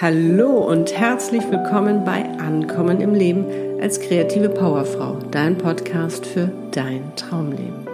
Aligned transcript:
Hallo 0.00 0.58
und 0.58 0.92
herzlich 0.98 1.48
willkommen 1.52 2.04
bei 2.04 2.24
Ankommen 2.40 3.00
im 3.00 3.14
Leben 3.14 3.46
als 3.80 4.00
kreative 4.00 4.48
Powerfrau, 4.48 5.18
dein 5.30 5.56
Podcast 5.56 6.26
für 6.26 6.50
dein 6.72 7.12
Traumleben. 7.14 7.86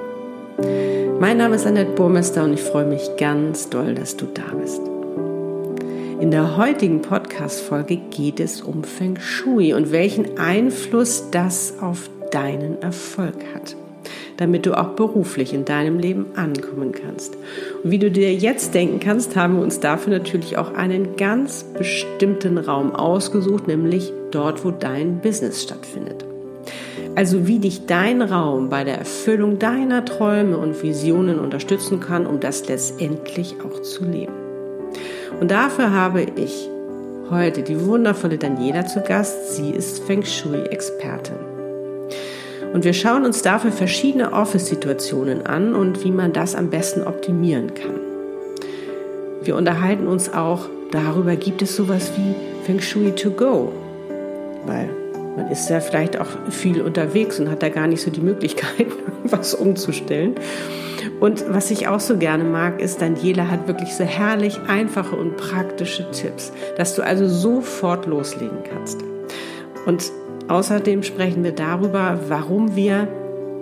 Mein 1.20 1.36
Name 1.36 1.56
ist 1.56 1.66
Annette 1.66 1.92
Burmester 1.92 2.44
und 2.44 2.54
ich 2.54 2.62
freue 2.62 2.86
mich 2.86 3.02
ganz 3.18 3.68
doll, 3.68 3.94
dass 3.94 4.16
du 4.16 4.24
da 4.24 4.54
bist. 4.58 4.80
In 6.20 6.30
der 6.30 6.56
heutigen 6.56 7.02
Podcast-Folge 7.02 7.98
geht 8.10 8.40
es 8.40 8.62
um 8.62 8.82
Feng 8.82 9.18
Shui 9.20 9.74
und 9.74 9.92
welchen 9.92 10.38
Einfluss 10.38 11.30
das 11.30 11.74
auf 11.82 12.08
deinen 12.30 12.80
Erfolg 12.80 13.36
hat 13.54 13.76
damit 14.36 14.66
du 14.66 14.78
auch 14.78 14.90
beruflich 14.90 15.52
in 15.52 15.64
deinem 15.64 15.98
Leben 15.98 16.26
ankommen 16.36 16.92
kannst. 16.92 17.36
Und 17.82 17.90
wie 17.90 17.98
du 17.98 18.10
dir 18.10 18.32
jetzt 18.32 18.74
denken 18.74 19.00
kannst, 19.00 19.36
haben 19.36 19.56
wir 19.56 19.62
uns 19.62 19.80
dafür 19.80 20.12
natürlich 20.12 20.56
auch 20.56 20.74
einen 20.74 21.16
ganz 21.16 21.64
bestimmten 21.76 22.58
Raum 22.58 22.94
ausgesucht, 22.94 23.68
nämlich 23.68 24.12
dort, 24.30 24.64
wo 24.64 24.70
dein 24.70 25.20
Business 25.20 25.62
stattfindet. 25.62 26.24
Also 27.16 27.46
wie 27.46 27.58
dich 27.58 27.86
dein 27.86 28.22
Raum 28.22 28.68
bei 28.68 28.84
der 28.84 28.98
Erfüllung 28.98 29.58
deiner 29.58 30.04
Träume 30.04 30.56
und 30.56 30.82
Visionen 30.82 31.38
unterstützen 31.38 32.00
kann, 32.00 32.26
um 32.26 32.40
das 32.40 32.68
letztendlich 32.68 33.56
auch 33.64 33.82
zu 33.82 34.04
leben. 34.04 34.32
Und 35.40 35.50
dafür 35.50 35.92
habe 35.92 36.22
ich 36.36 36.68
heute 37.30 37.62
die 37.62 37.84
wundervolle 37.84 38.38
Daniela 38.38 38.86
zu 38.86 39.00
Gast. 39.00 39.56
Sie 39.56 39.70
ist 39.70 40.04
Feng 40.04 40.24
Shui-Expertin. 40.24 41.49
Und 42.72 42.84
wir 42.84 42.92
schauen 42.92 43.24
uns 43.24 43.42
dafür 43.42 43.72
verschiedene 43.72 44.32
Office-Situationen 44.32 45.46
an 45.46 45.74
und 45.74 46.04
wie 46.04 46.12
man 46.12 46.32
das 46.32 46.54
am 46.54 46.70
besten 46.70 47.02
optimieren 47.02 47.74
kann. 47.74 47.98
Wir 49.42 49.56
unterhalten 49.56 50.06
uns 50.06 50.32
auch 50.32 50.68
darüber, 50.92 51.34
gibt 51.34 51.62
es 51.62 51.74
sowas 51.74 52.12
wie 52.16 52.34
Feng 52.64 52.80
Shui 52.80 53.12
to 53.12 53.30
go? 53.30 53.72
Weil 54.66 54.88
man 55.36 55.50
ist 55.50 55.68
ja 55.70 55.80
vielleicht 55.80 56.20
auch 56.20 56.28
viel 56.50 56.82
unterwegs 56.82 57.40
und 57.40 57.50
hat 57.50 57.62
da 57.62 57.68
gar 57.68 57.86
nicht 57.86 58.02
so 58.02 58.10
die 58.10 58.20
Möglichkeit, 58.20 58.86
was 59.24 59.54
umzustellen. 59.54 60.34
Und 61.18 61.44
was 61.48 61.70
ich 61.70 61.88
auch 61.88 62.00
so 62.00 62.16
gerne 62.18 62.44
mag, 62.44 62.80
ist, 62.80 63.00
Daniela 63.00 63.48
hat 63.48 63.66
wirklich 63.66 63.94
so 63.94 64.04
herrlich 64.04 64.58
einfache 64.68 65.16
und 65.16 65.36
praktische 65.36 66.10
Tipps, 66.10 66.52
dass 66.76 66.94
du 66.94 67.02
also 67.02 67.28
sofort 67.28 68.06
loslegen 68.06 68.58
kannst. 68.70 68.98
Und 69.86 70.12
Außerdem 70.50 71.04
sprechen 71.04 71.44
wir 71.44 71.52
darüber, 71.52 72.18
warum 72.26 72.74
wir 72.74 73.06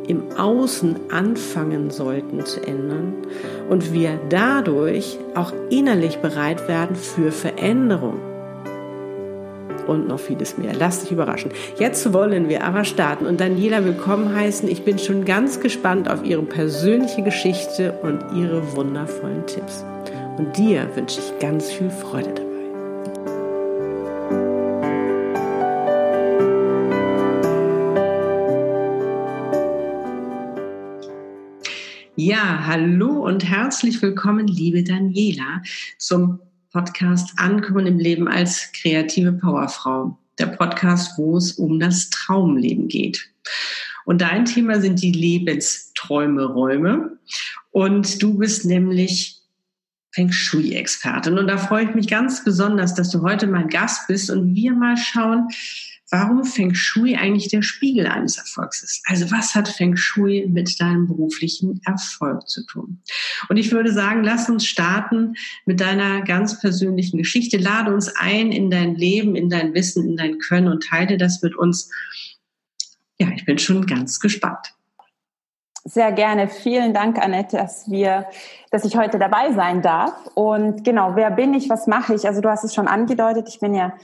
im 0.06 0.22
Außen 0.38 0.96
anfangen 1.10 1.90
sollten 1.90 2.46
zu 2.46 2.66
ändern 2.66 3.12
und 3.68 3.92
wir 3.92 4.18
dadurch 4.30 5.18
auch 5.34 5.52
innerlich 5.68 6.16
bereit 6.20 6.66
werden 6.66 6.96
für 6.96 7.30
Veränderung. 7.30 8.14
Und 9.86 10.08
noch 10.08 10.18
vieles 10.18 10.56
mehr. 10.56 10.72
Lass 10.78 11.02
dich 11.02 11.12
überraschen. 11.12 11.50
Jetzt 11.78 12.10
wollen 12.14 12.48
wir 12.48 12.64
aber 12.64 12.84
starten 12.84 13.26
und 13.26 13.38
Daniela 13.38 13.84
willkommen 13.84 14.34
heißen. 14.34 14.66
Ich 14.66 14.82
bin 14.82 14.98
schon 14.98 15.26
ganz 15.26 15.60
gespannt 15.60 16.10
auf 16.10 16.24
ihre 16.24 16.42
persönliche 16.42 17.22
Geschichte 17.22 17.98
und 18.02 18.18
ihre 18.34 18.74
wundervollen 18.74 19.44
Tipps. 19.46 19.84
Und 20.38 20.56
dir 20.56 20.88
wünsche 20.94 21.20
ich 21.20 21.38
ganz 21.38 21.70
viel 21.70 21.90
Freude 21.90 22.30
dabei. 22.30 22.48
Ja, 32.28 32.66
hallo 32.66 33.24
und 33.24 33.42
herzlich 33.42 34.02
willkommen, 34.02 34.46
liebe 34.46 34.84
Daniela, 34.84 35.62
zum 35.96 36.40
Podcast 36.70 37.32
Ankommen 37.38 37.86
im 37.86 37.98
Leben 37.98 38.28
als 38.28 38.70
kreative 38.72 39.32
Powerfrau. 39.32 40.18
Der 40.38 40.48
Podcast, 40.48 41.16
wo 41.16 41.38
es 41.38 41.52
um 41.52 41.80
das 41.80 42.10
Traumleben 42.10 42.88
geht. 42.88 43.30
Und 44.04 44.20
dein 44.20 44.44
Thema 44.44 44.78
sind 44.78 45.00
die 45.00 45.10
Lebensträume, 45.10 46.44
Räume. 46.44 47.16
Und 47.70 48.22
du 48.22 48.36
bist 48.36 48.66
nämlich 48.66 49.40
Feng 50.12 50.30
Shui-Expertin. 50.30 51.38
Und 51.38 51.46
da 51.46 51.56
freue 51.56 51.84
ich 51.84 51.94
mich 51.94 52.08
ganz 52.08 52.44
besonders, 52.44 52.94
dass 52.94 53.08
du 53.08 53.22
heute 53.22 53.46
mein 53.46 53.68
Gast 53.68 54.06
bist 54.06 54.30
und 54.30 54.54
wir 54.54 54.74
mal 54.74 54.98
schauen, 54.98 55.48
warum 56.10 56.44
Feng 56.44 56.74
Shui 56.74 57.16
eigentlich 57.16 57.48
der 57.48 57.62
Spiegel 57.62 58.06
eines 58.06 58.38
Erfolgs 58.38 58.82
ist. 58.82 59.02
Also 59.06 59.30
was 59.30 59.54
hat 59.54 59.68
Feng 59.68 59.96
Shui 59.96 60.46
mit 60.48 60.80
deinem 60.80 61.06
beruflichen 61.06 61.80
Erfolg 61.84 62.48
zu 62.48 62.64
tun? 62.64 63.02
Und 63.48 63.56
ich 63.56 63.72
würde 63.72 63.92
sagen, 63.92 64.24
lass 64.24 64.48
uns 64.48 64.66
starten 64.66 65.34
mit 65.66 65.80
deiner 65.80 66.22
ganz 66.22 66.60
persönlichen 66.60 67.18
Geschichte. 67.18 67.58
Lade 67.58 67.92
uns 67.92 68.14
ein 68.16 68.52
in 68.52 68.70
dein 68.70 68.94
Leben, 68.94 69.36
in 69.36 69.50
dein 69.50 69.74
Wissen, 69.74 70.08
in 70.08 70.16
dein 70.16 70.38
Können 70.38 70.68
und 70.68 70.84
teile 70.84 71.18
das 71.18 71.42
mit 71.42 71.54
uns. 71.56 71.90
Ja, 73.18 73.28
ich 73.34 73.44
bin 73.44 73.58
schon 73.58 73.86
ganz 73.86 74.20
gespannt. 74.20 74.74
Sehr 75.84 76.12
gerne. 76.12 76.48
Vielen 76.48 76.92
Dank, 76.92 77.18
Annette, 77.18 77.56
dass 77.56 77.90
wir, 77.90 78.26
dass 78.70 78.84
ich 78.84 78.96
heute 78.96 79.18
dabei 79.18 79.52
sein 79.54 79.80
darf. 79.80 80.12
Und 80.34 80.84
genau, 80.84 81.16
wer 81.16 81.30
bin 81.30 81.54
ich? 81.54 81.70
Was 81.70 81.86
mache 81.86 82.14
ich? 82.14 82.26
Also 82.26 82.40
du 82.40 82.50
hast 82.50 82.64
es 82.64 82.74
schon 82.74 82.88
angedeutet. 82.88 83.48
Ich 83.48 83.58
bin 83.58 83.74
ja 83.74 83.94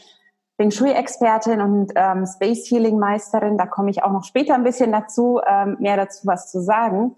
Feng 0.57 0.71
Shui-Expertin 0.71 1.61
und 1.61 1.93
ähm, 1.97 2.27
Space 2.27 2.71
Healing-Meisterin. 2.71 3.59
Da 3.59 3.67
komme 3.67 3.91
ich 3.91 4.03
auch 4.03 4.13
noch 4.13 4.25
später 4.25 4.55
ein 4.55 4.63
bisschen 4.63 4.93
dazu, 4.93 5.41
ähm, 5.47 5.77
mehr 5.81 5.97
dazu 5.97 6.27
was 6.27 6.51
zu 6.51 6.61
sagen. 6.61 7.17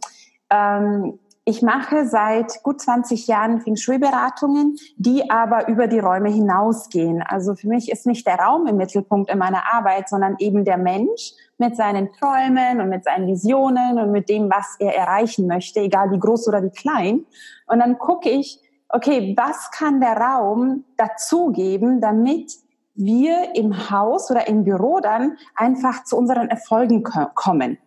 Ähm, 0.51 1.19
ich 1.49 1.63
mache 1.63 2.07
seit 2.09 2.61
gut 2.65 2.81
20 2.81 3.29
Jahren 3.29 3.61
Feng 3.61 3.77
Shui-Beratungen, 3.77 4.79
die 4.97 5.31
aber 5.31 5.69
über 5.69 5.87
die 5.87 6.01
Räume 6.01 6.29
hinausgehen. 6.29 7.23
Also 7.23 7.55
für 7.55 7.69
mich 7.69 7.89
ist 7.89 8.05
nicht 8.05 8.27
der 8.27 8.41
Raum 8.41 8.67
im 8.67 8.77
Mittelpunkt 8.79 9.31
in 9.31 9.39
meiner 9.39 9.63
Arbeit, 9.73 10.09
sondern 10.09 10.35
eben 10.41 10.65
der 10.65 10.77
Mensch 10.77 11.35
mit 11.57 11.77
seinen 11.77 12.13
Träumen 12.15 12.81
und 12.81 12.89
mit 12.89 13.05
seinen 13.05 13.29
Visionen 13.29 14.01
und 14.01 14.11
mit 14.11 14.29
dem, 14.29 14.51
was 14.51 14.75
er 14.81 14.97
erreichen 14.97 15.47
möchte, 15.47 15.79
egal 15.79 16.11
wie 16.11 16.19
groß 16.19 16.49
oder 16.49 16.65
wie 16.65 16.71
klein. 16.71 17.27
Und 17.69 17.79
dann 17.79 17.97
gucke 17.99 18.29
ich, 18.29 18.61
okay, 18.89 19.33
was 19.37 19.71
kann 19.71 20.01
der 20.01 20.17
Raum 20.17 20.85
dazugeben, 20.97 22.01
damit 22.01 22.55
wir 22.97 23.55
im 23.55 23.91
Haus 23.91 24.31
oder 24.31 24.49
im 24.49 24.65
Büro 24.65 25.01
dann 25.01 25.37
einfach 25.55 26.05
zu 26.05 26.17
unseren 26.17 26.49
Erfolgen 26.49 27.03
kommen. 27.03 27.79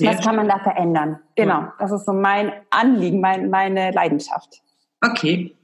Was 0.00 0.20
kann 0.20 0.36
man 0.36 0.48
da 0.48 0.58
verändern? 0.58 1.20
Genau, 1.36 1.68
das 1.78 1.92
ist 1.92 2.06
so 2.06 2.12
mein 2.12 2.52
Anliegen, 2.70 3.20
mein, 3.20 3.50
meine 3.50 3.92
Leidenschaft. 3.92 4.60
Okay. 5.00 5.54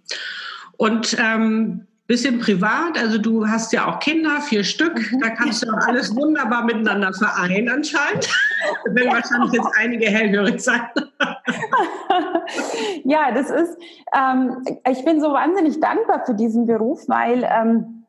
Und 0.76 1.16
ähm, 1.20 1.86
bisschen 2.06 2.40
privat, 2.40 2.98
also 2.98 3.18
du 3.18 3.48
hast 3.48 3.72
ja 3.72 3.86
auch 3.86 3.98
Kinder, 3.98 4.40
vier 4.40 4.64
Stück, 4.64 5.12
mhm. 5.12 5.20
da 5.20 5.30
kannst 5.30 5.64
du 5.64 5.70
auch 5.70 5.86
alles 5.86 6.14
wunderbar 6.14 6.64
miteinander 6.64 7.12
vereinen 7.12 7.68
anscheinend. 7.68 8.28
Wenn 8.86 9.06
ja. 9.06 9.12
wahrscheinlich 9.12 9.52
jetzt 9.52 9.68
einige 9.78 10.06
hellhörig 10.06 10.60
sein. 10.60 10.82
ja, 13.04 13.32
das 13.32 13.50
ist, 13.50 13.76
ähm, 14.14 14.64
ich 14.90 15.04
bin 15.04 15.20
so 15.20 15.32
wahnsinnig 15.32 15.80
dankbar 15.80 16.24
für 16.26 16.34
diesen 16.34 16.66
Beruf, 16.66 17.08
weil 17.08 17.48
ähm, 17.48 18.01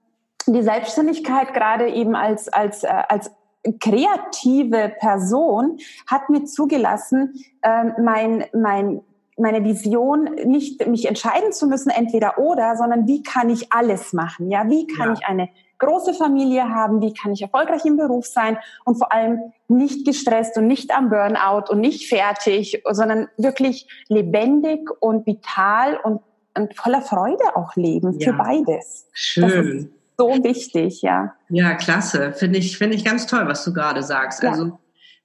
die 0.47 0.63
Selbstständigkeit 0.63 1.53
gerade 1.53 1.89
eben 1.89 2.15
als, 2.15 2.47
als, 2.49 2.83
äh, 2.83 2.87
als 2.87 3.31
kreative 3.79 4.93
Person 4.99 5.77
hat 6.07 6.29
mir 6.29 6.45
zugelassen, 6.45 7.43
äh, 7.61 7.85
mein, 8.01 8.45
mein, 8.53 9.01
meine 9.37 9.63
Vision 9.63 10.25
nicht 10.45 10.85
mich 10.87 11.07
entscheiden 11.07 11.53
zu 11.53 11.67
müssen, 11.67 11.89
entweder 11.89 12.37
oder, 12.37 12.75
sondern 12.75 13.07
wie 13.07 13.23
kann 13.23 13.49
ich 13.49 13.71
alles 13.71 14.13
machen? 14.13 14.51
Ja, 14.51 14.69
wie 14.69 14.85
kann 14.87 15.09
ja. 15.09 15.13
ich 15.13 15.25
eine 15.25 15.49
große 15.79 16.13
Familie 16.13 16.69
haben? 16.69 17.01
Wie 17.01 17.13
kann 17.13 17.31
ich 17.31 17.41
erfolgreich 17.41 17.85
im 17.85 17.97
Beruf 17.97 18.25
sein? 18.25 18.57
Und 18.85 18.95
vor 18.97 19.11
allem 19.11 19.39
nicht 19.67 20.05
gestresst 20.05 20.57
und 20.57 20.67
nicht 20.67 20.95
am 20.95 21.09
Burnout 21.09 21.71
und 21.71 21.79
nicht 21.79 22.07
fertig, 22.07 22.83
sondern 22.89 23.27
wirklich 23.37 23.87
lebendig 24.07 24.89
und 24.99 25.25
vital 25.25 25.97
und, 26.03 26.21
und 26.55 26.75
voller 26.75 27.01
Freude 27.01 27.55
auch 27.55 27.75
leben 27.75 28.19
ja. 28.19 28.31
für 28.31 28.37
beides. 28.37 29.07
Schön 29.13 29.93
so 30.17 30.29
wichtig, 30.43 31.01
ja. 31.01 31.35
Ja, 31.49 31.73
klasse. 31.75 32.33
Finde 32.33 32.59
ich, 32.59 32.77
finde 32.77 32.95
ich 32.95 33.05
ganz 33.05 33.27
toll, 33.27 33.47
was 33.47 33.63
du 33.63 33.73
gerade 33.73 34.03
sagst. 34.03 34.43
Ja. 34.43 34.51
Also 34.51 34.79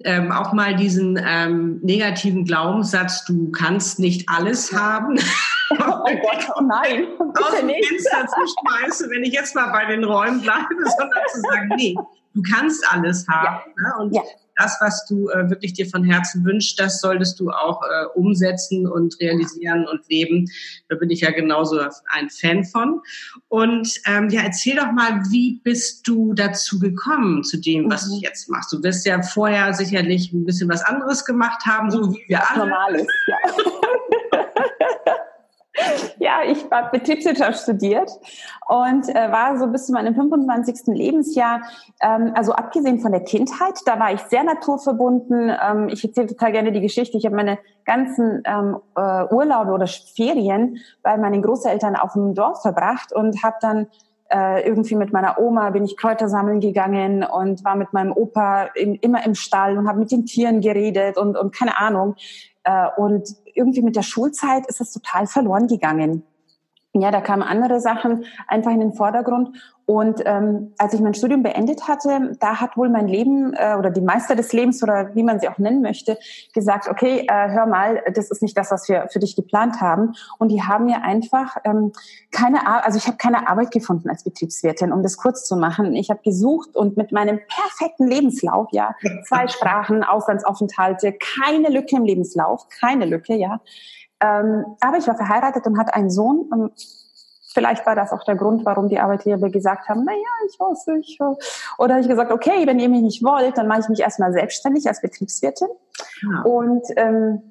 ähm, 0.04 0.30
auch 0.30 0.52
mal 0.52 0.76
diesen 0.76 1.20
ähm, 1.22 1.80
negativen 1.82 2.44
Glaubenssatz, 2.44 3.24
du 3.24 3.50
kannst 3.50 3.98
nicht 3.98 4.28
alles 4.28 4.72
haben. 4.72 5.18
oh 5.70 5.76
Gott, 5.76 6.48
oh 6.56 6.62
nein, 6.62 7.06
aus 7.18 7.58
dem 7.58 7.68
Fenster 7.68 8.26
zu 8.26 8.54
schmeißen, 8.60 9.10
wenn 9.10 9.24
ich 9.24 9.32
jetzt 9.32 9.54
mal 9.54 9.70
bei 9.72 9.86
den 9.86 10.04
Räumen 10.04 10.40
bleibe, 10.40 10.68
sondern 10.98 11.22
zu 11.32 11.40
sagen, 11.40 11.72
nee, 11.76 11.96
du 12.34 12.42
kannst 12.42 12.84
alles 12.92 13.26
haben. 13.28 13.72
Ja. 13.76 13.82
Ne? 13.82 13.94
Und 13.98 14.14
ja 14.14 14.22
das, 14.58 14.76
was 14.80 15.06
du 15.06 15.28
äh, 15.28 15.48
wirklich 15.48 15.72
dir 15.72 15.88
von 15.88 16.04
Herzen 16.04 16.44
wünschst, 16.44 16.78
das 16.78 17.00
solltest 17.00 17.38
du 17.40 17.50
auch 17.50 17.80
äh, 17.82 18.06
umsetzen 18.14 18.86
und 18.86 19.18
realisieren 19.20 19.86
und 19.86 20.08
leben. 20.08 20.46
Da 20.88 20.96
bin 20.96 21.10
ich 21.10 21.20
ja 21.20 21.30
genauso 21.30 21.80
ein 22.08 22.28
Fan 22.30 22.64
von. 22.64 23.00
Und 23.48 23.88
ähm, 24.06 24.28
ja, 24.30 24.42
erzähl 24.42 24.76
doch 24.76 24.92
mal, 24.92 25.22
wie 25.30 25.60
bist 25.62 26.06
du 26.06 26.34
dazu 26.34 26.78
gekommen, 26.78 27.44
zu 27.44 27.60
dem, 27.60 27.90
was 27.90 28.06
mhm. 28.06 28.10
du 28.10 28.20
jetzt 28.22 28.48
machst? 28.48 28.72
Du 28.72 28.82
wirst 28.82 29.06
ja 29.06 29.22
vorher 29.22 29.72
sicherlich 29.74 30.32
ein 30.32 30.44
bisschen 30.44 30.68
was 30.68 30.82
anderes 30.82 31.24
gemacht 31.24 31.64
haben, 31.64 31.90
so 31.90 32.12
wie 32.12 32.24
wir 32.28 32.50
alle. 32.50 32.66
Normales, 32.66 33.06
ja. 33.26 33.36
ja, 36.18 36.40
ich 36.46 36.64
habe 36.70 36.98
Betriebswirtschaft 36.98 37.60
studiert 37.60 38.10
und 38.68 39.08
äh, 39.08 39.32
war 39.32 39.58
so 39.58 39.66
bis 39.68 39.86
zu 39.86 39.92
meinem 39.92 40.14
25. 40.14 40.86
Lebensjahr, 40.86 41.62
ähm, 42.00 42.32
also 42.34 42.52
abgesehen 42.52 43.00
von 43.00 43.12
der 43.12 43.22
Kindheit, 43.22 43.74
da 43.86 43.98
war 43.98 44.12
ich 44.12 44.20
sehr 44.22 44.44
naturverbunden. 44.44 45.50
Ähm, 45.50 45.88
ich 45.88 46.04
erzähle 46.04 46.28
total 46.28 46.52
gerne 46.52 46.72
die 46.72 46.80
Geschichte. 46.80 47.16
Ich 47.16 47.26
habe 47.26 47.36
meine 47.36 47.58
ganzen 47.84 48.42
ähm, 48.44 48.78
äh, 48.96 49.24
Urlaube 49.32 49.72
oder 49.72 49.86
Ferien 49.86 50.78
bei 51.02 51.16
meinen 51.16 51.42
Großeltern 51.42 51.96
auf 51.96 52.12
dem 52.12 52.34
Dorf 52.34 52.62
verbracht 52.62 53.12
und 53.12 53.42
habe 53.42 53.56
dann 53.60 53.86
äh, 54.30 54.66
irgendwie 54.66 54.94
mit 54.94 55.12
meiner 55.12 55.38
Oma 55.38 55.70
bin 55.70 55.84
ich 55.84 55.96
Kräuter 55.96 56.28
sammeln 56.28 56.60
gegangen 56.60 57.24
und 57.24 57.64
war 57.64 57.76
mit 57.76 57.92
meinem 57.92 58.12
Opa 58.12 58.64
in, 58.74 58.94
immer 58.96 59.24
im 59.24 59.34
Stall 59.34 59.78
und 59.78 59.88
habe 59.88 59.98
mit 59.98 60.10
den 60.10 60.26
Tieren 60.26 60.60
geredet 60.60 61.16
und, 61.16 61.36
und 61.36 61.54
keine 61.54 61.78
Ahnung. 61.78 62.14
Äh, 62.68 62.88
und 62.98 63.34
irgendwie 63.54 63.80
mit 63.80 63.96
der 63.96 64.02
Schulzeit 64.02 64.66
ist 64.66 64.78
das 64.78 64.92
total 64.92 65.26
verloren 65.26 65.68
gegangen. 65.68 66.22
Ja, 66.94 67.10
da 67.10 67.20
kamen 67.20 67.42
andere 67.42 67.80
Sachen 67.80 68.24
einfach 68.46 68.70
in 68.70 68.80
den 68.80 68.94
Vordergrund. 68.94 69.50
Und 69.84 70.20
ähm, 70.26 70.74
als 70.76 70.92
ich 70.92 71.00
mein 71.00 71.14
Studium 71.14 71.42
beendet 71.42 71.88
hatte, 71.88 72.36
da 72.40 72.60
hat 72.60 72.76
wohl 72.76 72.90
mein 72.90 73.08
Leben 73.08 73.54
äh, 73.54 73.74
oder 73.78 73.88
die 73.88 74.02
Meister 74.02 74.36
des 74.36 74.52
Lebens 74.52 74.82
oder 74.82 75.14
wie 75.14 75.22
man 75.22 75.40
sie 75.40 75.48
auch 75.48 75.56
nennen 75.56 75.80
möchte, 75.80 76.18
gesagt, 76.52 76.88
okay, 76.88 77.26
äh, 77.26 77.50
hör 77.50 77.64
mal, 77.64 78.02
das 78.12 78.30
ist 78.30 78.42
nicht 78.42 78.56
das, 78.56 78.70
was 78.70 78.86
wir 78.88 79.08
für 79.10 79.18
dich 79.18 79.34
geplant 79.34 79.80
haben. 79.80 80.12
Und 80.38 80.50
die 80.50 80.62
haben 80.62 80.84
mir 80.84 81.02
einfach 81.02 81.56
ähm, 81.64 81.92
keine, 82.32 82.66
Ar 82.66 82.84
also 82.84 82.98
ich 82.98 83.06
habe 83.06 83.16
keine 83.16 83.48
Arbeit 83.48 83.70
gefunden 83.70 84.10
als 84.10 84.24
Betriebswirtin, 84.24 84.92
um 84.92 85.02
das 85.02 85.16
kurz 85.16 85.46
zu 85.46 85.56
machen. 85.56 85.94
Ich 85.94 86.10
habe 86.10 86.20
gesucht 86.22 86.76
und 86.76 86.98
mit 86.98 87.10
meinem 87.10 87.40
perfekten 87.48 88.06
Lebenslauf, 88.08 88.68
ja, 88.72 88.94
zwei 89.26 89.48
Sprachen, 89.48 90.04
Auslandsaufenthalte, 90.04 91.14
keine 91.14 91.70
Lücke 91.70 91.96
im 91.96 92.04
Lebenslauf, 92.04 92.66
keine 92.68 93.06
Lücke, 93.06 93.34
ja. 93.34 93.60
Ähm, 94.20 94.64
aber 94.80 94.98
ich 94.98 95.06
war 95.06 95.16
verheiratet 95.16 95.66
und 95.66 95.78
hatte 95.78 95.94
einen 95.94 96.10
Sohn. 96.10 96.48
Ähm, 96.52 96.70
vielleicht 97.52 97.86
war 97.86 97.94
das 97.94 98.12
auch 98.12 98.24
der 98.24 98.36
Grund, 98.36 98.64
warum 98.64 98.88
die 98.88 99.00
Arbeitgeber 99.00 99.50
gesagt 99.50 99.88
haben, 99.88 100.02
na 100.04 100.12
ja, 100.12 100.48
ich 100.48 100.58
weiß 100.58 100.86
nicht. 100.96 101.20
Oder 101.78 101.94
habe 101.94 102.02
ich 102.02 102.08
gesagt, 102.08 102.32
okay, 102.32 102.66
wenn 102.66 102.78
ihr 102.78 102.88
mich 102.88 103.02
nicht 103.02 103.24
wollt, 103.24 103.56
dann 103.56 103.68
mache 103.68 103.80
ich 103.80 103.88
mich 103.88 104.00
erstmal 104.00 104.32
selbstständig 104.32 104.86
als 104.86 105.00
Betriebswirtin. 105.00 105.68
Ja. 106.22 106.42
Und 106.42 106.84
ähm, 106.96 107.42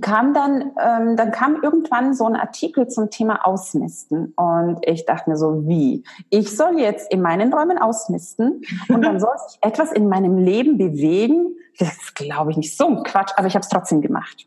kam 0.00 0.34
dann, 0.34 0.72
ähm, 0.80 1.16
dann 1.16 1.30
kam 1.30 1.62
irgendwann 1.62 2.14
so 2.14 2.26
ein 2.26 2.36
Artikel 2.36 2.88
zum 2.88 3.10
Thema 3.10 3.46
Ausmisten. 3.46 4.32
Und 4.36 4.78
ich 4.82 5.06
dachte 5.06 5.30
mir 5.30 5.36
so, 5.36 5.66
wie? 5.66 6.04
Ich 6.30 6.56
soll 6.56 6.78
jetzt 6.78 7.12
in 7.12 7.22
meinen 7.22 7.52
Räumen 7.52 7.78
ausmisten 7.78 8.62
und 8.88 9.02
dann 9.02 9.20
soll 9.20 9.36
sich 9.48 9.58
etwas 9.60 9.92
in 9.92 10.08
meinem 10.08 10.38
Leben 10.38 10.78
bewegen. 10.78 11.56
Das 11.78 12.14
glaube 12.14 12.50
ich 12.50 12.56
nicht. 12.56 12.76
So 12.76 12.86
ein 12.86 13.02
Quatsch, 13.02 13.32
aber 13.36 13.46
ich 13.46 13.54
habe 13.54 13.62
es 13.62 13.68
trotzdem 13.68 14.00
gemacht. 14.00 14.46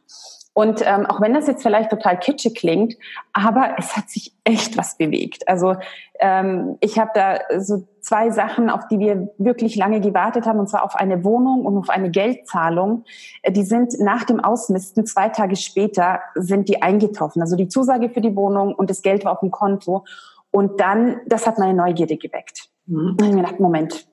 Und 0.58 0.82
ähm, 0.84 1.06
auch 1.06 1.22
wenn 1.22 1.36
das 1.36 1.46
jetzt 1.46 1.62
vielleicht 1.62 1.92
total 1.92 2.18
kitschig 2.18 2.56
klingt, 2.56 2.96
aber 3.32 3.76
es 3.78 3.96
hat 3.96 4.10
sich 4.10 4.34
echt 4.44 4.76
was 4.76 4.98
bewegt. 4.98 5.48
Also 5.48 5.76
ähm, 6.20 6.78
ich 6.80 6.98
habe 6.98 7.12
da 7.14 7.38
so 7.60 7.88
zwei 8.02 8.32
Sachen, 8.32 8.72
auf 8.72 8.88
die 8.88 8.98
wir 8.98 9.30
wirklich 9.38 9.76
lange 9.76 10.02
gewartet 10.02 10.48
haben, 10.48 10.58
und 10.58 10.68
zwar 10.68 10.84
auf 10.84 10.96
eine 10.96 11.24
Wohnung 11.24 11.64
und 11.64 11.78
auf 11.78 11.90
eine 11.90 12.10
Geldzahlung. 12.10 13.04
Äh, 13.44 13.52
die 13.52 13.62
sind 13.62 14.00
nach 14.00 14.24
dem 14.24 14.40
Ausmisten 14.40 15.06
zwei 15.06 15.30
Tage 15.30 15.58
später 15.58 16.22
sind 16.34 16.70
die 16.70 16.82
eingetroffen. 16.82 17.44
Also 17.44 17.56
die 17.56 17.68
Zusage 17.68 18.10
für 18.10 18.22
die 18.22 18.36
Wohnung 18.36 18.74
und 18.74 18.90
das 18.90 19.04
Geld 19.04 19.26
war 19.26 19.34
auf 19.34 19.42
dem 19.42 19.52
Konto. 19.52 20.06
Und 20.50 20.80
dann, 20.80 21.18
das 21.28 21.46
hat 21.46 21.60
meine 21.60 21.76
Neugierde 21.76 22.18
geweckt. 22.18 22.68
Mhm. 22.88 23.10
Und 23.10 23.22
ich 23.22 23.32
mir 23.32 23.44
gedacht, 23.44 23.60
Moment, 23.60 24.08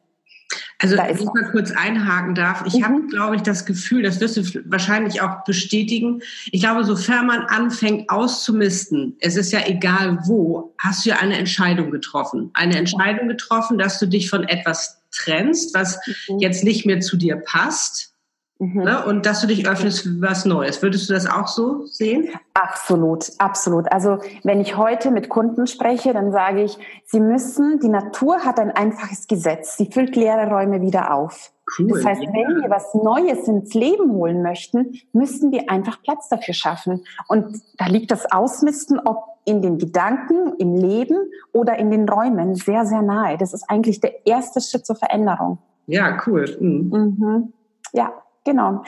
also 0.78 0.96
wenn 0.96 1.16
ich 1.16 1.24
mal 1.24 1.50
kurz 1.50 1.70
einhaken 1.70 2.34
darf, 2.34 2.64
ich 2.66 2.74
mhm. 2.74 2.84
habe, 2.84 3.06
glaube 3.06 3.36
ich, 3.36 3.42
das 3.42 3.64
Gefühl, 3.64 4.02
das 4.02 4.20
wirst 4.20 4.36
du 4.36 4.42
wahrscheinlich 4.66 5.20
auch 5.20 5.44
bestätigen. 5.44 6.20
Ich 6.50 6.62
glaube, 6.62 6.84
sofern 6.84 7.26
man 7.26 7.42
anfängt 7.42 8.10
auszumisten, 8.10 9.16
es 9.20 9.36
ist 9.36 9.52
ja 9.52 9.60
egal 9.66 10.18
wo, 10.24 10.74
hast 10.78 11.04
du 11.04 11.10
ja 11.10 11.16
eine 11.16 11.38
Entscheidung 11.38 11.90
getroffen. 11.90 12.50
Eine 12.54 12.76
Entscheidung 12.76 13.28
getroffen, 13.28 13.78
dass 13.78 13.98
du 13.98 14.06
dich 14.06 14.28
von 14.28 14.44
etwas 14.44 15.00
trennst, 15.12 15.74
was 15.74 15.98
mhm. 16.28 16.40
jetzt 16.40 16.64
nicht 16.64 16.86
mehr 16.86 17.00
zu 17.00 17.16
dir 17.16 17.36
passt 17.36 18.13
Mhm. 18.58 18.84
Ne? 18.84 19.04
Und 19.04 19.26
dass 19.26 19.40
du 19.40 19.46
dich 19.46 19.68
öffnest 19.68 20.02
für 20.02 20.20
was 20.20 20.44
Neues. 20.44 20.80
Würdest 20.82 21.08
du 21.08 21.14
das 21.14 21.26
auch 21.26 21.48
so 21.48 21.86
sehen? 21.86 22.28
Absolut, 22.54 23.30
absolut. 23.38 23.90
Also 23.90 24.18
wenn 24.44 24.60
ich 24.60 24.76
heute 24.76 25.10
mit 25.10 25.28
Kunden 25.28 25.66
spreche, 25.66 26.12
dann 26.12 26.30
sage 26.30 26.62
ich, 26.62 26.78
sie 27.04 27.20
müssen, 27.20 27.80
die 27.80 27.88
Natur 27.88 28.44
hat 28.44 28.60
ein 28.60 28.70
einfaches 28.70 29.26
Gesetz. 29.26 29.76
Sie 29.76 29.90
füllt 29.90 30.14
leere 30.14 30.48
Räume 30.48 30.80
wieder 30.80 31.14
auf. 31.14 31.50
Cool, 31.78 31.88
das 31.88 32.04
heißt, 32.04 32.22
ja. 32.22 32.28
wenn 32.28 32.62
wir 32.62 32.70
was 32.70 32.94
Neues 32.94 33.48
ins 33.48 33.74
Leben 33.74 34.12
holen 34.12 34.42
möchten, 34.42 35.00
müssen 35.12 35.50
wir 35.50 35.70
einfach 35.70 36.02
Platz 36.02 36.28
dafür 36.28 36.54
schaffen. 36.54 37.04
Und 37.26 37.60
da 37.78 37.86
liegt 37.86 38.10
das 38.10 38.30
Ausmisten, 38.30 39.00
ob 39.00 39.24
in 39.46 39.62
den 39.62 39.78
Gedanken, 39.78 40.54
im 40.58 40.74
Leben 40.74 41.16
oder 41.52 41.78
in 41.78 41.90
den 41.90 42.08
Räumen, 42.08 42.54
sehr, 42.54 42.86
sehr 42.86 43.02
nahe. 43.02 43.36
Das 43.36 43.52
ist 43.52 43.64
eigentlich 43.68 44.00
der 44.00 44.26
erste 44.26 44.60
Schritt 44.60 44.86
zur 44.86 44.96
Veränderung. 44.96 45.58
Ja, 45.86 46.18
cool. 46.26 46.56
Mhm. 46.60 47.16
Mhm. 47.18 47.52
Ja, 47.92 48.12
Genau. 48.44 48.82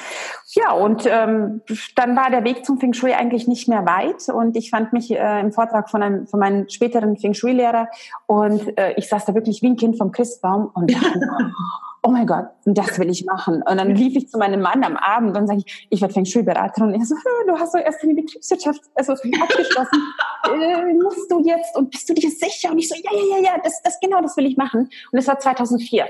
Ja, 0.54 0.72
und 0.72 1.06
ähm, 1.06 1.62
dann 1.96 2.14
war 2.14 2.30
der 2.30 2.44
Weg 2.44 2.64
zum 2.66 2.78
Feng 2.78 2.92
Shui 2.92 3.12
eigentlich 3.12 3.48
nicht 3.48 3.68
mehr 3.68 3.86
weit 3.86 4.28
und 4.28 4.56
ich 4.56 4.70
fand 4.70 4.92
mich 4.92 5.10
äh, 5.10 5.40
im 5.40 5.52
Vortrag 5.52 5.88
von, 5.90 6.02
einem, 6.02 6.26
von 6.26 6.40
meinem 6.40 6.68
späteren 6.68 7.16
Feng 7.16 7.32
Shui-Lehrer 7.32 7.88
und 8.26 8.78
äh, 8.78 8.92
ich 8.96 9.08
saß 9.08 9.24
da 9.24 9.34
wirklich 9.34 9.62
wie 9.62 9.68
ein 9.68 9.76
Kind 9.76 9.96
vom 9.96 10.12
Christbaum 10.12 10.70
und 10.74 10.92
dachte, 10.92 11.20
oh 12.02 12.10
mein 12.10 12.26
Gott, 12.26 12.46
das 12.66 12.98
will 12.98 13.08
ich 13.08 13.24
machen. 13.24 13.62
Und 13.68 13.78
dann 13.78 13.94
lief 13.94 14.14
ich 14.14 14.28
zu 14.28 14.38
meinem 14.38 14.60
Mann 14.60 14.84
am 14.84 14.96
Abend 14.96 15.36
und 15.36 15.46
sage 15.46 15.62
ich, 15.64 15.86
ich 15.90 16.00
werde 16.02 16.12
Feng 16.12 16.26
Shui-Beraterin. 16.26 16.92
Und 16.92 17.00
er 17.00 17.06
so, 17.06 17.14
du 17.46 17.58
hast 17.58 17.74
doch 17.74 17.80
erst 17.80 18.04
in 18.04 18.10
die 18.14 18.22
Betriebswirtschaft 18.22 18.80
also 18.94 19.12
abgeschlossen. 19.14 20.14
äh, 20.44 20.92
musst 21.02 21.30
du 21.30 21.40
jetzt 21.40 21.76
und 21.76 21.90
bist 21.90 22.08
du 22.08 22.14
dir 22.14 22.30
sicher? 22.30 22.70
Und 22.70 22.78
ich 22.78 22.88
so, 22.88 22.94
ja, 22.94 23.10
ja, 23.10 23.36
ja, 23.36 23.44
ja, 23.44 23.60
das, 23.62 23.82
das 23.82 23.98
genau, 24.00 24.20
das 24.20 24.36
will 24.36 24.46
ich 24.46 24.56
machen. 24.56 24.88
Und 25.10 25.18
es 25.18 25.26
war 25.26 25.38
2004. 25.38 26.06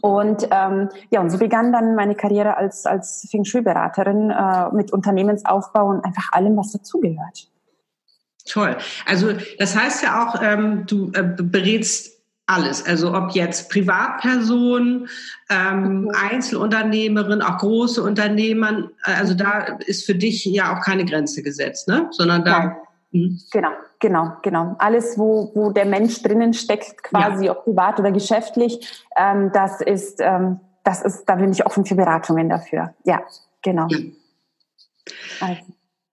Und 0.00 0.48
ähm, 0.50 0.88
ja, 1.10 1.20
und 1.20 1.30
so 1.30 1.38
begann 1.38 1.72
dann 1.72 1.94
meine 1.94 2.14
Karriere 2.14 2.56
als 2.56 2.86
als 2.86 3.28
Feng 3.30 3.44
Shui-Beraterin 3.44 4.30
äh, 4.30 4.74
mit 4.74 4.92
Unternehmensaufbau 4.92 5.86
und 5.86 6.04
einfach 6.04 6.32
allem, 6.32 6.56
was 6.56 6.72
dazugehört. 6.72 7.48
Toll. 8.46 8.76
Also 9.06 9.28
das 9.58 9.76
heißt 9.76 10.02
ja 10.02 10.26
auch, 10.26 10.40
ähm, 10.42 10.84
du 10.86 11.12
äh, 11.14 11.22
berätst 11.22 12.12
alles. 12.46 12.84
Also 12.84 13.14
ob 13.14 13.32
jetzt 13.32 13.70
Privatperson, 13.70 15.08
ähm, 15.48 16.02
mhm. 16.02 16.10
Einzelunternehmerin, 16.14 17.42
auch 17.42 17.58
große 17.58 18.02
Unternehmer. 18.02 18.90
Äh, 19.04 19.12
also 19.12 19.34
da 19.34 19.78
ist 19.86 20.04
für 20.04 20.14
dich 20.14 20.44
ja 20.44 20.74
auch 20.74 20.84
keine 20.84 21.04
Grenze 21.04 21.42
gesetzt, 21.42 21.88
ne? 21.88 22.08
Sondern 22.10 22.44
da. 22.44 22.76
Mhm. 23.12 23.40
Genau. 23.52 23.70
Genau, 24.02 24.32
genau. 24.42 24.74
Alles, 24.78 25.16
wo, 25.16 25.52
wo 25.54 25.70
der 25.70 25.84
Mensch 25.84 26.24
drinnen 26.24 26.54
steckt, 26.54 27.04
quasi, 27.04 27.46
ja. 27.46 27.52
ob 27.52 27.62
privat 27.62 28.00
oder 28.00 28.10
geschäftlich, 28.10 29.04
ähm, 29.16 29.52
das 29.52 29.80
ist, 29.80 30.20
ähm, 30.20 30.58
das 30.82 31.02
ist, 31.02 31.24
da 31.26 31.36
bin 31.36 31.52
ich 31.52 31.64
offen 31.64 31.86
für 31.86 31.94
Beratungen 31.94 32.48
dafür. 32.48 32.94
Ja, 33.04 33.22
genau. 33.62 33.86
Ja. 33.86 33.98
Also. 35.40 35.62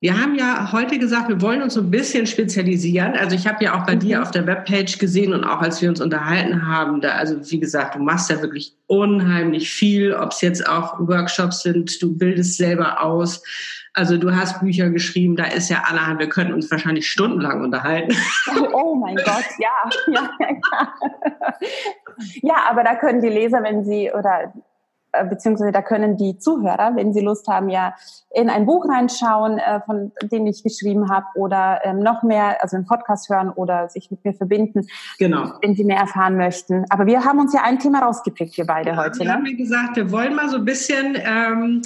Wir 0.02 0.18
haben 0.18 0.36
ja 0.36 0.72
heute 0.72 0.98
gesagt, 0.98 1.28
wir 1.28 1.42
wollen 1.42 1.62
uns 1.62 1.74
so 1.74 1.82
ein 1.82 1.92
bisschen 1.92 2.26
spezialisieren. 2.26 3.18
Also 3.18 3.36
ich 3.36 3.46
habe 3.46 3.62
ja 3.64 3.78
auch 3.78 3.86
bei 3.86 3.96
mhm. 3.96 4.00
dir 4.00 4.22
auf 4.22 4.32
der 4.32 4.48
Webpage 4.48 4.98
gesehen 4.98 5.34
und 5.34 5.44
auch 5.44 5.60
als 5.60 5.82
wir 5.82 5.90
uns 5.90 6.00
unterhalten 6.00 6.66
haben, 6.66 7.02
da, 7.02 7.16
also 7.16 7.36
wie 7.52 7.60
gesagt, 7.60 7.96
du 7.96 8.00
machst 8.00 8.30
ja 8.30 8.42
wirklich 8.42 8.78
unheimlich 8.88 9.70
viel, 9.70 10.14
ob 10.14 10.32
es 10.32 10.40
jetzt 10.40 10.70
auch 10.70 11.00
Workshops 11.00 11.64
sind, 11.64 12.02
du 12.02 12.18
bildest 12.18 12.56
selber 12.56 13.04
aus. 13.04 13.44
Also 13.94 14.16
du 14.16 14.34
hast 14.34 14.62
Bücher 14.62 14.90
geschrieben, 14.90 15.36
da 15.36 15.46
ist 15.46 15.70
ja 15.70 15.84
allerhand, 15.86 16.20
wir 16.20 16.30
könnten 16.30 16.54
uns 16.54 16.72
wahrscheinlich 16.72 17.10
stundenlang 17.10 17.62
unterhalten. 17.62 18.16
Oh 18.72 18.96
mein 18.96 19.16
Gott, 19.26 19.46
ja. 19.58 20.14
Ja, 20.14 20.30
ja. 20.40 21.58
ja, 22.42 22.56
aber 22.70 22.86
da 22.86 22.96
können 22.96 23.22
die 23.22 23.28
Leser, 23.28 23.64
wenn 23.64 23.84
sie 23.84 24.12
oder 24.18 24.54
beziehungsweise 25.30 25.72
da 25.72 25.82
können 25.82 26.18
die 26.18 26.38
Zuhörer, 26.38 26.96
wenn 26.96 27.14
sie 27.14 27.22
Lust 27.22 27.48
haben, 27.48 27.70
ja 27.70 27.96
in 28.32 28.50
ein 28.50 28.66
Buch 28.66 28.88
reinschauen, 28.88 29.58
äh, 29.58 29.82
von 29.82 30.12
dem 30.24 30.46
ich 30.46 30.64
geschrieben 30.64 31.10
habe, 31.10 31.26
oder 31.36 31.82
ähm, 31.84 32.00
noch 32.00 32.24
mehr, 32.24 32.62
also 32.62 32.76
einen 32.76 32.86
Podcast 32.86 33.30
hören 33.30 33.50
oder 33.50 33.90
sich 33.90 34.12
mit 34.12 34.24
mir 34.24 34.34
verbinden, 34.34 34.88
genau. 35.18 35.54
wenn 35.62 35.76
sie 35.76 35.84
mehr 35.84 35.98
erfahren 35.98 36.38
möchten. 36.38 36.86
Aber 36.90 37.06
wir 37.06 37.26
haben 37.26 37.40
uns 37.40 37.54
ja 37.54 37.64
ein 37.64 37.80
Thema 37.80 38.00
rausgepickt, 38.00 38.58
wir 38.58 38.66
beide 38.66 38.92
ja, 38.92 38.98
heute. 38.98 39.20
Wir 39.20 39.26
ne? 39.26 39.34
haben 39.34 39.46
ja 39.46 39.56
gesagt, 39.56 39.96
wir 39.96 40.12
wollen 40.12 40.36
mal 40.36 40.50
so 40.50 40.58
ein 40.58 40.66
bisschen 40.66 41.18
ähm, 41.24 41.82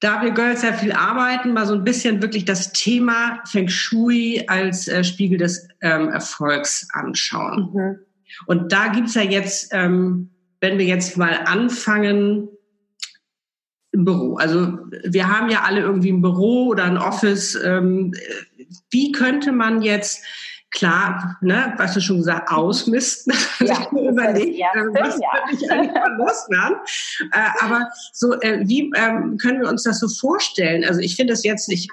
da 0.00 0.22
wir 0.22 0.30
Girls 0.30 0.62
sehr 0.62 0.72
viel 0.72 0.92
arbeiten, 0.92 1.52
mal 1.52 1.66
so 1.66 1.74
ein 1.74 1.84
bisschen 1.84 2.22
wirklich 2.22 2.46
das 2.46 2.72
Thema 2.72 3.40
Feng 3.44 3.68
Shui 3.68 4.44
als 4.48 4.88
äh, 4.88 5.04
Spiegel 5.04 5.38
des 5.38 5.68
ähm, 5.82 6.08
Erfolgs 6.08 6.88
anschauen. 6.94 7.70
Mhm. 7.72 7.98
Und 8.46 8.72
da 8.72 8.88
gibt's 8.88 9.14
ja 9.14 9.22
jetzt, 9.22 9.72
ähm, 9.72 10.30
wenn 10.60 10.78
wir 10.78 10.86
jetzt 10.86 11.16
mal 11.16 11.40
anfangen, 11.44 12.48
im 13.92 14.04
Büro. 14.04 14.36
Also 14.36 14.78
wir 15.04 15.28
haben 15.28 15.50
ja 15.50 15.62
alle 15.62 15.80
irgendwie 15.80 16.12
ein 16.12 16.22
Büro 16.22 16.68
oder 16.68 16.84
ein 16.84 16.98
Office. 16.98 17.58
Ähm, 17.64 18.14
wie 18.90 19.10
könnte 19.10 19.50
man 19.52 19.82
jetzt 19.82 20.24
klar, 20.70 21.36
ne, 21.40 21.74
was 21.76 21.94
du 21.94 22.00
schon 22.00 22.18
gesagt, 22.18 22.50
ausmisten. 22.50 23.34
Ja, 23.60 23.90
überlegt, 23.90 24.56
ja, 24.56 24.68
äh, 24.74 24.86
was 24.94 25.18
ja. 25.20 25.28
ich 25.52 25.70
eigentlich 25.70 25.90
loswerden. 26.16 26.76
Äh, 27.32 27.64
aber 27.64 27.90
so, 28.12 28.40
äh, 28.40 28.60
wie 28.66 28.90
ähm, 28.96 29.36
können 29.36 29.60
wir 29.60 29.68
uns 29.68 29.82
das 29.82 30.00
so 30.00 30.08
vorstellen? 30.08 30.84
Also 30.84 31.00
ich 31.00 31.16
finde 31.16 31.32
das 31.32 31.44
jetzt, 31.44 31.70
ich 31.70 31.88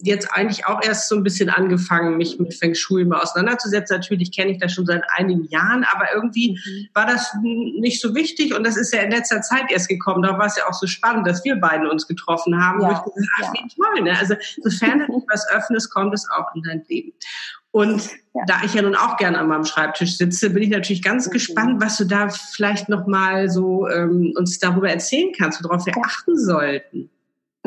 jetzt 0.00 0.28
eigentlich 0.32 0.66
auch 0.66 0.82
erst 0.82 1.08
so 1.08 1.16
ein 1.16 1.22
bisschen 1.22 1.50
angefangen, 1.50 2.16
mich 2.16 2.38
mit 2.38 2.54
Feng 2.54 2.74
Shui 2.74 3.04
mal 3.04 3.20
auseinanderzusetzen. 3.20 3.96
Natürlich 3.96 4.34
kenne 4.34 4.52
ich 4.52 4.58
das 4.58 4.72
schon 4.72 4.86
seit 4.86 5.02
einigen 5.16 5.44
Jahren, 5.48 5.84
aber 5.92 6.06
irgendwie 6.14 6.52
mhm. 6.52 6.88
war 6.94 7.06
das 7.06 7.34
nicht 7.42 8.00
so 8.00 8.14
wichtig 8.14 8.54
und 8.54 8.64
das 8.64 8.76
ist 8.76 8.92
ja 8.92 9.00
in 9.00 9.10
letzter 9.10 9.40
Zeit 9.42 9.70
erst 9.70 9.88
gekommen. 9.88 10.22
Da 10.22 10.38
war 10.38 10.46
es 10.46 10.56
ja 10.56 10.66
auch 10.68 10.74
so 10.74 10.86
spannend, 10.86 11.26
dass 11.26 11.44
wir 11.44 11.56
beiden 11.56 11.86
uns 11.86 12.06
getroffen 12.06 12.62
haben. 12.62 12.80
Ja, 12.80 12.88
wo 12.88 12.92
ich 12.92 13.14
gesagt, 13.14 13.30
ach, 13.42 13.52
wie 13.52 13.68
toll, 13.74 14.02
ne? 14.02 14.18
Also 14.18 14.34
sofern 14.62 15.00
du 15.06 15.24
was 15.30 15.48
öffnest, 15.50 15.92
kommt 15.92 16.14
es 16.14 16.28
auch 16.30 16.54
in 16.54 16.62
dein 16.62 16.84
Leben. 16.88 17.12
Und 17.70 18.02
ja. 18.34 18.42
da 18.46 18.62
ich 18.64 18.74
ja 18.74 18.82
nun 18.82 18.94
auch 18.94 19.16
gerne 19.18 19.38
an 19.38 19.48
meinem 19.48 19.64
Schreibtisch 19.64 20.16
sitze, 20.16 20.50
bin 20.50 20.62
ich 20.62 20.70
natürlich 20.70 21.02
ganz 21.02 21.26
mhm. 21.26 21.32
gespannt, 21.32 21.82
was 21.82 21.96
du 21.96 22.04
da 22.04 22.28
vielleicht 22.28 22.88
noch 22.88 23.06
mal 23.06 23.50
so 23.50 23.88
ähm, 23.88 24.32
uns 24.36 24.58
darüber 24.58 24.90
erzählen 24.90 25.32
kannst, 25.36 25.62
worauf 25.62 25.84
wir 25.84 25.92
ja. 25.94 26.02
achten 26.02 26.38
sollten. 26.38 27.10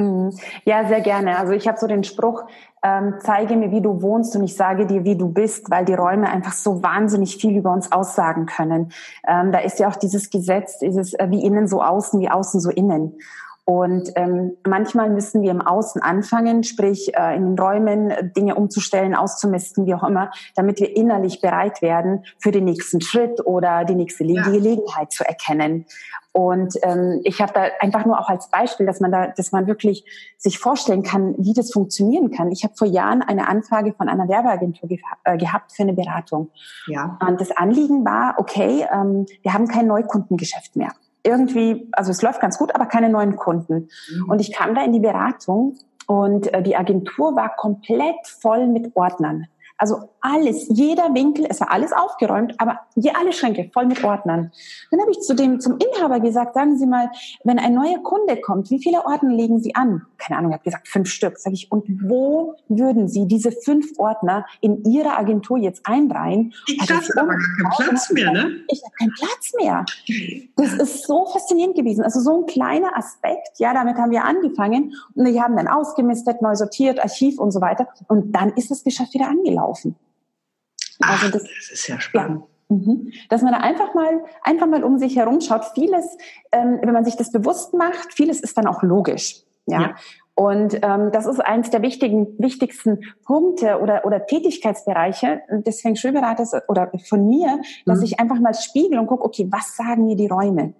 Mhm. 0.02 0.32
Ja, 0.66 0.88
sehr 0.88 1.02
gerne. 1.02 1.38
Also 1.38 1.54
ich 1.54 1.68
habe 1.68 1.78
so 1.78 1.88
den 1.88 2.04
Spruch, 2.04 2.44
ähm, 2.84 3.16
zeige 3.20 3.56
mir, 3.56 3.72
wie 3.72 3.82
du 3.82 4.02
wohnst 4.02 4.36
und 4.36 4.44
ich 4.44 4.56
sage 4.56 4.88
dir, 4.88 5.04
wie 5.04 5.16
du 5.16 5.30
bist, 5.30 5.70
weil 5.70 5.86
die 5.86 5.94
Räume 5.94 6.30
einfach 6.30 6.54
so 6.54 6.82
wahnsinnig 6.82 7.38
viel 7.38 7.56
über 7.56 7.72
uns 7.72 7.92
aussagen 7.92 8.48
können. 8.48 8.92
Ähm, 9.28 9.52
da 9.52 9.60
ist 9.60 9.80
ja 9.80 9.88
auch 9.88 9.96
dieses 9.96 10.30
Gesetz, 10.30 10.80
dieses 10.80 11.14
äh, 11.14 11.28
wie 11.30 11.46
innen 11.46 11.68
so 11.68 11.82
außen, 11.84 12.20
wie 12.20 12.30
außen 12.30 12.60
so 12.60 12.72
innen. 12.72 13.18
Und 13.64 14.10
ähm, 14.16 14.58
manchmal 14.68 15.10
müssen 15.12 15.44
wir 15.44 15.52
im 15.52 15.62
Außen 15.62 16.02
anfangen, 16.02 16.64
sprich 16.64 17.16
äh, 17.16 17.36
in 17.36 17.56
den 17.56 17.60
Räumen 17.60 18.12
Dinge 18.36 18.56
umzustellen, 18.56 19.14
auszumisten, 19.14 19.86
wie 19.86 19.94
auch 19.94 20.04
immer, 20.04 20.32
damit 20.56 20.80
wir 20.80 20.96
innerlich 20.96 21.42
bereit 21.42 21.82
werden 21.82 22.26
für 22.40 22.52
den 22.52 22.66
nächsten 22.66 23.02
Schritt 23.02 23.46
oder 23.46 23.86
die 23.86 23.94
nächste 23.94 24.24
ja. 24.24 24.44
Gelegenheit 24.44 25.12
zu 25.12 25.24
erkennen. 25.24 25.86
Und 26.34 26.76
ähm, 26.84 27.22
ich 27.24 27.42
habe 27.42 27.54
da 27.54 27.66
einfach 27.82 28.06
nur 28.06 28.20
auch 28.20 28.30
als 28.30 28.50
Beispiel, 28.50 28.86
dass 28.86 29.00
man 29.00 29.12
da, 29.12 29.28
dass 29.28 29.52
man 29.52 29.68
wirklich 29.68 30.06
sich 30.38 30.58
vorstellen 30.58 31.04
kann, 31.04 31.36
wie 31.38 31.54
das 31.54 31.72
funktionieren 31.72 32.32
kann. 32.32 32.52
Ich 32.52 32.64
habe 32.64 32.74
vor 32.76 32.88
Jahren 32.88 33.22
eine 33.22 33.48
Anfrage 33.48 33.94
von 33.94 34.10
einer 34.10 34.28
Werbeagentur 34.28 34.90
ge 34.90 35.00
äh, 35.24 35.38
gehabt 35.38 35.74
für 35.74 35.84
eine 35.84 35.94
Beratung. 35.94 36.50
Ja. 36.88 37.20
Und 37.28 37.40
das 37.40 37.52
Anliegen 37.52 38.06
war, 38.06 38.36
okay, 38.38 38.88
ähm, 38.92 39.26
wir 39.44 39.54
haben 39.54 39.68
kein 39.68 39.88
Neukundengeschäft 39.88 40.76
mehr 40.76 40.92
irgendwie, 41.24 41.88
also 41.92 42.12
es 42.12 42.22
läuft 42.22 42.42
ganz 42.42 42.58
gut, 42.58 42.74
aber 42.76 42.86
keine 42.86 43.10
neuen 43.10 43.36
Kunden. 43.36 43.90
Mhm. 44.14 44.30
Und 44.30 44.42
ich 44.42 44.54
kam 44.54 44.76
da 44.76 44.84
in 44.84 44.92
die 44.92 45.00
Beratung 45.00 45.78
und 46.08 46.54
äh, 46.54 46.62
die 46.62 46.76
Agentur 46.76 47.36
war 47.36 47.56
komplett 47.56 48.16
voll 48.26 48.68
mit 48.68 48.96
Ordnern. 48.96 49.48
Also 49.82 50.10
alles, 50.22 50.68
jeder 50.70 51.12
Winkel, 51.16 51.48
es 51.50 51.60
war 51.60 51.72
alles 51.72 51.92
aufgeräumt, 51.92 52.54
aber 52.60 52.82
je 52.94 53.14
alle 53.20 53.34
Schränke 53.34 53.72
voll 53.74 53.88
mit 53.88 54.04
Ordnern. 54.04 54.52
Dann 54.92 55.02
habe 55.02 55.10
ich 55.10 55.22
zu 55.22 55.34
dem, 55.34 55.60
zum 55.60 55.80
Inhaber 55.80 56.20
gesagt, 56.20 56.54
sagen 56.54 56.78
Sie 56.78 56.86
mal, 56.86 57.10
wenn 57.44 57.58
ein 57.58 57.74
neuer 57.74 57.98
Kunde 58.04 58.40
kommt, 58.40 58.70
wie 58.70 58.78
viele 58.78 59.04
Ordner 59.04 59.34
legen 59.34 59.60
Sie 59.60 59.74
an? 59.74 60.04
Keine 60.20 60.38
Ahnung, 60.38 60.52
er 60.52 60.60
hat 60.60 60.64
gesagt, 60.64 60.88
fünf 60.88 61.10
Stück. 61.10 61.40
Sag 61.40 61.54
ich, 61.54 61.72
und 61.72 61.86
wo 62.08 62.54
würden 62.68 63.08
Sie 63.08 63.28
diese 63.28 63.52
fünf 63.52 63.98
Ordner 63.98 64.46
in 64.60 64.84
Ihrer 64.84 65.18
Agentur 65.18 65.58
jetzt 65.58 65.88
einreihen? 65.88 66.54
Ich 66.68 66.80
habe 66.80 67.04
aber 67.18 67.34
keinen 67.34 67.72
Platz 67.76 68.12
mehr, 68.12 68.32
ne? 68.32 68.52
Ich 68.68 68.84
habe 68.84 68.94
keinen 69.00 69.14
Platz 69.14 69.52
mehr. 69.58 69.84
Das 70.58 70.74
ist 70.74 71.08
so 71.08 71.26
faszinierend 71.26 71.76
gewesen. 71.76 72.04
Also 72.04 72.20
so 72.20 72.42
ein 72.42 72.46
kleiner 72.46 72.96
Aspekt, 72.96 73.58
ja, 73.58 73.74
damit 73.74 73.98
haben 73.98 74.12
wir 74.12 74.26
angefangen 74.26 74.94
und 75.16 75.26
wir 75.26 75.42
haben 75.42 75.56
dann 75.56 75.68
ausgemistet, 75.68 76.44
neu 76.44 76.54
sortiert, 76.54 77.00
Archiv 77.00 77.40
und 77.40 77.50
so 77.50 77.62
weiter. 77.62 77.88
Und 78.08 78.34
dann 78.36 78.52
ist 78.52 78.70
das 78.70 78.84
Geschäft 78.84 79.16
wieder 79.16 79.28
angelaufen 79.28 79.71
laufen. 79.72 79.96
Also 81.00 81.30
das, 81.30 81.44
das 81.44 81.72
ist 81.72 81.88
ja 81.88 82.00
spannend. 82.00 82.44
Ja. 82.70 82.76
Mhm. 82.76 83.12
Dass 83.30 83.42
man 83.42 83.54
da 83.54 83.60
einfach 83.60 83.94
mal, 83.94 84.24
einfach 84.44 84.68
mal 84.68 84.84
um 84.84 84.98
sich 84.98 85.16
herum 85.16 85.42
schaut. 85.42 85.66
Vieles, 85.74 86.06
ähm, 86.52 86.80
wenn 86.82 86.94
man 86.94 87.04
sich 87.04 87.18
das 87.18 87.32
bewusst 87.32 87.74
macht, 87.74 88.14
vieles 88.14 88.40
ist 88.40 88.58
dann 88.58 88.68
auch 88.68 88.82
logisch. 88.84 89.44
Ja. 89.66 89.82
ja. 89.82 89.96
Und 90.36 90.80
ähm, 90.82 91.12
das 91.12 91.26
ist 91.26 91.40
eines 91.40 91.70
der 91.70 91.82
wichtigen, 91.82 92.28
wichtigsten 92.40 93.02
Punkte 93.26 93.80
oder, 93.80 94.06
oder 94.06 94.26
Tätigkeitsbereiche 94.26 95.42
des 95.66 95.82
Feng 95.82 95.96
Shui-Beraters 95.96 96.54
oder 96.70 96.90
von 97.08 97.28
mir, 97.28 97.60
dass 97.86 98.00
mhm. 98.00 98.06
ich 98.06 98.20
einfach 98.20 98.40
mal 98.40 98.54
spiegel 98.54 98.98
und 98.98 99.08
gucke, 99.08 99.26
okay, 99.26 99.48
was 99.52 99.76
sagen 99.76 100.06
mir 100.06 100.16
die 100.16 100.28
Räume? 100.28 100.74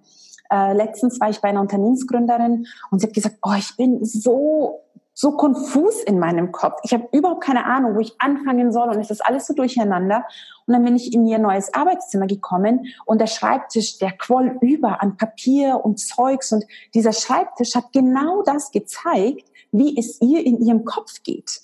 Äh, 0.50 0.72
letztens 0.72 1.20
war 1.20 1.28
ich 1.28 1.40
bei 1.40 1.50
einer 1.50 1.60
Unternehmensgründerin 1.60 2.66
und 2.90 3.00
sie 3.00 3.06
hat 3.06 3.14
gesagt, 3.14 3.36
oh, 3.42 3.54
ich 3.56 3.76
bin 3.76 4.04
so 4.04 4.80
so 5.14 5.32
konfus 5.32 6.02
in 6.02 6.18
meinem 6.18 6.52
Kopf. 6.52 6.78
Ich 6.84 6.92
habe 6.92 7.08
überhaupt 7.12 7.44
keine 7.44 7.66
Ahnung, 7.66 7.94
wo 7.94 8.00
ich 8.00 8.14
anfangen 8.18 8.72
soll 8.72 8.88
und 8.88 8.98
es 8.98 9.10
ist 9.10 9.24
alles 9.24 9.46
so 9.46 9.54
durcheinander. 9.54 10.24
Und 10.66 10.74
dann 10.74 10.84
bin 10.84 10.96
ich 10.96 11.12
in 11.12 11.26
ihr 11.26 11.38
neues 11.38 11.74
Arbeitszimmer 11.74 12.26
gekommen 12.26 12.86
und 13.04 13.20
der 13.20 13.26
Schreibtisch, 13.26 13.98
der 13.98 14.12
quoll 14.12 14.58
über 14.60 15.02
an 15.02 15.16
Papier 15.16 15.80
und 15.84 15.98
Zeugs 15.98 16.52
und 16.52 16.64
dieser 16.94 17.12
Schreibtisch 17.12 17.74
hat 17.74 17.92
genau 17.92 18.42
das 18.42 18.70
gezeigt, 18.70 19.50
wie 19.70 19.98
es 19.98 20.20
ihr 20.20 20.44
in 20.44 20.60
ihrem 20.60 20.84
Kopf 20.84 21.22
geht. 21.22 21.62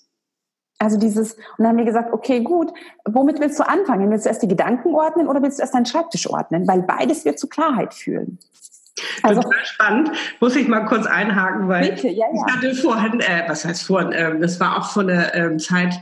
Also 0.79 0.97
dieses, 0.97 1.35
und 1.35 1.43
dann 1.59 1.69
haben 1.69 1.79
wir 1.79 1.85
gesagt, 1.85 2.13
okay, 2.13 2.41
gut, 2.41 2.73
womit 3.05 3.41
willst 3.41 3.59
du 3.59 3.67
anfangen? 3.67 4.11
Willst 4.11 4.27
du 4.27 4.29
erst 4.29 4.43
die 4.43 4.49
Gedanken 4.49 4.95
ordnen 4.95 5.27
oder 5.27 5.43
willst 5.43 5.59
du 5.59 5.63
erst 5.63 5.75
deinen 5.75 5.87
Schreibtisch 5.87 6.31
ordnen? 6.31 6.69
Weil 6.69 6.83
beides 6.83 7.25
wird 7.25 7.39
zu 7.39 7.49
Klarheit 7.49 7.95
führen. 7.95 8.39
Also, 9.23 9.43
Total 9.43 9.65
spannend. 9.65 10.11
Muss 10.41 10.57
ich 10.57 10.69
mal 10.69 10.87
kurz 10.87 11.07
einhaken, 11.07 11.69
weil 11.69 11.91
bitte, 11.91 12.09
ja, 12.09 12.27
ja. 12.27 12.27
ich 12.33 12.55
hatte 12.55 12.75
vorhin, 12.75 13.21
äh, 13.21 13.45
was 13.47 13.65
heißt 13.65 13.83
vorhin, 13.83 14.13
äh, 14.13 14.39
das 14.39 14.59
war 14.61 14.79
auch 14.79 14.91
von 14.91 15.09
der 15.09 15.35
ähm, 15.35 15.59
Zeit, 15.59 15.95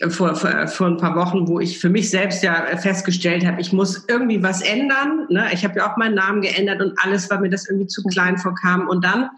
äh, 0.00 0.10
vor, 0.10 0.34
vor, 0.34 0.66
vor 0.68 0.86
ein 0.86 0.96
paar 0.96 1.16
Wochen, 1.16 1.48
wo 1.48 1.60
ich 1.60 1.78
für 1.78 1.90
mich 1.90 2.10
selbst 2.10 2.42
ja 2.42 2.64
festgestellt 2.76 3.46
habe, 3.46 3.60
ich 3.60 3.72
muss 3.72 4.04
irgendwie 4.08 4.42
was 4.42 4.62
ändern. 4.62 5.26
Ne? 5.28 5.48
Ich 5.52 5.64
habe 5.64 5.78
ja 5.78 5.90
auch 5.90 5.96
meinen 5.96 6.14
Namen 6.14 6.42
geändert 6.42 6.80
und 6.80 6.98
alles, 7.02 7.30
weil 7.30 7.40
mir 7.40 7.50
das 7.50 7.68
irgendwie 7.68 7.88
zu 7.88 8.02
klein 8.04 8.38
vorkam. 8.38 8.88
Und 8.88 9.04
dann 9.04 9.30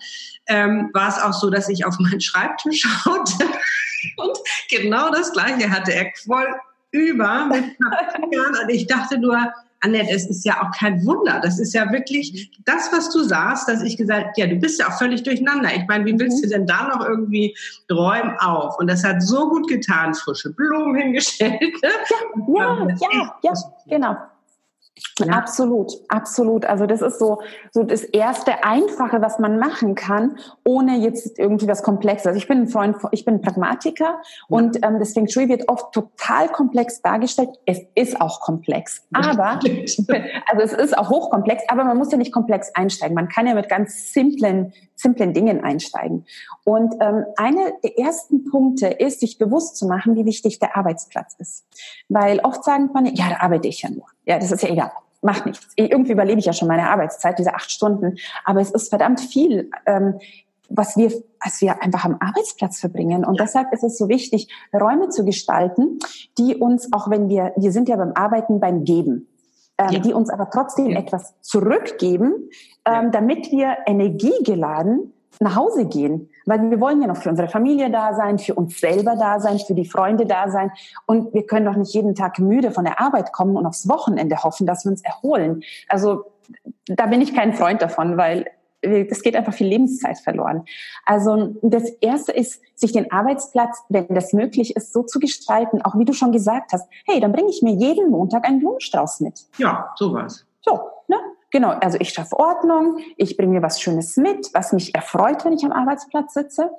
ähm, 0.46 0.90
war 0.92 1.08
es 1.08 1.18
auch 1.18 1.32
so, 1.32 1.50
dass 1.50 1.68
ich 1.68 1.84
auf 1.84 1.98
meinen 1.98 2.20
Schreibtisch 2.20 2.82
schaute 3.02 3.44
und 4.16 4.38
genau 4.70 5.10
das 5.10 5.32
Gleiche 5.32 5.70
hatte. 5.70 5.94
Er 5.94 6.12
voll 6.24 6.46
über 6.90 7.46
mit 7.46 7.76
Papieren 7.78 8.54
und 8.62 8.68
ich 8.70 8.86
dachte 8.86 9.18
nur, 9.18 9.52
Annette, 9.84 10.10
es 10.10 10.26
ist 10.26 10.44
ja 10.44 10.62
auch 10.62 10.70
kein 10.76 11.04
Wunder. 11.04 11.40
Das 11.42 11.58
ist 11.58 11.74
ja 11.74 11.92
wirklich 11.92 12.50
das, 12.64 12.90
was 12.90 13.10
du 13.10 13.22
sagst, 13.22 13.68
dass 13.68 13.82
ich 13.82 13.96
gesagt, 13.96 14.38
ja, 14.38 14.46
du 14.46 14.56
bist 14.56 14.80
ja 14.80 14.88
auch 14.88 14.98
völlig 14.98 15.22
durcheinander. 15.22 15.68
Ich 15.76 15.86
meine, 15.86 16.06
wie 16.06 16.18
willst 16.18 16.42
du 16.42 16.48
denn 16.48 16.66
da 16.66 16.88
noch 16.88 17.06
irgendwie 17.06 17.54
räumen 17.92 18.36
auf? 18.38 18.78
Und 18.78 18.88
das 18.88 19.04
hat 19.04 19.22
so 19.22 19.48
gut 19.50 19.68
getan, 19.68 20.14
frische 20.14 20.52
Blumen 20.52 20.96
hingestellt. 21.00 21.60
Ja, 21.82 21.90
ja, 22.48 22.96
ja, 23.12 23.38
ja, 23.42 23.52
genau. 23.86 24.16
Ja. 25.18 25.26
Absolut, 25.26 25.92
absolut. 26.08 26.64
Also 26.64 26.86
das 26.86 27.00
ist 27.00 27.18
so, 27.18 27.40
so 27.72 27.82
das 27.82 28.02
erste 28.02 28.64
Einfache, 28.64 29.20
was 29.20 29.38
man 29.38 29.58
machen 29.58 29.94
kann, 29.94 30.38
ohne 30.64 30.98
jetzt 30.98 31.38
irgendwie 31.38 31.68
was 31.68 31.82
Komplexes. 31.82 32.26
Also 32.26 32.38
ich 32.38 32.48
bin 32.48 32.62
ein 32.62 32.68
Freund, 32.68 32.96
ich 33.12 33.24
bin 33.24 33.40
Pragmatiker 33.40 34.04
ja. 34.04 34.20
und 34.48 34.84
ähm, 34.84 34.98
deswegen 34.98 35.28
Shui 35.28 35.48
wird 35.48 35.68
oft 35.68 35.92
total 35.92 36.48
komplex 36.48 37.00
dargestellt. 37.02 37.50
Es 37.66 37.80
ist 37.94 38.20
auch 38.20 38.40
komplex, 38.40 39.04
aber 39.12 39.60
also 40.46 40.62
es 40.62 40.72
ist 40.72 40.96
auch 40.96 41.10
hochkomplex, 41.10 41.62
aber 41.68 41.84
man 41.84 41.96
muss 41.96 42.10
ja 42.10 42.18
nicht 42.18 42.32
komplex 42.32 42.70
einsteigen. 42.74 43.14
Man 43.14 43.28
kann 43.28 43.46
ja 43.46 43.54
mit 43.54 43.68
ganz 43.68 44.12
simplen, 44.12 44.72
simplen 44.94 45.32
Dingen 45.32 45.62
einsteigen. 45.62 46.24
Und 46.64 46.94
ähm, 47.00 47.24
einer 47.36 47.72
der 47.82 47.98
ersten 47.98 48.44
Punkte 48.44 48.88
ist, 48.88 49.20
sich 49.20 49.38
bewusst 49.38 49.76
zu 49.76 49.86
machen, 49.86 50.16
wie 50.16 50.24
wichtig 50.24 50.58
der 50.58 50.76
Arbeitsplatz 50.76 51.34
ist, 51.38 51.66
weil 52.08 52.40
oft 52.40 52.64
sagen 52.64 52.90
man, 52.92 53.06
ja, 53.06 53.28
da 53.28 53.36
arbeite 53.40 53.68
ich 53.68 53.82
ja 53.82 53.90
nur. 53.90 54.06
Ja, 54.26 54.38
das 54.38 54.52
ist 54.52 54.62
ja 54.62 54.70
egal 54.70 54.90
macht 55.24 55.46
nichts. 55.46 55.68
Irgendwie 55.74 56.12
überlebe 56.12 56.38
ich 56.38 56.44
ja 56.44 56.52
schon 56.52 56.68
meine 56.68 56.88
Arbeitszeit, 56.88 57.38
diese 57.38 57.54
acht 57.54 57.70
Stunden. 57.70 58.16
Aber 58.44 58.60
es 58.60 58.70
ist 58.70 58.90
verdammt 58.90 59.20
viel, 59.20 59.70
ähm, 59.86 60.18
was 60.68 60.96
wir, 60.96 61.10
was 61.42 61.60
wir 61.60 61.82
einfach 61.82 62.04
am 62.04 62.18
Arbeitsplatz 62.20 62.78
verbringen. 62.78 63.24
Und 63.24 63.40
deshalb 63.40 63.72
ist 63.72 63.82
es 63.82 63.98
so 63.98 64.08
wichtig, 64.08 64.48
Räume 64.72 65.08
zu 65.08 65.24
gestalten, 65.24 65.98
die 66.38 66.56
uns, 66.56 66.92
auch 66.92 67.10
wenn 67.10 67.28
wir, 67.28 67.52
wir 67.56 67.72
sind 67.72 67.88
ja 67.88 67.96
beim 67.96 68.12
Arbeiten 68.14 68.60
beim 68.60 68.84
Geben. 68.84 69.28
Ähm, 69.76 69.90
ja. 69.90 69.98
die 69.98 70.12
uns 70.12 70.30
aber 70.30 70.50
trotzdem 70.50 70.90
ja. 70.90 71.00
etwas 71.00 71.34
zurückgeben, 71.40 72.48
ähm, 72.84 73.06
ja. 73.06 73.08
damit 73.08 73.50
wir 73.50 73.78
energiegeladen 73.86 75.12
nach 75.40 75.56
Hause 75.56 75.86
gehen. 75.86 76.30
Weil 76.46 76.70
wir 76.70 76.80
wollen 76.80 77.00
ja 77.00 77.06
noch 77.06 77.16
für 77.16 77.30
unsere 77.30 77.48
Familie 77.48 77.90
da 77.90 78.14
sein, 78.14 78.38
für 78.38 78.54
uns 78.54 78.78
selber 78.78 79.16
da 79.16 79.40
sein, 79.40 79.58
für 79.58 79.74
die 79.74 79.86
Freunde 79.86 80.26
da 80.26 80.50
sein. 80.50 80.70
Und 81.06 81.34
wir 81.34 81.46
können 81.46 81.66
doch 81.66 81.76
nicht 81.76 81.94
jeden 81.94 82.14
Tag 82.14 82.38
müde 82.38 82.70
von 82.70 82.84
der 82.84 83.00
Arbeit 83.00 83.32
kommen 83.32 83.56
und 83.56 83.66
aufs 83.66 83.88
Wochenende 83.88 84.42
hoffen, 84.42 84.66
dass 84.66 84.84
wir 84.84 84.92
uns 84.92 85.02
erholen. 85.02 85.62
Also 85.88 86.24
da 86.86 87.06
bin 87.06 87.20
ich 87.20 87.34
kein 87.34 87.54
Freund 87.54 87.80
davon, 87.82 88.16
weil 88.16 88.46
es 88.84 89.22
geht 89.22 89.34
einfach 89.34 89.54
viel 89.54 89.68
Lebenszeit 89.68 90.18
verloren. 90.18 90.64
Also 91.06 91.54
das 91.62 91.88
Erste 92.00 92.32
ist, 92.32 92.60
sich 92.74 92.92
den 92.92 93.10
Arbeitsplatz, 93.10 93.82
wenn 93.88 94.08
das 94.08 94.32
möglich 94.32 94.76
ist, 94.76 94.92
so 94.92 95.02
zu 95.02 95.18
gestalten, 95.18 95.80
auch 95.82 95.98
wie 95.98 96.04
du 96.04 96.12
schon 96.12 96.32
gesagt 96.32 96.72
hast, 96.72 96.86
hey, 97.06 97.20
dann 97.20 97.32
bringe 97.32 97.48
ich 97.48 97.62
mir 97.62 97.72
jeden 97.72 98.10
Montag 98.10 98.46
einen 98.46 98.60
Blumenstrauß 98.60 99.20
mit. 99.20 99.40
Ja, 99.56 99.90
sowas. 99.96 100.44
So? 100.60 100.80
Genau, 101.54 101.70
also 101.70 101.96
ich 102.00 102.08
schaffe 102.08 102.36
Ordnung, 102.36 102.98
ich 103.16 103.36
bringe 103.36 103.52
mir 103.52 103.62
was 103.62 103.80
Schönes 103.80 104.16
mit, 104.16 104.52
was 104.54 104.72
mich 104.72 104.92
erfreut, 104.92 105.44
wenn 105.44 105.52
ich 105.52 105.64
am 105.64 105.70
Arbeitsplatz 105.70 106.34
sitze. 106.34 106.72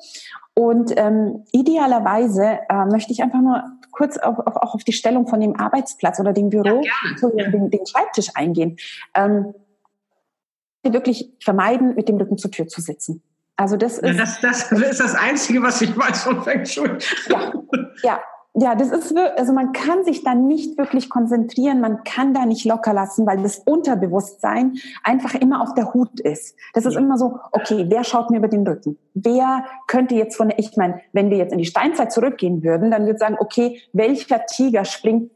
Und 0.54 0.92
ähm, 0.98 1.46
idealerweise 1.54 2.60
äh, 2.68 2.84
möchte 2.84 3.14
ich 3.14 3.24
einfach 3.24 3.40
nur 3.40 3.64
kurz 3.92 4.18
auf, 4.18 4.38
auf, 4.38 4.58
auch 4.58 4.76
auf 4.76 4.84
die 4.84 4.92
Stellung 4.92 5.28
von 5.28 5.40
dem 5.40 5.58
Arbeitsplatz 5.58 6.20
oder 6.20 6.34
dem 6.34 6.50
Büro, 6.50 6.82
ja, 6.82 7.30
den, 7.52 7.70
den, 7.70 7.86
Schreibtisch 7.86 8.32
eingehen. 8.36 8.76
Ähm, 9.14 9.54
wirklich 10.84 11.32
vermeiden, 11.40 11.96
mit 11.96 12.10
dem 12.10 12.18
Rücken 12.18 12.38
zur 12.38 12.52
Tür 12.52 12.68
zu 12.68 12.82
sitzen. 12.82 13.24
Also 13.56 13.78
das 13.78 14.00
ist, 14.00 14.04
ja, 14.04 14.14
das, 14.14 14.42
das 14.42 14.72
ist 14.74 15.00
das 15.00 15.16
Einzige, 15.16 15.64
was 15.64 15.82
ich 15.82 15.98
weiß 15.98 16.24
von 16.24 16.44
Feng 16.44 16.66
Shui. 16.66 16.90
Ja, 17.30 17.54
ja, 18.04 18.20
ja, 18.58 18.74
das 18.74 18.90
ist, 18.90 19.16
also 19.18 19.52
man 19.52 19.74
kann 19.74 20.06
sich 20.06 20.24
da 20.24 20.34
nicht 20.34 20.78
wirklich 20.78 21.10
konzentrieren, 21.10 21.82
man 21.82 22.06
kann 22.06 22.34
da 22.34 22.46
nicht 22.46 22.64
locker 22.64 22.94
lassen, 22.94 23.26
weil 23.26 23.44
das 23.44 23.60
Unterbewusstsein 23.60 24.76
einfach 25.04 25.36
immer 25.36 25.62
auf 25.62 25.74
der 25.74 25.94
Hut 25.94 26.22
ist. 26.22 26.56
Das 26.74 26.86
ist 26.86 26.94
ja. 26.94 27.02
immer 27.02 27.18
so, 27.18 27.38
okay, 27.52 27.86
wer 27.90 28.06
schaut 28.06 28.32
mir 28.32 28.38
über 28.38 28.48
den 28.48 28.66
Rücken? 28.66 28.98
Wer 29.14 29.66
könnte 29.88 30.16
jetzt 30.16 30.38
von, 30.38 30.54
ich 30.56 30.78
meine, 30.78 31.02
wenn 31.12 31.30
wir 31.30 31.38
jetzt 31.38 31.52
in 31.52 31.58
die 31.58 31.66
Steinzeit 31.66 32.14
zurückgehen 32.14 32.64
würden, 32.64 32.92
dann 32.92 33.06
würde 33.06 33.20
sagen, 33.20 33.36
okay, 33.38 33.82
welcher 33.92 34.46
Tiger 34.46 34.86
springt 34.86 35.32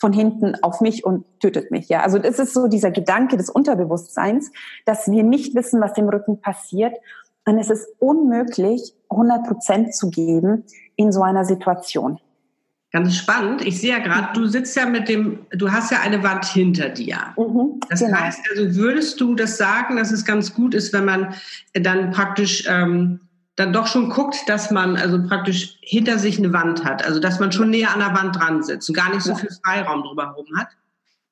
von 0.00 0.12
hinten 0.12 0.56
auf 0.62 0.80
mich 0.80 1.04
und 1.04 1.24
tötet 1.38 1.70
mich. 1.70 1.88
Ja, 1.88 2.00
also 2.00 2.18
das 2.18 2.40
ist 2.40 2.54
so 2.54 2.66
dieser 2.66 2.90
Gedanke 2.90 3.36
des 3.36 3.50
Unterbewusstseins, 3.50 4.50
dass 4.84 5.08
wir 5.08 5.22
nicht 5.22 5.54
wissen, 5.54 5.80
was 5.80 5.92
dem 5.92 6.08
Rücken 6.08 6.40
passiert. 6.40 6.96
Und 7.46 7.58
es 7.58 7.70
ist 7.70 7.86
unmöglich, 8.00 8.96
100 9.10 9.46
Prozent 9.46 9.94
zu 9.94 10.10
geben 10.10 10.64
in 10.96 11.12
so 11.12 11.22
einer 11.22 11.44
Situation. 11.44 12.18
Ganz 12.94 13.16
spannend. 13.16 13.66
Ich 13.66 13.80
sehe 13.80 13.90
ja 13.90 13.98
gerade, 13.98 14.28
du 14.34 14.46
sitzt 14.46 14.76
ja 14.76 14.86
mit 14.86 15.08
dem, 15.08 15.46
du 15.50 15.72
hast 15.72 15.90
ja 15.90 16.02
eine 16.02 16.22
Wand 16.22 16.44
hinter 16.44 16.90
dir. 16.90 17.18
Mhm, 17.36 17.80
das 17.90 17.98
genau. 17.98 18.20
heißt 18.20 18.38
also, 18.48 18.76
würdest 18.76 19.20
du 19.20 19.34
das 19.34 19.56
sagen, 19.56 19.96
dass 19.96 20.12
es 20.12 20.24
ganz 20.24 20.54
gut 20.54 20.74
ist, 20.74 20.92
wenn 20.92 21.04
man 21.04 21.34
dann 21.72 22.12
praktisch 22.12 22.62
ähm, 22.68 23.18
dann 23.56 23.72
doch 23.72 23.88
schon 23.88 24.10
guckt, 24.10 24.36
dass 24.46 24.70
man 24.70 24.94
also 24.94 25.20
praktisch 25.26 25.76
hinter 25.80 26.20
sich 26.20 26.38
eine 26.38 26.52
Wand 26.52 26.84
hat, 26.84 27.04
also 27.04 27.18
dass 27.18 27.40
man 27.40 27.50
schon 27.50 27.70
näher 27.70 27.92
an 27.92 27.98
der 27.98 28.14
Wand 28.14 28.36
dran 28.36 28.62
sitzt 28.62 28.88
und 28.88 28.94
gar 28.94 29.12
nicht 29.12 29.22
so 29.22 29.34
viel 29.34 29.50
Freiraum 29.64 30.04
drüber 30.04 30.26
herum 30.26 30.46
hat? 30.56 30.68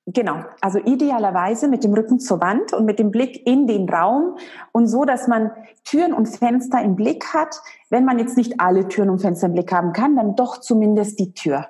Genau, 0.07 0.43
also 0.61 0.81
idealerweise 0.81 1.69
mit 1.69 1.85
dem 1.85 1.95
Rücken 1.95 2.19
zur 2.19 2.41
Wand 2.41 2.73
und 2.73 2.87
mit 2.87 2.99
dem 2.99 3.13
Blick 3.13 3.47
in 3.47 3.69
den 3.69 3.89
Raum 3.89 4.37
und 4.73 4.89
so, 4.89 5.05
dass 5.05 5.29
man 5.29 5.53
Türen 5.85 6.13
und 6.13 6.27
Fenster 6.27 6.83
im 6.83 6.97
Blick 6.97 7.33
hat. 7.33 7.63
Wenn 7.89 8.05
man 8.05 8.19
jetzt 8.19 8.37
nicht 8.37 8.61
alle 8.61 8.89
Türen 8.89 9.11
und 9.11 9.21
Fenster 9.21 9.47
im 9.47 9.53
Blick 9.53 9.71
haben 9.73 9.93
kann, 9.93 10.17
dann 10.17 10.35
doch 10.35 10.59
zumindest 10.59 11.21
die 11.21 11.35
Tür. 11.35 11.69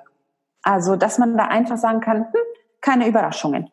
Also, 0.63 0.95
dass 0.95 1.19
man 1.19 1.37
da 1.37 1.45
einfach 1.45 1.77
sagen 1.77 1.99
kann, 1.99 2.25
hm, 2.25 2.41
keine 2.81 3.07
Überraschungen. 3.07 3.69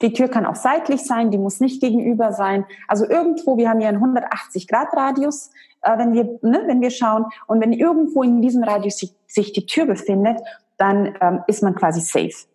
Die 0.00 0.14
Tür 0.14 0.28
kann 0.28 0.46
auch 0.46 0.56
seitlich 0.56 1.04
sein, 1.04 1.30
die 1.30 1.36
muss 1.36 1.60
nicht 1.60 1.82
gegenüber 1.82 2.32
sein. 2.32 2.64
Also 2.88 3.06
irgendwo, 3.06 3.58
wir 3.58 3.68
haben 3.68 3.80
ja 3.80 3.90
einen 3.90 4.02
180-Grad-Radius, 4.02 5.50
äh, 5.82 5.98
wenn, 5.98 6.14
wir, 6.14 6.38
ne, 6.40 6.62
wenn 6.66 6.80
wir 6.80 6.90
schauen. 6.90 7.26
Und 7.46 7.60
wenn 7.60 7.74
irgendwo 7.74 8.22
in 8.22 8.40
diesem 8.40 8.64
Radius 8.64 8.96
sich, 8.96 9.14
sich 9.26 9.52
die 9.52 9.66
Tür 9.66 9.84
befindet, 9.84 10.40
dann 10.78 11.14
ähm, 11.20 11.44
ist 11.48 11.62
man 11.62 11.74
quasi 11.74 12.00
safe. 12.00 12.49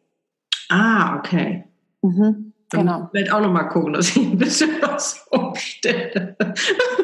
Ah, 0.69 1.17
okay. 1.17 1.65
Mhm. 2.01 2.53
Genau. 2.71 3.09
Ich 3.13 3.13
werde 3.13 3.35
auch 3.35 3.41
noch 3.41 3.51
mal 3.51 3.65
gucken, 3.65 3.93
dass 3.93 4.09
ich 4.09 4.17
ein 4.17 4.37
bisschen 4.37 4.69
was 4.81 5.25
umstelle. 5.29 6.35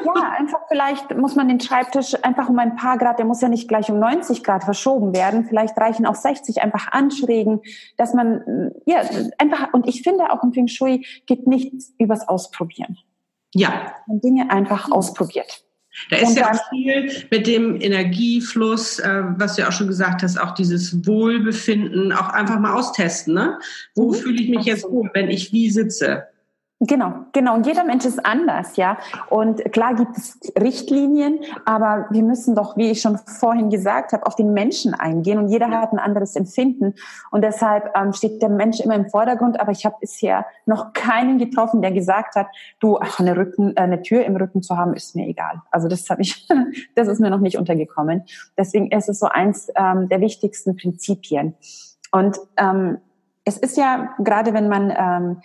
Ja, 0.04 0.32
einfach 0.38 0.60
vielleicht 0.68 1.16
muss 1.16 1.36
man 1.36 1.48
den 1.48 1.60
Schreibtisch 1.60 2.16
einfach 2.24 2.50
um 2.50 2.58
ein 2.60 2.76
paar 2.76 2.98
Grad, 2.98 3.20
der 3.20 3.26
muss 3.26 3.42
ja 3.42 3.50
nicht 3.50 3.68
gleich 3.68 3.92
um 3.92 4.00
90 4.00 4.44
Grad 4.44 4.64
verschoben 4.64 5.14
werden. 5.14 5.46
Vielleicht 5.46 5.78
reichen 5.78 6.06
auch 6.06 6.16
60 6.16 6.62
einfach 6.62 6.92
anschrägen, 6.92 7.62
dass 7.98 8.14
man, 8.14 8.72
ja, 8.86 9.02
einfach, 9.38 9.74
und 9.74 9.88
ich 9.88 10.02
finde 10.02 10.32
auch 10.32 10.44
im 10.44 10.52
Feng 10.54 10.68
Shui 10.68 11.06
geht 11.28 11.48
nichts 11.48 11.94
übers 12.00 12.28
Ausprobieren. 12.28 12.98
Ja. 13.54 13.94
Man 14.08 14.20
Dinge 14.22 14.50
einfach 14.50 14.92
ausprobiert. 14.92 15.64
Da 16.10 16.18
ist 16.18 16.38
ja 16.38 16.52
auch 16.52 16.70
viel 16.70 17.12
mit 17.30 17.48
dem 17.48 17.80
Energiefluss, 17.80 19.00
äh, 19.00 19.24
was 19.38 19.56
du 19.56 19.62
ja 19.62 19.68
auch 19.68 19.74
schon 19.74 19.88
gesagt 19.88 20.24
hast, 20.24 20.40
auch 20.40 20.54
dieses 20.54 21.06
Wohlbefinden, 21.06 22.14
auch 22.14 22.30
einfach 22.30 22.60
mal 22.60 22.74
austesten. 22.74 23.34
Ne? 23.34 23.60
Wo 23.96 24.10
mhm. 24.12 24.16
fühle 24.16 24.42
ich 24.42 24.50
mich 24.50 24.66
jetzt 24.66 24.84
wohl, 24.84 25.10
wenn 25.14 25.30
ich 25.30 25.52
wie 25.52 25.70
sitze? 25.70 26.28
Genau, 26.84 27.14
genau. 27.32 27.54
Und 27.54 27.68
jeder 27.68 27.84
Mensch 27.84 28.06
ist 28.06 28.26
anders, 28.26 28.76
ja. 28.76 28.98
Und 29.30 29.72
klar 29.72 29.94
gibt 29.94 30.18
es 30.18 30.40
Richtlinien, 30.60 31.40
aber 31.64 32.08
wir 32.10 32.24
müssen 32.24 32.56
doch, 32.56 32.76
wie 32.76 32.90
ich 32.90 33.02
schon 33.02 33.20
vorhin 33.20 33.70
gesagt 33.70 34.14
habe, 34.14 34.26
auf 34.26 34.36
den 34.36 34.52
Menschen 34.52 34.96
eingehen. 34.96 35.38
Und 35.38 35.50
jeder 35.50 35.70
hat 35.70 35.94
ein 35.94 36.00
anderes 36.00 36.36
Empfinden. 36.36 36.96
Und 37.30 37.44
deshalb 37.44 37.92
ähm, 37.96 38.14
steht 38.14 38.42
der 38.42 38.50
Mensch 38.50 38.80
immer 38.80 38.96
im 38.96 39.08
Vordergrund. 39.12 39.60
Aber 39.60 39.72
ich 39.72 39.86
habe 39.86 39.98
bisher 40.02 40.48
noch 40.66 40.94
keinen 40.94 41.38
getroffen, 41.38 41.84
der 41.84 41.92
gesagt 41.92 42.34
hat, 42.34 42.48
du, 42.80 42.98
ach, 43.00 43.20
eine, 43.20 43.38
Rücken, 43.38 43.78
äh, 43.78 43.82
eine 43.82 44.02
Tür 44.02 44.26
im 44.26 44.36
Rücken 44.36 44.64
zu 44.64 44.76
haben, 44.76 44.96
ist 44.96 45.16
mir 45.16 45.28
egal. 45.28 45.62
Also 45.70 45.88
das 45.88 46.10
habe 46.10 46.24
ich, 46.24 46.48
das 46.96 47.08
ist 47.08 47.20
mir 47.20 47.30
noch 47.30 47.42
nicht 47.42 47.60
untergekommen. 47.60 48.24
Deswegen 48.58 48.90
ist 48.90 49.08
es 49.08 49.20
so 49.20 49.28
eins 49.28 49.68
ähm, 49.76 50.10
der 50.10 50.20
wichtigsten 50.20 50.76
Prinzipien. 50.76 51.54
Und 52.12 52.40
ähm, 52.58 52.98
es 53.46 53.58
ist 53.58 53.78
ja 53.78 54.16
gerade, 54.20 54.54
wenn 54.54 54.68
man 54.68 54.94
ähm, 54.96 55.42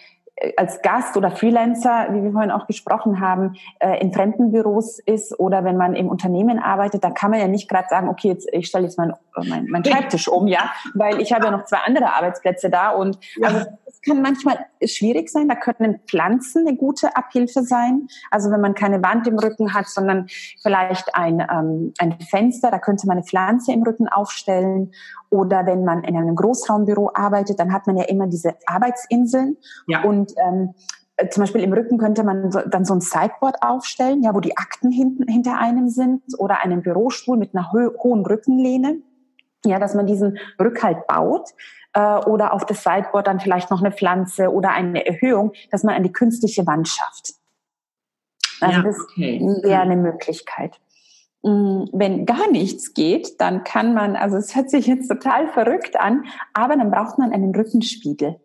als 0.56 0.82
Gast 0.82 1.16
oder 1.16 1.30
Freelancer, 1.30 2.08
wie 2.10 2.22
wir 2.22 2.32
vorhin 2.32 2.50
auch 2.50 2.66
gesprochen 2.66 3.20
haben, 3.20 3.56
äh, 3.78 4.00
in 4.00 4.12
Fremdenbüros 4.12 4.98
ist 4.98 5.38
oder 5.38 5.64
wenn 5.64 5.78
man 5.78 5.94
im 5.94 6.08
Unternehmen 6.08 6.58
arbeitet, 6.58 7.04
da 7.04 7.10
kann 7.10 7.30
man 7.30 7.40
ja 7.40 7.48
nicht 7.48 7.70
gerade 7.70 7.88
sagen, 7.88 8.08
okay, 8.08 8.28
jetzt 8.28 8.46
ich 8.52 8.66
stelle 8.66 8.84
jetzt 8.84 8.98
meinen 8.98 9.14
mein, 9.44 9.66
mein 9.68 9.84
Schreibtisch 9.84 10.28
um, 10.28 10.46
ja, 10.46 10.72
weil 10.94 11.20
ich 11.20 11.32
habe 11.32 11.46
ja 11.46 11.50
noch 11.50 11.64
zwei 11.64 11.78
andere 11.86 12.14
Arbeitsplätze 12.14 12.70
da 12.70 12.90
und 12.90 13.18
ja. 13.36 13.48
also 13.48 13.66
es 13.86 14.02
kann 14.02 14.20
manchmal 14.22 14.58
schwierig 14.84 15.30
sein. 15.30 15.48
Da 15.48 15.54
können 15.54 16.00
Pflanzen 16.06 16.66
eine 16.66 16.76
gute 16.76 17.16
Abhilfe 17.16 17.62
sein. 17.62 18.08
Also 18.30 18.50
wenn 18.50 18.60
man 18.60 18.74
keine 18.74 19.02
Wand 19.02 19.26
im 19.26 19.38
Rücken 19.38 19.74
hat, 19.74 19.88
sondern 19.88 20.26
vielleicht 20.62 21.14
ein, 21.14 21.40
ähm, 21.40 21.94
ein 21.98 22.18
Fenster, 22.20 22.70
da 22.70 22.78
könnte 22.78 23.06
man 23.06 23.16
eine 23.16 23.26
Pflanze 23.26 23.72
im 23.72 23.82
Rücken 23.82 24.08
aufstellen 24.08 24.92
oder 25.30 25.66
wenn 25.66 25.84
man 25.84 26.04
in 26.04 26.16
einem 26.16 26.34
Großraumbüro 26.34 27.10
arbeitet, 27.14 27.58
dann 27.60 27.72
hat 27.72 27.86
man 27.86 27.96
ja 27.96 28.04
immer 28.04 28.26
diese 28.26 28.54
Arbeitsinseln. 28.66 29.56
Ja. 29.86 30.04
Und 30.04 30.32
ähm, 30.36 30.74
äh, 31.16 31.28
zum 31.28 31.42
Beispiel 31.42 31.62
im 31.62 31.72
Rücken 31.72 31.98
könnte 31.98 32.24
man 32.24 32.50
so, 32.50 32.60
dann 32.60 32.84
so 32.84 32.94
ein 32.94 33.00
Sideboard 33.00 33.62
aufstellen, 33.62 34.22
ja, 34.22 34.34
wo 34.34 34.40
die 34.40 34.56
Akten 34.56 34.90
hinten 34.90 35.30
hinter 35.30 35.58
einem 35.58 35.88
sind 35.88 36.22
oder 36.38 36.62
einen 36.62 36.82
Bürostuhl 36.82 37.36
mit 37.36 37.54
einer 37.54 37.72
ho 37.72 37.90
hohen 38.02 38.24
Rückenlehne. 38.24 38.98
Ja, 39.64 39.80
dass 39.80 39.94
man 39.94 40.06
diesen 40.06 40.38
Rückhalt 40.60 41.08
baut 41.08 41.50
äh, 41.94 42.18
oder 42.18 42.52
auf 42.52 42.64
das 42.66 42.84
Sideboard 42.84 43.26
dann 43.26 43.40
vielleicht 43.40 43.70
noch 43.70 43.80
eine 43.80 43.90
Pflanze 43.90 44.52
oder 44.52 44.70
eine 44.70 45.04
Erhöhung, 45.06 45.52
dass 45.72 45.82
man 45.82 45.94
eine 45.94 46.10
künstliche 46.10 46.66
Wand 46.66 46.86
schafft. 46.86 47.34
Also 48.60 48.76
ja, 48.76 48.82
das 48.82 49.00
okay. 49.00 49.40
wäre 49.62 49.80
eine 49.80 49.96
Möglichkeit. 49.96 50.78
Mm, 51.46 51.84
wenn 51.92 52.26
gar 52.26 52.50
nichts 52.50 52.92
geht, 52.92 53.40
dann 53.40 53.62
kann 53.62 53.94
man, 53.94 54.16
also 54.16 54.36
es 54.36 54.56
hört 54.56 54.68
sich 54.68 54.88
jetzt 54.88 55.06
total 55.06 55.46
verrückt 55.46 55.94
an, 55.94 56.24
aber 56.52 56.76
dann 56.76 56.90
braucht 56.90 57.18
man 57.18 57.32
einen 57.32 57.54
Rückenspiegel. 57.54 58.40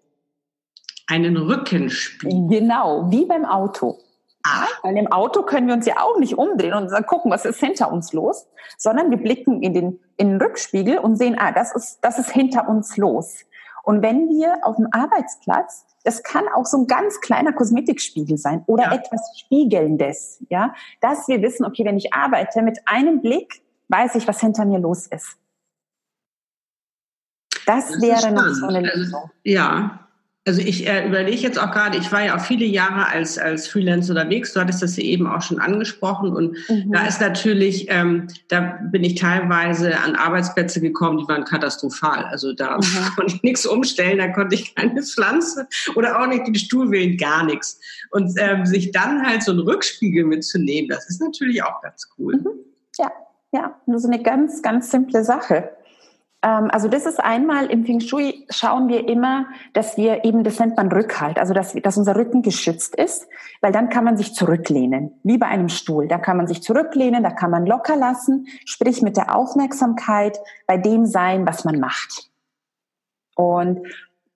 Einen 1.07 1.35
Rückenspiegel? 1.35 2.47
Genau, 2.47 3.09
wie 3.09 3.25
beim 3.25 3.43
Auto. 3.43 3.97
Ah. 4.43 4.67
Weil 4.83 4.97
im 4.97 5.11
Auto 5.11 5.41
können 5.41 5.67
wir 5.67 5.73
uns 5.73 5.87
ja 5.87 5.95
auch 5.99 6.19
nicht 6.19 6.37
umdrehen 6.37 6.73
und 6.73 6.91
gucken, 7.07 7.31
was 7.31 7.45
ist 7.45 7.59
hinter 7.59 7.91
uns 7.91 8.13
los, 8.13 8.47
sondern 8.77 9.09
wir 9.09 9.17
blicken 9.17 9.63
in 9.63 9.73
den, 9.73 9.99
in 10.17 10.29
den 10.29 10.41
Rückspiegel 10.41 10.99
und 10.99 11.15
sehen, 11.15 11.35
ah, 11.39 11.51
das 11.51 11.75
ist, 11.75 11.99
das 12.03 12.19
ist 12.19 12.29
hinter 12.29 12.69
uns 12.69 12.97
los. 12.97 13.39
Und 13.83 14.03
wenn 14.03 14.29
wir 14.29 14.59
auf 14.61 14.75
dem 14.75 14.87
Arbeitsplatz 14.91 15.87
das 16.03 16.23
kann 16.23 16.47
auch 16.47 16.65
so 16.65 16.77
ein 16.77 16.87
ganz 16.87 17.21
kleiner 17.21 17.53
Kosmetikspiegel 17.53 18.37
sein 18.37 18.63
oder 18.67 18.85
ja. 18.85 18.93
etwas 18.93 19.21
Spiegelndes, 19.37 20.43
ja, 20.49 20.73
dass 20.99 21.27
wir 21.27 21.41
wissen, 21.41 21.65
okay, 21.65 21.85
wenn 21.85 21.97
ich 21.97 22.13
arbeite, 22.13 22.61
mit 22.61 22.79
einem 22.85 23.21
Blick 23.21 23.61
weiß 23.89 24.15
ich, 24.15 24.27
was 24.27 24.39
hinter 24.39 24.65
mir 24.65 24.79
los 24.79 25.07
ist. 25.07 25.37
Das, 27.65 27.89
das 27.89 28.01
wäre 28.01 28.31
noch 28.31 28.47
so 28.53 28.67
eine 28.67 28.79
also, 28.79 28.97
Lösung. 28.97 29.31
Ja, 29.43 30.07
also 30.47 30.59
ich 30.59 30.87
äh, 30.87 31.07
überlege 31.07 31.41
jetzt 31.41 31.59
auch 31.59 31.69
gerade, 31.71 31.99
ich 31.99 32.11
war 32.11 32.25
ja 32.25 32.35
auch 32.35 32.41
viele 32.41 32.65
Jahre 32.65 33.07
als, 33.07 33.37
als 33.37 33.67
Freelancer 33.67 34.13
unterwegs, 34.13 34.53
du 34.53 34.59
hattest 34.59 34.81
das 34.81 34.97
ja 34.97 35.03
eben 35.03 35.27
auch 35.27 35.41
schon 35.43 35.59
angesprochen 35.59 36.35
und 36.35 36.57
mhm. 36.67 36.91
da 36.91 37.05
ist 37.05 37.21
natürlich, 37.21 37.85
ähm, 37.89 38.27
da 38.47 38.79
bin 38.91 39.03
ich 39.03 39.15
teilweise 39.15 39.99
an 39.99 40.15
Arbeitsplätze 40.15 40.81
gekommen, 40.81 41.19
die 41.19 41.27
waren 41.27 41.43
katastrophal. 41.43 42.25
Also 42.25 42.53
da 42.53 42.77
mhm. 42.77 42.81
konnte 43.15 43.35
ich 43.35 43.43
nichts 43.43 43.67
umstellen, 43.67 44.17
da 44.17 44.29
konnte 44.29 44.55
ich 44.55 44.73
keine 44.73 45.03
Pflanze 45.03 45.67
oder 45.95 46.19
auch 46.19 46.27
nicht 46.27 46.47
den 46.47 46.55
Stuhl 46.55 46.89
wählen, 46.89 47.17
gar 47.17 47.45
nichts. 47.45 47.79
Und 48.09 48.33
ähm, 48.37 48.65
sich 48.65 48.91
dann 48.91 49.23
halt 49.25 49.43
so 49.43 49.51
einen 49.51 49.61
Rückspiegel 49.61 50.25
mitzunehmen, 50.25 50.89
das 50.89 51.07
ist 51.07 51.21
natürlich 51.21 51.63
auch 51.63 51.81
ganz 51.81 52.09
cool. 52.17 52.37
Mhm. 52.37 52.49
Ja, 52.97 53.11
ja, 53.51 53.79
nur 53.85 53.99
so 53.99 54.07
eine 54.07 54.23
ganz, 54.23 54.63
ganz 54.63 54.89
simple 54.89 55.23
Sache. 55.23 55.69
Ähm, 56.43 56.69
also 56.71 56.87
das 56.87 57.05
ist 57.05 57.19
einmal 57.19 57.67
im 57.67 57.85
Feng 57.85 57.99
Shui 57.99 58.45
schauen 58.49 58.87
wir 58.87 59.07
immer, 59.07 59.45
dass 59.73 59.97
wir 59.97 60.25
eben, 60.25 60.43
das 60.43 60.59
nennt 60.59 60.77
man 60.77 60.91
Rückhalt, 60.91 61.37
also 61.37 61.53
dass, 61.53 61.73
dass 61.73 61.97
unser 61.97 62.15
Rücken 62.15 62.41
geschützt 62.41 62.95
ist, 62.95 63.27
weil 63.61 63.71
dann 63.71 63.89
kann 63.89 64.03
man 64.03 64.17
sich 64.17 64.33
zurücklehnen, 64.33 65.19
wie 65.23 65.37
bei 65.37 65.47
einem 65.47 65.69
Stuhl. 65.69 66.07
Da 66.07 66.17
kann 66.17 66.37
man 66.37 66.47
sich 66.47 66.63
zurücklehnen, 66.63 67.23
da 67.23 67.31
kann 67.31 67.51
man 67.51 67.65
locker 67.65 67.95
lassen, 67.95 68.47
sprich 68.65 69.01
mit 69.01 69.17
der 69.17 69.35
Aufmerksamkeit 69.35 70.39
bei 70.67 70.77
dem 70.77 71.05
sein, 71.05 71.45
was 71.45 71.63
man 71.63 71.79
macht. 71.79 72.29
Und 73.35 73.87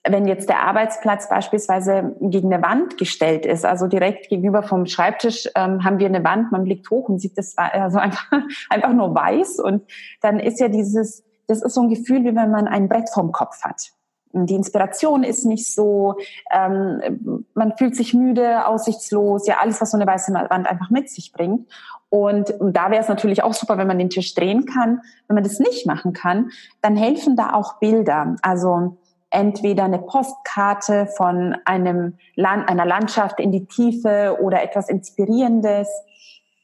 wenn 0.07 0.27
jetzt 0.27 0.49
der 0.49 0.61
Arbeitsplatz 0.61 1.29
beispielsweise 1.29 2.15
gegen 2.21 2.53
eine 2.53 2.63
Wand 2.63 2.97
gestellt 2.97 3.45
ist, 3.45 3.65
also 3.65 3.87
direkt 3.87 4.29
gegenüber 4.29 4.61
vom 4.61 4.85
Schreibtisch 4.85 5.49
ähm, 5.55 5.83
haben 5.83 5.97
wir 5.97 6.05
eine 6.05 6.23
Wand, 6.23 6.51
man 6.51 6.63
blickt 6.63 6.89
hoch 6.91 7.09
und 7.09 7.19
sieht 7.19 7.37
das 7.37 7.57
also 7.57 7.97
einfach, 7.99 8.31
einfach 8.69 8.93
nur 8.93 9.15
weiß 9.15 9.59
und 9.59 9.83
dann 10.21 10.39
ist 10.39 10.59
ja 10.59 10.67
dieses 10.67 11.23
das 11.47 11.61
ist 11.61 11.73
so 11.73 11.81
ein 11.81 11.89
Gefühl, 11.89 12.23
wie 12.23 12.35
wenn 12.35 12.51
man 12.51 12.67
ein 12.67 12.89
Brett 12.89 13.09
vorm 13.09 13.31
Kopf 13.31 13.61
hat. 13.63 13.91
die 14.33 14.55
Inspiration 14.55 15.23
ist 15.23 15.45
nicht 15.45 15.73
so, 15.73 16.15
ähm, 16.51 17.45
man 17.53 17.77
fühlt 17.77 17.95
sich 17.95 18.13
müde, 18.13 18.67
aussichtslos, 18.67 19.47
ja 19.47 19.57
alles, 19.61 19.79
was 19.79 19.91
so 19.91 19.97
eine 19.97 20.07
weiße 20.07 20.33
Wand 20.33 20.67
einfach 20.67 20.89
mit 20.89 21.09
sich 21.09 21.31
bringt. 21.31 21.69
Und 22.09 22.53
da 22.59 22.91
wäre 22.91 23.01
es 23.01 23.07
natürlich 23.07 23.43
auch 23.43 23.53
super, 23.53 23.77
wenn 23.77 23.87
man 23.87 23.97
den 23.97 24.09
Tisch 24.09 24.33
drehen 24.35 24.65
kann. 24.65 25.01
Wenn 25.27 25.35
man 25.35 25.43
das 25.43 25.59
nicht 25.59 25.85
machen 25.85 26.13
kann, 26.13 26.51
dann 26.81 26.95
helfen 26.95 27.35
da 27.35 27.53
auch 27.53 27.79
Bilder. 27.79 28.35
Also 28.41 28.97
entweder 29.29 29.83
eine 29.83 29.99
Postkarte 29.99 31.07
von 31.07 31.55
einem 31.65 32.17
Land, 32.35 32.69
einer 32.69 32.85
Landschaft 32.85 33.39
in 33.39 33.51
die 33.51 33.65
Tiefe 33.65 34.37
oder 34.41 34.63
etwas 34.63 34.87
Inspirierendes 34.87 35.89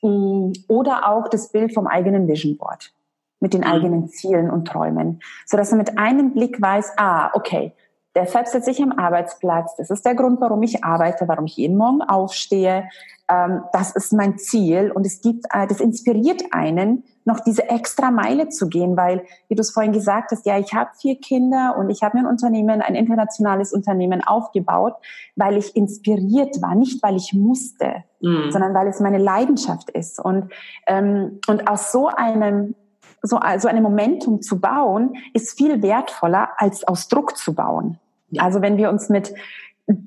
mm, 0.01 0.51
oder 0.67 1.09
auch 1.09 1.27
das 1.27 1.51
Bild 1.51 1.73
vom 1.73 1.87
eigenen 1.87 2.27
Vision 2.27 2.57
Board 2.57 2.93
mit 3.41 3.53
den 3.53 3.61
mhm. 3.61 3.67
eigenen 3.67 4.07
Zielen 4.07 4.49
und 4.49 4.67
Träumen, 4.67 5.19
so 5.45 5.57
dass 5.57 5.71
man 5.71 5.79
mit 5.79 5.97
einem 5.97 6.33
Blick 6.33 6.61
weiß, 6.61 6.93
ah, 6.97 7.31
okay, 7.33 7.73
deshalb 8.15 8.47
sitze 8.47 8.71
ich 8.71 8.81
am 8.81 8.93
Arbeitsplatz, 8.93 9.75
das 9.75 9.89
ist 9.89 10.05
der 10.05 10.15
Grund, 10.15 10.39
warum 10.39 10.63
ich 10.63 10.83
arbeite, 10.83 11.27
warum 11.27 11.45
ich 11.45 11.57
jeden 11.57 11.77
Morgen 11.77 12.01
aufstehe, 12.01 12.87
ähm, 13.29 13.63
das 13.73 13.95
ist 13.95 14.13
mein 14.13 14.37
Ziel 14.37 14.91
und 14.91 15.05
es 15.05 15.21
gibt, 15.21 15.45
äh, 15.51 15.67
das 15.67 15.79
inspiriert 15.79 16.43
einen, 16.51 17.03
noch 17.23 17.39
diese 17.39 17.69
extra 17.69 18.09
Meile 18.09 18.49
zu 18.49 18.67
gehen, 18.67 18.97
weil, 18.97 19.23
wie 19.47 19.55
du 19.55 19.61
es 19.61 19.71
vorhin 19.71 19.93
gesagt 19.93 20.31
hast, 20.31 20.45
ja, 20.45 20.57
ich 20.57 20.73
habe 20.73 20.89
vier 20.99 21.19
Kinder 21.19 21.75
und 21.77 21.89
ich 21.89 22.01
habe 22.01 22.17
mir 22.17 22.23
ein 22.23 22.29
Unternehmen, 22.29 22.81
ein 22.81 22.95
internationales 22.95 23.73
Unternehmen 23.73 24.23
aufgebaut, 24.23 24.95
weil 25.35 25.57
ich 25.57 25.75
inspiriert 25.75 26.61
war, 26.61 26.73
nicht 26.73 27.01
weil 27.03 27.15
ich 27.15 27.33
musste, 27.33 28.03
mhm. 28.21 28.51
sondern 28.51 28.73
weil 28.73 28.87
es 28.87 28.99
meine 28.99 29.19
Leidenschaft 29.19 29.91
ist. 29.91 30.19
Und, 30.19 30.51
ähm, 30.87 31.39
und 31.47 31.69
aus 31.69 31.91
so 31.91 32.07
einem 32.07 32.75
so 33.21 33.37
also 33.37 33.67
einem 33.67 33.83
Momentum 33.83 34.41
zu 34.41 34.59
bauen, 34.59 35.15
ist 35.33 35.57
viel 35.57 35.81
wertvoller 35.81 36.49
als 36.57 36.83
aus 36.83 37.07
Druck 37.07 37.37
zu 37.37 37.53
bauen. 37.53 37.99
Ja. 38.29 38.43
Also 38.43 38.61
wenn 38.61 38.77
wir 38.77 38.89
uns 38.89 39.09
mit 39.09 39.33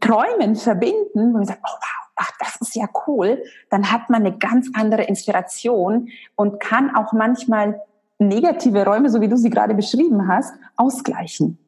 Träumen 0.00 0.56
verbinden, 0.56 1.34
wo 1.34 1.38
wir 1.38 1.46
sagen, 1.46 1.60
oh 1.64 1.72
wow, 1.72 2.10
ach, 2.16 2.30
das 2.40 2.56
ist 2.60 2.74
ja 2.74 2.88
cool, 3.06 3.42
dann 3.70 3.90
hat 3.90 4.10
man 4.10 4.24
eine 4.24 4.36
ganz 4.36 4.70
andere 4.74 5.04
Inspiration 5.04 6.08
und 6.36 6.60
kann 6.60 6.94
auch 6.94 7.12
manchmal 7.12 7.80
negative 8.18 8.84
Räume, 8.84 9.10
so 9.10 9.20
wie 9.20 9.28
du 9.28 9.36
sie 9.36 9.50
gerade 9.50 9.74
beschrieben 9.74 10.28
hast, 10.28 10.54
ausgleichen. 10.76 11.58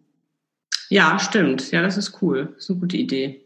Ja, 0.89 1.19
stimmt. 1.19 1.73
Ja, 1.73 1.83
das 1.83 1.97
ist 1.97 2.23
cool. 2.23 2.53
Das 2.55 2.65
ist 2.65 2.71
eine 2.71 2.81
gute 2.81 2.97
Idee. 2.97 3.45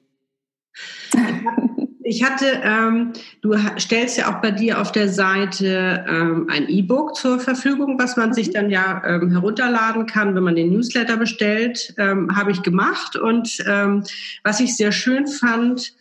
Ich 2.11 2.25
hatte, 2.25 2.61
ähm, 2.65 3.13
du 3.41 3.55
stellst 3.79 4.19
ja 4.19 4.35
auch 4.35 4.43
bei 4.43 4.51
dir 4.51 4.81
auf 4.81 4.91
der 4.91 5.09
Seite 5.09 6.05
ähm, 6.09 6.49
ein 6.51 6.69
E-Book 6.69 7.15
zur 7.15 7.39
Verfügung, 7.39 8.01
was 8.01 8.17
man 8.17 8.35
sich 8.35 8.49
mhm. 8.49 8.53
dann 8.53 8.71
ja 8.71 9.01
ähm, 9.07 9.31
herunterladen 9.31 10.07
kann, 10.07 10.35
wenn 10.35 10.43
man 10.43 10.57
den 10.57 10.73
Newsletter 10.73 11.17
bestellt. 11.17 11.95
Ähm, 11.99 12.35
Habe 12.35 12.51
ich 12.51 12.63
gemacht 12.63 13.15
und 13.15 13.59
ähm, 13.65 14.03
was 14.43 14.59
ich 14.59 14.77
sehr 14.77 14.91
schön 14.91 15.29
fand, 15.29 15.95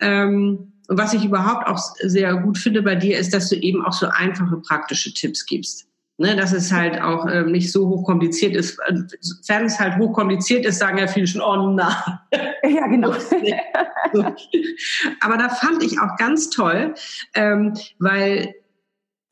ähm, 0.00 0.72
und 0.88 0.98
was 0.98 1.14
ich 1.14 1.24
überhaupt 1.24 1.68
auch 1.68 1.78
sehr 2.00 2.34
gut 2.38 2.58
finde 2.58 2.82
bei 2.82 2.96
dir, 2.96 3.16
ist, 3.16 3.32
dass 3.32 3.48
du 3.48 3.54
eben 3.54 3.84
auch 3.84 3.92
so 3.92 4.08
einfache 4.08 4.56
praktische 4.56 5.14
Tipps 5.14 5.46
gibst. 5.46 5.86
Ne, 6.22 6.36
dass 6.36 6.52
es 6.52 6.70
halt 6.70 7.02
auch 7.02 7.26
ähm, 7.28 7.50
nicht 7.50 7.72
so 7.72 7.88
hochkompliziert 7.88 8.54
ist. 8.54 8.78
Wenn 8.78 9.64
es 9.64 9.80
halt 9.80 9.98
hochkompliziert 9.98 10.64
ist, 10.64 10.78
sagen 10.78 10.98
ja 10.98 11.08
viele 11.08 11.26
schon, 11.26 11.40
oh 11.40 11.72
nein. 11.72 11.92
Ja, 12.64 12.86
genau. 12.86 13.10
Aber 15.20 15.36
da 15.36 15.48
fand 15.48 15.82
ich 15.82 15.98
auch 15.98 16.16
ganz 16.18 16.48
toll, 16.48 16.94
ähm, 17.34 17.74
weil 17.98 18.54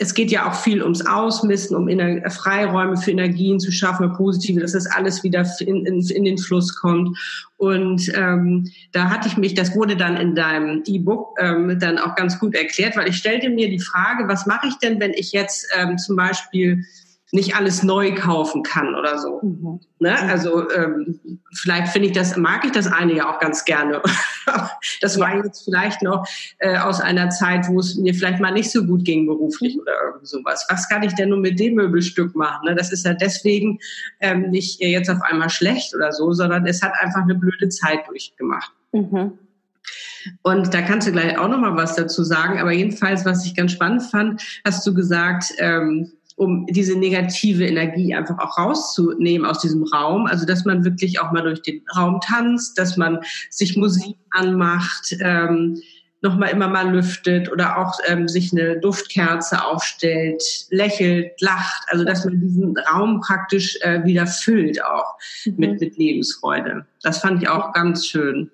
es 0.02 0.14
geht 0.14 0.30
ja 0.30 0.48
auch 0.48 0.54
viel 0.54 0.82
ums 0.82 1.04
Ausmisten, 1.04 1.76
um 1.76 1.86
Ener 1.86 2.28
Freiräume 2.30 2.96
für 2.96 3.10
Energien 3.10 3.60
zu 3.60 3.70
schaffen, 3.70 4.10
positive, 4.14 4.58
dass 4.58 4.72
das 4.72 4.86
alles 4.86 5.22
wieder 5.22 5.46
in, 5.60 5.84
in, 5.84 6.00
in 6.00 6.24
den 6.24 6.38
Fluss 6.38 6.74
kommt. 6.74 7.18
Und 7.58 8.10
ähm, 8.14 8.70
da 8.92 9.10
hatte 9.10 9.28
ich 9.28 9.36
mich, 9.36 9.52
das 9.52 9.74
wurde 9.74 9.96
dann 9.96 10.16
in 10.16 10.34
deinem 10.34 10.82
E-Book 10.86 11.36
ähm, 11.38 11.78
dann 11.78 11.98
auch 11.98 12.14
ganz 12.14 12.38
gut 12.38 12.54
erklärt, 12.54 12.96
weil 12.96 13.10
ich 13.10 13.16
stellte 13.18 13.50
mir 13.50 13.68
die 13.68 13.78
Frage, 13.78 14.26
was 14.26 14.46
mache 14.46 14.68
ich 14.68 14.78
denn, 14.78 15.00
wenn 15.00 15.12
ich 15.12 15.32
jetzt 15.32 15.68
ähm, 15.78 15.98
zum 15.98 16.16
Beispiel 16.16 16.82
nicht 17.32 17.54
alles 17.54 17.82
neu 17.82 18.14
kaufen 18.14 18.62
kann 18.62 18.94
oder 18.94 19.18
so. 19.18 19.40
Mhm. 19.42 19.80
Ne? 19.98 20.18
Also 20.18 20.68
ähm, 20.70 21.20
vielleicht 21.52 21.92
finde 21.92 22.08
ich 22.08 22.14
das, 22.14 22.36
mag 22.36 22.64
ich 22.64 22.72
das 22.72 22.86
eine 22.90 23.14
ja 23.14 23.32
auch 23.32 23.38
ganz 23.38 23.64
gerne. 23.64 24.02
das 25.00 25.18
war 25.20 25.36
jetzt 25.36 25.64
vielleicht 25.64 26.02
noch 26.02 26.26
äh, 26.58 26.78
aus 26.78 27.00
einer 27.00 27.30
Zeit, 27.30 27.68
wo 27.68 27.78
es 27.78 27.96
mir 27.96 28.14
vielleicht 28.14 28.40
mal 28.40 28.50
nicht 28.50 28.70
so 28.70 28.84
gut 28.84 29.04
ging 29.04 29.26
beruflich 29.26 29.78
oder 29.78 29.92
irgend 30.06 30.26
sowas. 30.26 30.66
Was 30.68 30.88
kann 30.88 31.02
ich 31.02 31.14
denn 31.14 31.28
nur 31.28 31.38
mit 31.38 31.60
dem 31.60 31.74
Möbelstück 31.74 32.34
machen? 32.34 32.66
Ne? 32.66 32.74
Das 32.74 32.92
ist 32.92 33.04
ja 33.04 33.14
deswegen 33.14 33.78
ähm, 34.20 34.50
nicht 34.50 34.80
jetzt 34.80 35.10
auf 35.10 35.22
einmal 35.22 35.50
schlecht 35.50 35.94
oder 35.94 36.12
so, 36.12 36.32
sondern 36.32 36.66
es 36.66 36.82
hat 36.82 36.92
einfach 37.00 37.22
eine 37.22 37.34
blöde 37.34 37.68
Zeit 37.68 38.08
durchgemacht. 38.08 38.72
Mhm. 38.92 39.38
Und 40.42 40.74
da 40.74 40.82
kannst 40.82 41.08
du 41.08 41.12
gleich 41.12 41.38
auch 41.38 41.48
noch 41.48 41.58
mal 41.58 41.76
was 41.76 41.96
dazu 41.96 42.24
sagen. 42.24 42.58
Aber 42.58 42.72
jedenfalls, 42.72 43.24
was 43.24 43.46
ich 43.46 43.54
ganz 43.54 43.72
spannend 43.72 44.02
fand, 44.02 44.42
hast 44.64 44.86
du 44.86 44.94
gesagt, 44.94 45.52
ähm, 45.58 46.12
um 46.40 46.64
diese 46.70 46.98
negative 46.98 47.66
Energie 47.66 48.14
einfach 48.14 48.38
auch 48.38 48.56
rauszunehmen 48.56 49.46
aus 49.46 49.58
diesem 49.58 49.84
Raum. 49.84 50.24
Also 50.24 50.46
dass 50.46 50.64
man 50.64 50.86
wirklich 50.86 51.20
auch 51.20 51.32
mal 51.32 51.42
durch 51.42 51.60
den 51.60 51.82
Raum 51.94 52.18
tanzt, 52.24 52.78
dass 52.78 52.96
man 52.96 53.18
sich 53.50 53.76
Musik 53.76 54.16
anmacht, 54.30 55.14
ähm, 55.20 55.82
nochmal 56.22 56.48
immer 56.48 56.68
mal 56.68 56.90
lüftet 56.90 57.52
oder 57.52 57.76
auch 57.76 57.98
ähm, 58.06 58.26
sich 58.26 58.52
eine 58.52 58.80
Duftkerze 58.80 59.62
aufstellt, 59.62 60.42
lächelt, 60.70 61.38
lacht. 61.42 61.84
Also 61.88 62.06
dass 62.06 62.24
man 62.24 62.40
diesen 62.40 62.74
Raum 62.90 63.20
praktisch 63.20 63.78
äh, 63.82 64.02
wieder 64.04 64.26
füllt 64.26 64.82
auch 64.82 65.16
mhm. 65.44 65.54
mit, 65.58 65.80
mit 65.80 65.98
Lebensfreude. 65.98 66.86
Das 67.02 67.18
fand 67.18 67.42
ich 67.42 67.50
auch 67.50 67.74
ganz 67.74 68.06
schön. 68.06 68.50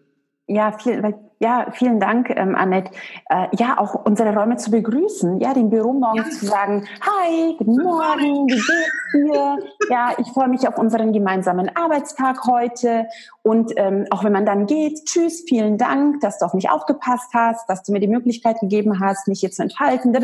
Ja, 0.48 0.76
viel, 0.76 1.00
weil 1.04 1.14
ja, 1.38 1.66
vielen 1.72 2.00
Dank, 2.00 2.30
ähm, 2.30 2.54
Annette. 2.54 2.90
Äh, 3.28 3.48
ja, 3.58 3.78
auch 3.78 4.06
unsere 4.06 4.34
Räume 4.34 4.56
zu 4.56 4.70
begrüßen, 4.70 5.38
ja, 5.40 5.52
den 5.52 5.68
Büro 5.68 5.92
morgen 5.92 6.16
ja. 6.18 6.30
zu 6.30 6.46
sagen, 6.46 6.86
hi, 7.00 7.54
guten 7.58 7.82
Morgen, 7.82 8.46
wie 8.48 8.54
geht's 8.54 9.12
dir? 9.12 9.58
Ja, 9.90 10.14
ich 10.18 10.28
freue 10.28 10.48
mich 10.48 10.66
auf 10.66 10.78
unseren 10.78 11.12
gemeinsamen 11.12 11.70
Arbeitstag 11.76 12.46
heute. 12.46 13.06
Und 13.42 13.72
ähm, 13.76 14.06
auch 14.10 14.24
wenn 14.24 14.32
man 14.32 14.46
dann 14.46 14.66
geht, 14.66 15.04
tschüss, 15.04 15.44
vielen 15.46 15.76
Dank, 15.76 16.20
dass 16.20 16.38
du 16.38 16.46
auf 16.46 16.54
mich 16.54 16.70
aufgepasst 16.70 17.32
hast, 17.34 17.68
dass 17.68 17.82
du 17.82 17.92
mir 17.92 18.00
die 18.00 18.08
Möglichkeit 18.08 18.60
gegeben 18.60 19.00
hast, 19.00 19.28
mich 19.28 19.40
hier 19.40 19.50
zu 19.50 19.62
entfalten, 19.62 20.14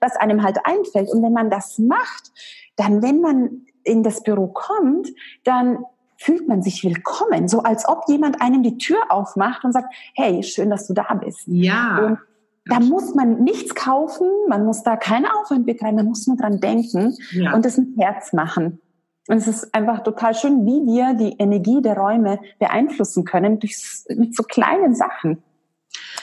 was 0.00 0.16
einem 0.16 0.42
halt 0.42 0.58
einfällt. 0.64 1.08
Und 1.10 1.22
wenn 1.22 1.32
man 1.32 1.48
das 1.48 1.78
macht, 1.78 2.30
dann, 2.76 3.02
wenn 3.02 3.20
man 3.20 3.66
in 3.84 4.02
das 4.02 4.22
Büro 4.22 4.48
kommt, 4.48 5.08
dann 5.44 5.84
fühlt 6.18 6.48
man 6.48 6.62
sich 6.62 6.84
willkommen, 6.84 7.48
so 7.48 7.62
als 7.62 7.88
ob 7.88 8.04
jemand 8.08 8.42
einem 8.42 8.62
die 8.62 8.76
Tür 8.76 8.98
aufmacht 9.08 9.64
und 9.64 9.72
sagt, 9.72 9.94
hey, 10.14 10.42
schön, 10.42 10.68
dass 10.68 10.86
du 10.86 10.92
da 10.92 11.14
bist. 11.14 11.44
Ja. 11.46 11.98
Und 11.98 12.18
da 12.66 12.80
muss 12.80 13.14
man 13.14 13.42
nichts 13.42 13.74
kaufen, 13.74 14.26
man 14.48 14.66
muss 14.66 14.82
da 14.82 14.96
keinen 14.96 15.26
Aufwand 15.26 15.64
betreiben, 15.64 15.96
man 15.96 16.06
muss 16.06 16.26
nur 16.26 16.36
dran 16.36 16.60
denken 16.60 17.16
ja. 17.30 17.54
und 17.54 17.64
es 17.64 17.78
ein 17.78 17.94
Herz 17.96 18.32
machen. 18.32 18.80
Und 19.28 19.36
es 19.36 19.46
ist 19.46 19.74
einfach 19.74 20.02
total 20.02 20.34
schön, 20.34 20.66
wie 20.66 20.86
wir 20.86 21.14
die 21.14 21.36
Energie 21.38 21.80
der 21.82 21.96
Räume 21.96 22.40
beeinflussen 22.58 23.24
können 23.24 23.60
durch, 23.60 23.76
mit 24.08 24.34
so 24.34 24.42
kleinen 24.42 24.94
Sachen. 24.94 25.42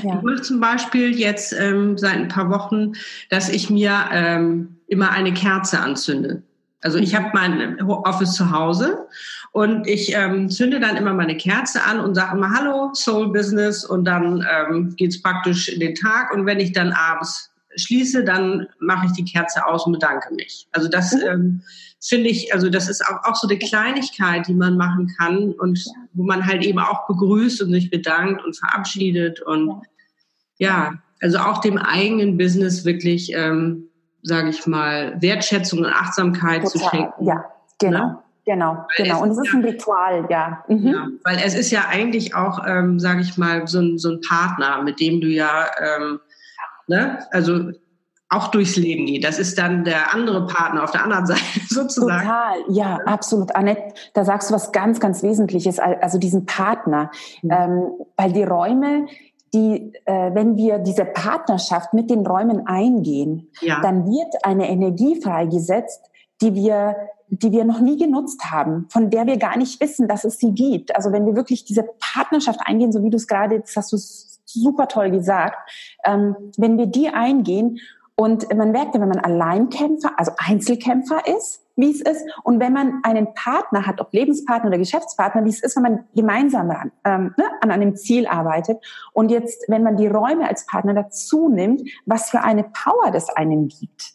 Ja. 0.01 0.15
Ich 0.17 0.21
mache 0.23 0.41
zum 0.41 0.59
Beispiel 0.59 1.17
jetzt 1.17 1.53
ähm, 1.53 1.97
seit 1.97 2.15
ein 2.15 2.27
paar 2.27 2.49
Wochen, 2.49 2.93
dass 3.29 3.49
ich 3.49 3.69
mir 3.69 4.09
ähm, 4.11 4.77
immer 4.87 5.11
eine 5.11 5.33
Kerze 5.33 5.79
anzünde. 5.79 6.43
Also 6.81 6.99
ich 6.99 7.15
habe 7.15 7.31
mein 7.33 7.81
Office 7.81 8.33
zu 8.33 8.51
Hause 8.51 9.07
und 9.55 9.87
ich 9.87 10.13
ähm, 10.13 10.49
zünde 10.49 10.81
dann 10.81 10.97
immer 10.97 11.13
meine 11.13 11.37
Kerze 11.37 11.81
an 11.81 12.01
und 12.01 12.13
sage 12.13 12.35
immer 12.35 12.51
Hallo, 12.51 12.93
Soul 12.93 13.31
Business 13.31 13.85
und 13.85 14.03
dann 14.03 14.45
ähm, 14.51 14.93
geht 14.97 15.23
praktisch 15.23 15.69
in 15.69 15.79
den 15.79 15.95
Tag 15.95 16.33
und 16.33 16.45
wenn 16.45 16.59
ich 16.59 16.73
dann 16.73 16.91
abends 16.91 17.53
schließe, 17.77 18.25
dann 18.25 18.67
mache 18.81 19.05
ich 19.05 19.13
die 19.13 19.23
Kerze 19.23 19.65
aus 19.65 19.85
und 19.85 19.93
bedanke 19.93 20.33
mich. 20.33 20.67
Also 20.73 20.89
das 20.89 21.13
mhm. 21.13 21.21
ähm, 21.25 21.61
finde 22.01 22.31
ich, 22.31 22.53
also 22.53 22.69
das 22.69 22.89
ist 22.89 23.01
auch, 23.07 23.23
auch 23.23 23.35
so 23.35 23.47
eine 23.47 23.57
Kleinigkeit, 23.57 24.45
die 24.45 24.53
man 24.53 24.75
machen 24.75 25.09
kann 25.17 25.53
und 25.53 25.81
wo 26.11 26.25
man 26.25 26.45
halt 26.45 26.65
eben 26.65 26.79
auch 26.79 27.07
begrüßt 27.07 27.61
und 27.61 27.71
sich 27.71 27.89
bedankt 27.89 28.43
und 28.43 28.57
verabschiedet 28.57 29.39
und 29.39 29.83
ja, 30.57 30.95
also 31.21 31.37
auch 31.37 31.61
dem 31.61 31.77
eigenen 31.77 32.37
Business 32.37 32.83
wirklich 32.83 33.31
ähm, 33.33 33.87
sage 34.21 34.49
ich 34.49 34.67
mal, 34.67 35.15
Wertschätzung 35.21 35.79
und 35.79 35.93
Achtsamkeit 35.93 36.63
Total. 36.63 36.71
zu 36.71 36.89
schenken. 36.89 37.25
Ja, 37.25 37.45
genau. 37.79 38.05
Ne? 38.05 38.17
Genau, 38.45 38.85
weil 38.97 39.05
genau. 39.05 39.23
Und 39.23 39.31
es 39.31 39.37
ist 39.39 39.47
ja, 39.47 39.59
ein 39.59 39.65
Ritual, 39.65 40.27
ja. 40.29 40.63
Mhm. 40.67 40.87
ja. 40.87 41.07
Weil 41.23 41.39
es 41.43 41.55
ist 41.55 41.71
ja 41.71 41.85
eigentlich 41.89 42.35
auch, 42.35 42.59
ähm, 42.67 42.99
sage 42.99 43.21
ich 43.21 43.37
mal, 43.37 43.67
so 43.67 43.79
ein, 43.79 43.97
so 43.97 44.09
ein 44.09 44.21
Partner, 44.21 44.83
mit 44.83 44.99
dem 44.99 45.19
du 45.19 45.27
ja, 45.27 45.65
ähm, 45.81 46.19
ne, 46.87 47.19
also 47.31 47.71
auch 48.29 48.47
durchs 48.47 48.75
Leben 48.75 49.05
geht. 49.05 49.23
Das 49.23 49.39
ist 49.39 49.57
dann 49.57 49.83
der 49.83 50.13
andere 50.13 50.45
Partner 50.47 50.83
auf 50.83 50.91
der 50.91 51.03
anderen 51.03 51.25
Seite 51.27 51.41
sozusagen. 51.67 52.25
Total, 52.25 52.53
ja, 52.69 52.99
absolut. 53.05 53.55
Annette, 53.55 53.93
da 54.13 54.23
sagst 54.23 54.49
du 54.49 54.53
was 54.53 54.71
ganz, 54.71 54.99
ganz 54.99 55.23
Wesentliches, 55.23 55.79
also 55.79 56.17
diesen 56.17 56.45
Partner. 56.45 57.11
Mhm. 57.41 57.51
Ähm, 57.51 57.91
weil 58.17 58.31
die 58.31 58.43
Räume, 58.43 59.07
die, 59.53 59.93
äh, 60.05 60.33
wenn 60.33 60.57
wir 60.57 60.79
diese 60.79 61.05
Partnerschaft 61.05 61.93
mit 61.93 62.09
den 62.09 62.25
Räumen 62.25 62.67
eingehen, 62.67 63.49
ja. 63.61 63.79
dann 63.81 64.05
wird 64.05 64.43
eine 64.43 64.69
Energie 64.69 65.19
freigesetzt, 65.21 66.01
die 66.41 66.53
wir, 66.53 66.95
die 67.27 67.51
wir 67.51 67.65
noch 67.65 67.79
nie 67.79 67.97
genutzt 67.97 68.51
haben, 68.51 68.87
von 68.89 69.09
der 69.09 69.25
wir 69.25 69.37
gar 69.37 69.57
nicht 69.57 69.79
wissen, 69.81 70.07
dass 70.07 70.23
es 70.23 70.37
sie 70.37 70.51
gibt. 70.51 70.95
Also 70.95 71.11
wenn 71.11 71.25
wir 71.25 71.35
wirklich 71.35 71.65
diese 71.65 71.83
Partnerschaft 71.99 72.59
eingehen, 72.63 72.91
so 72.91 73.03
wie 73.03 73.09
du 73.09 73.17
es 73.17 73.27
gerade, 73.27 73.55
jetzt 73.55 73.75
hast 73.75 73.91
du 73.91 73.97
super 74.45 74.87
toll 74.87 75.11
gesagt, 75.11 75.57
ähm, 76.05 76.35
wenn 76.57 76.77
wir 76.77 76.85
die 76.85 77.09
eingehen 77.09 77.79
und 78.15 78.53
man 78.55 78.71
merkt, 78.71 78.93
wenn 78.93 79.09
man 79.09 79.19
Alleinkämpfer, 79.19 80.13
also 80.17 80.31
Einzelkämpfer 80.37 81.27
ist, 81.27 81.61
wie 81.75 81.91
es 81.91 82.01
ist. 82.01 82.23
Und 82.43 82.61
wenn 82.61 82.71
man 82.71 83.01
einen 83.03 83.33
Partner 83.33 83.85
hat, 83.85 83.99
ob 83.99 84.13
Lebenspartner 84.13 84.69
oder 84.69 84.77
Geschäftspartner, 84.77 85.43
wie 85.43 85.49
es 85.49 85.61
ist, 85.61 85.75
wenn 85.75 85.83
man 85.83 86.03
gemeinsam 86.15 86.71
ran, 86.71 86.91
ähm, 87.03 87.33
ne, 87.37 87.43
an 87.59 87.71
einem 87.71 87.95
Ziel 87.97 88.27
arbeitet. 88.27 88.77
Und 89.11 89.31
jetzt, 89.31 89.65
wenn 89.67 89.83
man 89.83 89.97
die 89.97 90.07
Räume 90.07 90.47
als 90.47 90.65
Partner 90.65 90.93
dazu 90.93 91.49
nimmt, 91.49 91.81
was 92.05 92.29
für 92.29 92.41
eine 92.41 92.63
Power 92.63 93.11
das 93.11 93.29
einem 93.29 93.67
gibt. 93.67 94.14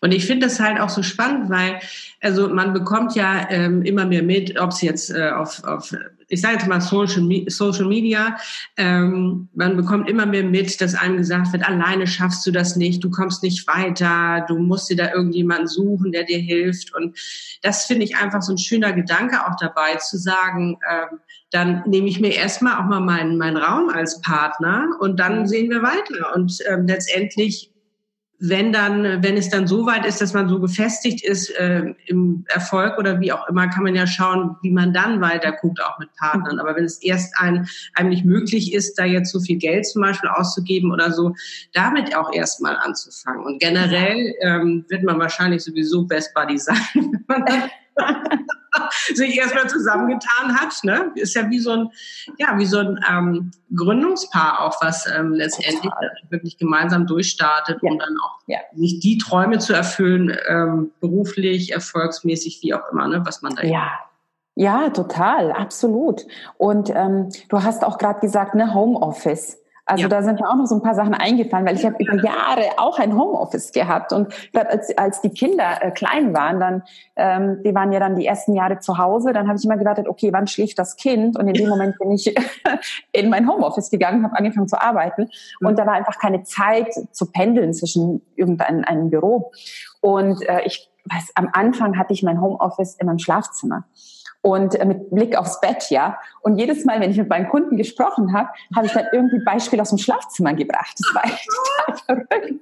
Und 0.00 0.12
ich 0.12 0.26
finde 0.26 0.46
das 0.46 0.60
halt 0.60 0.80
auch 0.80 0.88
so 0.88 1.02
spannend, 1.02 1.50
weil 1.50 1.80
also 2.20 2.48
man 2.48 2.72
bekommt 2.72 3.14
ja 3.14 3.48
ähm, 3.50 3.82
immer 3.82 4.04
mehr 4.04 4.22
mit, 4.22 4.58
ob 4.58 4.70
es 4.70 4.82
jetzt 4.82 5.10
äh, 5.10 5.30
auf, 5.30 5.62
auf 5.64 5.94
ich 6.28 6.40
sage 6.42 6.54
jetzt 6.54 6.66
mal 6.66 6.80
Social, 6.80 7.26
Social 7.46 7.86
Media, 7.86 8.36
ähm, 8.76 9.48
man 9.54 9.76
bekommt 9.76 10.10
immer 10.10 10.26
mehr 10.26 10.44
mit, 10.44 10.80
dass 10.80 10.94
einem 10.94 11.16
gesagt 11.16 11.52
wird, 11.52 11.66
alleine 11.66 12.06
schaffst 12.06 12.46
du 12.46 12.50
das 12.50 12.76
nicht, 12.76 13.02
du 13.02 13.10
kommst 13.10 13.42
nicht 13.42 13.66
weiter, 13.66 14.44
du 14.46 14.58
musst 14.58 14.90
dir 14.90 14.96
da 14.96 15.12
irgendjemanden 15.12 15.66
suchen, 15.66 16.12
der 16.12 16.24
dir 16.24 16.38
hilft. 16.38 16.94
Und 16.94 17.18
das 17.62 17.86
finde 17.86 18.04
ich 18.04 18.16
einfach 18.16 18.42
so 18.42 18.52
ein 18.52 18.58
schöner 18.58 18.92
Gedanke 18.92 19.46
auch 19.46 19.56
dabei, 19.58 19.96
zu 19.96 20.18
sagen, 20.18 20.78
ähm, 20.90 21.18
dann 21.50 21.82
nehme 21.86 22.08
ich 22.08 22.20
mir 22.20 22.34
erstmal 22.34 22.78
auch 22.78 22.86
mal 22.86 23.00
meinen, 23.00 23.38
meinen 23.38 23.56
Raum 23.56 23.88
als 23.88 24.20
Partner 24.20 24.86
und 25.00 25.18
dann 25.18 25.46
sehen 25.46 25.70
wir 25.70 25.82
weiter. 25.82 26.34
Und 26.34 26.58
ähm, 26.68 26.86
letztendlich 26.86 27.72
wenn 28.40 28.72
dann, 28.72 29.22
wenn 29.22 29.36
es 29.36 29.48
dann 29.48 29.66
so 29.66 29.84
weit 29.86 30.06
ist, 30.06 30.20
dass 30.20 30.32
man 30.32 30.48
so 30.48 30.60
gefestigt 30.60 31.24
ist 31.24 31.50
äh, 31.50 31.94
im 32.06 32.44
Erfolg 32.48 32.96
oder 32.96 33.20
wie 33.20 33.32
auch 33.32 33.48
immer, 33.48 33.66
kann 33.68 33.82
man 33.82 33.96
ja 33.96 34.06
schauen, 34.06 34.56
wie 34.62 34.70
man 34.70 34.92
dann 34.92 35.20
weiter 35.20 35.52
guckt, 35.52 35.82
auch 35.82 35.98
mit 35.98 36.12
Partnern. 36.14 36.60
Aber 36.60 36.76
wenn 36.76 36.84
es 36.84 37.02
erst 37.02 37.34
ein, 37.38 37.68
einem 37.94 38.10
nicht 38.10 38.24
möglich 38.24 38.72
ist, 38.72 38.96
da 38.98 39.04
jetzt 39.04 39.32
so 39.32 39.40
viel 39.40 39.58
Geld 39.58 39.86
zum 39.86 40.02
Beispiel 40.02 40.30
auszugeben 40.30 40.92
oder 40.92 41.10
so, 41.12 41.34
damit 41.72 42.14
auch 42.14 42.32
erstmal 42.32 42.76
anzufangen. 42.76 43.44
Und 43.44 43.60
generell 43.60 44.34
ähm, 44.40 44.84
wird 44.88 45.02
man 45.02 45.18
wahrscheinlich 45.18 45.64
sowieso 45.64 46.04
Best 46.04 46.32
Buddy 46.32 46.58
sein, 46.58 46.76
sich 49.14 49.36
erstmal 49.36 49.68
zusammengetan 49.68 50.60
hat. 50.60 50.82
Ne? 50.82 51.12
Ist 51.14 51.34
ja 51.34 51.48
wie 51.50 51.58
so 51.58 51.72
ein, 51.72 51.90
ja, 52.38 52.58
wie 52.58 52.66
so 52.66 52.78
ein 52.78 53.00
ähm, 53.10 53.50
Gründungspaar 53.74 54.60
auch, 54.60 54.82
was 54.82 55.06
ähm, 55.06 55.32
letztendlich 55.32 55.92
wirklich 56.30 56.58
gemeinsam 56.58 57.06
durchstartet, 57.06 57.78
ja. 57.82 57.90
um 57.90 57.98
dann 57.98 58.16
auch 58.24 58.38
ja. 58.46 58.58
nicht 58.74 59.02
die 59.02 59.18
Träume 59.18 59.58
zu 59.58 59.72
erfüllen, 59.72 60.36
ähm, 60.48 60.92
beruflich, 61.00 61.72
erfolgsmäßig, 61.72 62.60
wie 62.62 62.74
auch 62.74 62.90
immer, 62.92 63.08
ne, 63.08 63.22
was 63.24 63.42
man 63.42 63.54
da 63.54 63.62
ja. 63.62 63.90
Ja, 64.60 64.90
total, 64.90 65.52
absolut. 65.52 66.26
Und 66.56 66.90
ähm, 66.90 67.28
du 67.48 67.62
hast 67.62 67.84
auch 67.84 67.96
gerade 67.96 68.18
gesagt, 68.18 68.56
ne, 68.56 68.74
Homeoffice. 68.74 69.57
Also 69.88 70.02
ja. 70.02 70.08
da 70.08 70.22
sind 70.22 70.38
mir 70.38 70.48
auch 70.48 70.56
noch 70.56 70.66
so 70.66 70.74
ein 70.74 70.82
paar 70.82 70.94
Sachen 70.94 71.14
eingefallen, 71.14 71.66
weil 71.66 71.76
ich 71.76 71.84
habe 71.84 71.96
über 71.98 72.22
Jahre 72.22 72.62
auch 72.76 72.98
ein 72.98 73.16
Homeoffice 73.16 73.72
gehabt 73.72 74.12
und 74.12 74.32
als, 74.54 74.96
als 74.98 75.22
die 75.22 75.30
Kinder 75.30 75.78
äh, 75.80 75.90
klein 75.90 76.34
waren, 76.34 76.60
dann 76.60 76.82
ähm, 77.16 77.62
die 77.64 77.74
waren 77.74 77.90
ja 77.90 77.98
dann 77.98 78.14
die 78.14 78.26
ersten 78.26 78.54
Jahre 78.54 78.80
zu 78.80 78.98
Hause, 78.98 79.32
dann 79.32 79.48
habe 79.48 79.58
ich 79.58 79.64
immer 79.64 79.78
gewartet, 79.78 80.06
okay, 80.06 80.30
wann 80.32 80.46
schläft 80.46 80.78
das 80.78 80.96
Kind? 80.96 81.38
Und 81.38 81.48
in 81.48 81.54
dem 81.54 81.70
Moment 81.70 81.98
bin 81.98 82.12
ich 82.12 82.34
in 83.12 83.30
mein 83.30 83.48
Homeoffice 83.50 83.90
gegangen, 83.90 84.24
habe 84.24 84.36
angefangen 84.36 84.68
zu 84.68 84.80
arbeiten 84.80 85.30
und 85.60 85.72
mhm. 85.72 85.76
da 85.76 85.86
war 85.86 85.94
einfach 85.94 86.18
keine 86.18 86.42
Zeit 86.42 86.92
zu 87.12 87.32
pendeln 87.32 87.72
zwischen 87.72 88.20
irgendeinem 88.36 89.08
Büro. 89.08 89.52
Und 90.02 90.46
äh, 90.46 90.60
ich 90.66 90.90
weiß, 91.06 91.32
am 91.34 91.48
Anfang 91.52 91.98
hatte 91.98 92.12
ich 92.12 92.22
mein 92.22 92.42
Homeoffice 92.42 92.96
in 92.96 93.06
meinem 93.06 93.18
Schlafzimmer 93.18 93.84
und 94.42 94.74
äh, 94.76 94.84
mit 94.84 95.10
Blick 95.10 95.36
aufs 95.36 95.60
Bett, 95.60 95.90
ja. 95.90 96.18
Und 96.42 96.58
jedes 96.58 96.84
Mal, 96.84 97.00
wenn 97.00 97.10
ich 97.10 97.18
mit 97.18 97.28
meinen 97.28 97.48
Kunden 97.48 97.76
gesprochen 97.76 98.32
habe, 98.32 98.48
habe 98.74 98.86
ich 98.86 98.92
dann 98.92 99.06
irgendwie 99.12 99.40
Beispiel 99.44 99.80
aus 99.80 99.90
dem 99.90 99.98
Schlafzimmer 99.98 100.54
gebracht. 100.54 100.94
Das 100.96 101.14
war 101.14 101.24
echt 101.24 101.48
total 101.86 102.26
verrückt. 102.28 102.60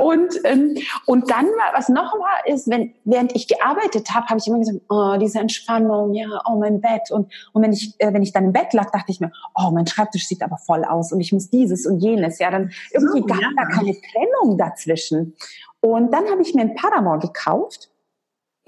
Und, 0.00 0.34
ähm, 0.44 0.76
und 1.06 1.30
dann 1.30 1.46
war, 1.46 1.72
was 1.74 1.88
noch 1.88 2.14
war, 2.14 2.46
ist, 2.46 2.70
wenn, 2.70 2.94
während 3.04 3.34
ich 3.34 3.48
gearbeitet 3.48 4.10
habe, 4.14 4.26
habe 4.26 4.38
ich 4.38 4.46
immer 4.46 4.60
gesagt, 4.60 4.78
oh, 4.88 5.16
diese 5.20 5.40
Entspannung, 5.40 6.14
ja, 6.14 6.28
oh, 6.48 6.56
mein 6.56 6.80
Bett. 6.80 7.10
Und, 7.10 7.32
und 7.52 7.62
wenn 7.62 7.72
ich, 7.72 7.94
äh, 7.98 8.12
wenn 8.12 8.22
ich 8.22 8.32
dann 8.32 8.44
im 8.44 8.52
Bett 8.52 8.72
lag, 8.72 8.90
dachte 8.90 9.10
ich 9.10 9.20
mir, 9.20 9.32
oh, 9.54 9.70
mein 9.72 9.86
Schreibtisch 9.86 10.26
sieht 10.26 10.42
aber 10.42 10.56
voll 10.56 10.84
aus 10.84 11.12
und 11.12 11.20
ich 11.20 11.32
muss 11.32 11.50
dieses 11.50 11.84
und 11.86 11.98
jenes. 11.98 12.38
Ja, 12.38 12.50
dann 12.50 12.70
irgendwie 12.92 13.20
so, 13.20 13.26
gab 13.26 13.40
ja. 13.40 13.48
da 13.56 13.64
keine 13.64 13.92
Trennung 13.92 14.56
dazwischen. 14.56 15.34
Und 15.80 16.12
dann 16.12 16.28
habe 16.30 16.42
ich 16.42 16.54
mir 16.54 16.62
ein 16.62 16.74
Paramore 16.74 17.18
gekauft 17.18 17.90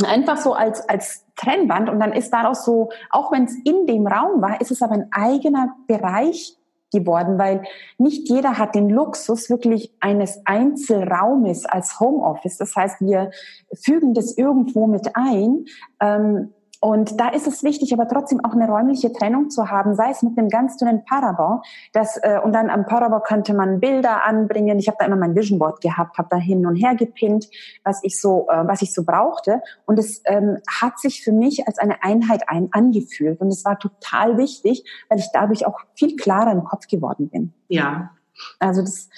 einfach 0.05 0.37
so 0.39 0.53
als, 0.55 0.89
als 0.89 1.25
Trennwand 1.37 1.89
und 1.89 2.01
dann 2.01 2.13
ist 2.13 2.33
daraus 2.33 2.65
so, 2.65 2.91
auch 3.11 3.33
wenn 3.33 3.45
es 3.45 3.55
in 3.65 3.87
dem 3.87 4.07
Raum 4.07 4.43
war, 4.43 4.61
ist 4.61 4.71
es 4.71 4.83
aber 4.83 4.95
ein 4.95 5.09
eigener 5.11 5.75
Bereich 5.87 6.57
geworden, 6.93 7.39
weil 7.39 7.63
nicht 7.99 8.29
jeder 8.29 8.59
hat 8.59 8.75
den 8.75 8.89
Luxus 8.89 9.49
wirklich 9.49 9.95
eines 10.01 10.43
Einzelraumes 10.45 11.65
als 11.67 12.01
Homeoffice. 12.01 12.59
Das 12.59 12.75
heißt, 12.75 13.01
wir 13.01 13.31
fügen 13.75 14.15
das 14.15 14.37
irgendwo 14.37 14.87
mit 14.87 15.15
ein. 15.15 15.67
Ähm, 16.01 16.53
und 16.81 17.21
da 17.21 17.29
ist 17.29 17.47
es 17.47 17.63
wichtig, 17.63 17.93
aber 17.93 18.09
trotzdem 18.09 18.43
auch 18.43 18.55
eine 18.55 18.67
räumliche 18.67 19.13
Trennung 19.13 19.51
zu 19.51 19.71
haben, 19.71 19.95
sei 19.95 20.11
es 20.11 20.23
mit 20.23 20.39
einem 20.39 20.49
ganz 20.49 20.79
dünnen 20.79 21.05
Parabon. 21.05 21.61
Das, 21.93 22.17
äh, 22.23 22.41
und 22.43 22.55
dann 22.55 22.71
am 22.71 22.87
Parabon 22.87 23.21
könnte 23.23 23.53
man 23.53 23.81
Bilder 23.81 24.25
anbringen. 24.25 24.79
Ich 24.79 24.89
habe 24.89 24.97
da 24.99 25.05
immer 25.05 25.17
mein 25.17 25.37
Vision 25.37 25.59
Board 25.59 25.83
gehabt, 25.83 26.17
habe 26.17 26.29
da 26.31 26.37
hin 26.39 26.65
und 26.65 26.77
her 26.77 26.95
gepinnt, 26.95 27.51
was 27.85 28.03
ich 28.03 28.19
so, 28.19 28.49
äh, 28.49 28.67
was 28.67 28.81
ich 28.81 28.95
so 28.95 29.05
brauchte. 29.05 29.61
Und 29.85 29.99
es 29.99 30.23
ähm, 30.25 30.57
hat 30.81 30.99
sich 30.99 31.23
für 31.23 31.33
mich 31.33 31.69
als 31.69 31.79
eine 31.79 32.03
Einheit 32.03 32.49
ein 32.49 32.71
angefühlt. 32.73 33.41
Und 33.43 33.49
es 33.49 33.63
war 33.67 33.79
total 33.79 34.39
wichtig, 34.39 34.83
weil 35.11 35.19
ich 35.19 35.29
dadurch 35.35 35.67
auch 35.67 35.81
viel 35.95 36.17
klarer 36.17 36.53
im 36.53 36.65
Kopf 36.65 36.87
geworden 36.87 37.29
bin. 37.29 37.53
Ja. 37.69 38.13
Also 38.59 38.81
das 38.81 39.11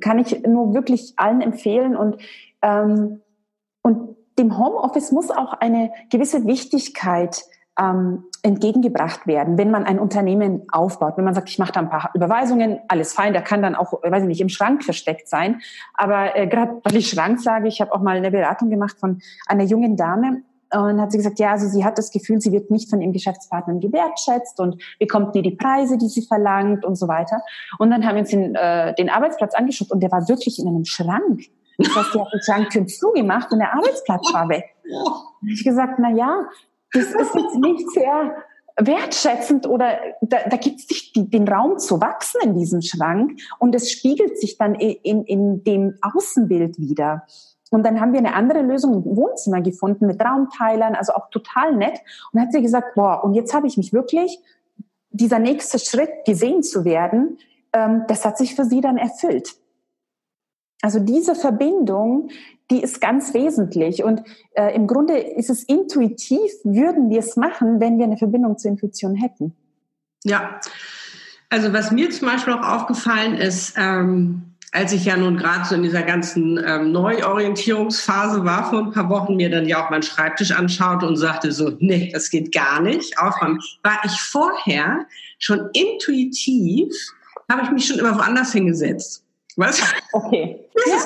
kann 0.00 0.18
ich 0.18 0.46
nur 0.46 0.72
wirklich 0.72 1.12
allen 1.16 1.42
empfehlen 1.42 1.94
und 1.94 2.16
ähm, 2.62 3.20
und 3.82 4.16
dem 4.38 4.58
Homeoffice 4.58 5.12
muss 5.12 5.30
auch 5.30 5.52
eine 5.54 5.92
gewisse 6.10 6.46
Wichtigkeit 6.46 7.44
ähm, 7.78 8.24
entgegengebracht 8.42 9.26
werden, 9.26 9.56
wenn 9.56 9.70
man 9.70 9.84
ein 9.84 9.98
Unternehmen 9.98 10.62
aufbaut. 10.70 11.16
Wenn 11.16 11.24
man 11.24 11.34
sagt, 11.34 11.48
ich 11.48 11.58
mache 11.58 11.72
da 11.72 11.80
ein 11.80 11.88
paar 11.88 12.10
Überweisungen, 12.14 12.80
alles 12.88 13.12
fein, 13.12 13.32
der 13.32 13.42
kann 13.42 13.62
dann 13.62 13.74
auch, 13.74 13.92
weiß 14.02 14.22
ich 14.22 14.28
nicht, 14.28 14.40
im 14.40 14.48
Schrank 14.48 14.84
versteckt 14.84 15.28
sein. 15.28 15.60
Aber 15.94 16.36
äh, 16.36 16.46
gerade 16.46 16.80
weil 16.84 16.96
ich 16.96 17.08
Schrank 17.08 17.40
sage, 17.40 17.68
ich 17.68 17.80
habe 17.80 17.92
auch 17.92 18.00
mal 18.00 18.16
eine 18.16 18.30
Beratung 18.30 18.68
gemacht 18.68 18.98
von 18.98 19.20
einer 19.46 19.64
jungen 19.64 19.96
Dame, 19.96 20.42
und 20.74 21.00
hat 21.00 21.12
sie 21.12 21.18
gesagt, 21.18 21.38
ja, 21.38 21.52
also 21.52 21.68
sie 21.68 21.84
hat 21.84 21.98
das 21.98 22.10
Gefühl, 22.10 22.40
sie 22.40 22.52
wird 22.52 22.70
nicht 22.70 22.88
von 22.88 23.00
ihrem 23.00 23.12
Geschäftspartner 23.12 23.74
gewertschätzt 23.74 24.58
und 24.60 24.82
bekommt 24.98 25.34
nie 25.34 25.42
die 25.42 25.54
Preise, 25.54 25.98
die 25.98 26.08
sie 26.08 26.22
verlangt 26.22 26.84
und 26.84 26.96
so 26.96 27.08
weiter. 27.08 27.42
Und 27.78 27.90
dann 27.90 28.06
haben 28.06 28.14
wir 28.14 28.20
uns 28.20 28.30
den, 28.30 28.54
äh, 28.54 28.94
den 28.94 29.10
Arbeitsplatz 29.10 29.54
angeschaut 29.54 29.90
und 29.90 30.02
der 30.02 30.10
war 30.10 30.28
wirklich 30.28 30.58
in 30.58 30.68
einem 30.68 30.84
Schrank. 30.84 31.42
Das 31.78 31.94
heißt, 31.94 32.14
die 32.14 32.20
hat 32.20 32.32
den 32.32 32.42
Schranktür 32.42 32.86
zugemacht 32.86 33.52
und 33.52 33.58
der 33.58 33.74
Arbeitsplatz 33.74 34.32
war 34.32 34.48
weg. 34.48 34.64
Da 34.84 35.48
ich 35.48 35.64
gesagt, 35.64 35.98
na 35.98 36.10
ja, 36.10 36.48
das 36.92 37.06
ist 37.06 37.34
jetzt 37.34 37.54
nicht 37.56 37.90
sehr 37.90 38.36
wertschätzend 38.76 39.66
oder 39.66 39.98
da, 40.20 40.38
da 40.48 40.56
gibt 40.56 40.80
es 40.80 40.88
nicht 40.88 41.32
den 41.32 41.46
Raum 41.46 41.78
zu 41.78 42.00
wachsen 42.00 42.40
in 42.42 42.54
diesem 42.54 42.82
Schrank 42.82 43.38
und 43.58 43.74
es 43.74 43.90
spiegelt 43.90 44.38
sich 44.38 44.56
dann 44.56 44.74
in, 44.74 45.24
in 45.24 45.64
dem 45.64 45.98
Außenbild 46.00 46.78
wieder. 46.78 47.26
Und 47.70 47.86
dann 47.86 48.00
haben 48.00 48.12
wir 48.12 48.18
eine 48.18 48.34
andere 48.34 48.60
Lösung 48.60 49.02
im 49.02 49.16
Wohnzimmer 49.16 49.62
gefunden 49.62 50.06
mit 50.06 50.22
Raumteilern, 50.22 50.94
also 50.94 51.14
auch 51.14 51.30
total 51.30 51.74
nett. 51.74 52.00
Und 52.30 52.38
dann 52.38 52.42
hat 52.42 52.52
sie 52.52 52.60
gesagt, 52.60 52.94
boah, 52.94 53.24
und 53.24 53.32
jetzt 53.32 53.54
habe 53.54 53.66
ich 53.66 53.78
mich 53.78 53.94
wirklich, 53.94 54.38
dieser 55.10 55.38
nächste 55.38 55.78
Schritt, 55.78 56.10
gesehen 56.26 56.62
zu 56.62 56.84
werden, 56.84 57.38
ähm, 57.72 58.04
das 58.08 58.26
hat 58.26 58.36
sich 58.36 58.54
für 58.54 58.64
sie 58.64 58.82
dann 58.82 58.98
erfüllt. 58.98 59.54
Also 60.82 60.98
diese 60.98 61.34
Verbindung, 61.34 62.28
die 62.70 62.82
ist 62.82 63.00
ganz 63.00 63.32
wesentlich. 63.32 64.04
Und 64.04 64.22
äh, 64.52 64.74
im 64.74 64.86
Grunde 64.86 65.16
ist 65.16 65.48
es 65.48 65.62
intuitiv, 65.62 66.50
würden 66.64 67.08
wir 67.08 67.20
es 67.20 67.36
machen, 67.36 67.80
wenn 67.80 67.98
wir 67.98 68.04
eine 68.04 68.18
Verbindung 68.18 68.58
zur 68.58 68.72
Intuition 68.72 69.14
hätten. 69.14 69.54
Ja, 70.24 70.60
also 71.48 71.72
was 71.72 71.90
mir 71.90 72.10
zum 72.10 72.28
Beispiel 72.28 72.52
auch 72.54 72.66
aufgefallen 72.66 73.34
ist, 73.34 73.74
ähm, 73.76 74.52
als 74.72 74.92
ich 74.92 75.04
ja 75.04 75.16
nun 75.16 75.36
gerade 75.36 75.66
so 75.66 75.74
in 75.74 75.82
dieser 75.82 76.02
ganzen 76.02 76.58
ähm, 76.66 76.92
Neuorientierungsphase 76.92 78.44
war 78.44 78.70
vor 78.70 78.78
ein 78.78 78.90
paar 78.90 79.10
Wochen, 79.10 79.36
mir 79.36 79.50
dann 79.50 79.68
ja 79.68 79.84
auch 79.84 79.90
meinen 79.90 80.02
Schreibtisch 80.02 80.50
anschaute 80.50 81.06
und 81.06 81.16
sagte 81.16 81.52
so, 81.52 81.76
nee, 81.78 82.10
das 82.12 82.30
geht 82.30 82.52
gar 82.52 82.80
nicht, 82.80 83.18
aufräumen, 83.18 83.60
war 83.82 84.00
ich 84.04 84.18
vorher 84.18 85.06
schon 85.38 85.68
intuitiv, 85.74 86.90
habe 87.50 87.64
ich 87.64 87.70
mich 87.70 87.86
schon 87.86 87.98
immer 87.98 88.16
woanders 88.16 88.52
hingesetzt. 88.52 89.22
Was? 89.56 89.82
Okay. 90.12 90.58
Ja. 90.86 90.96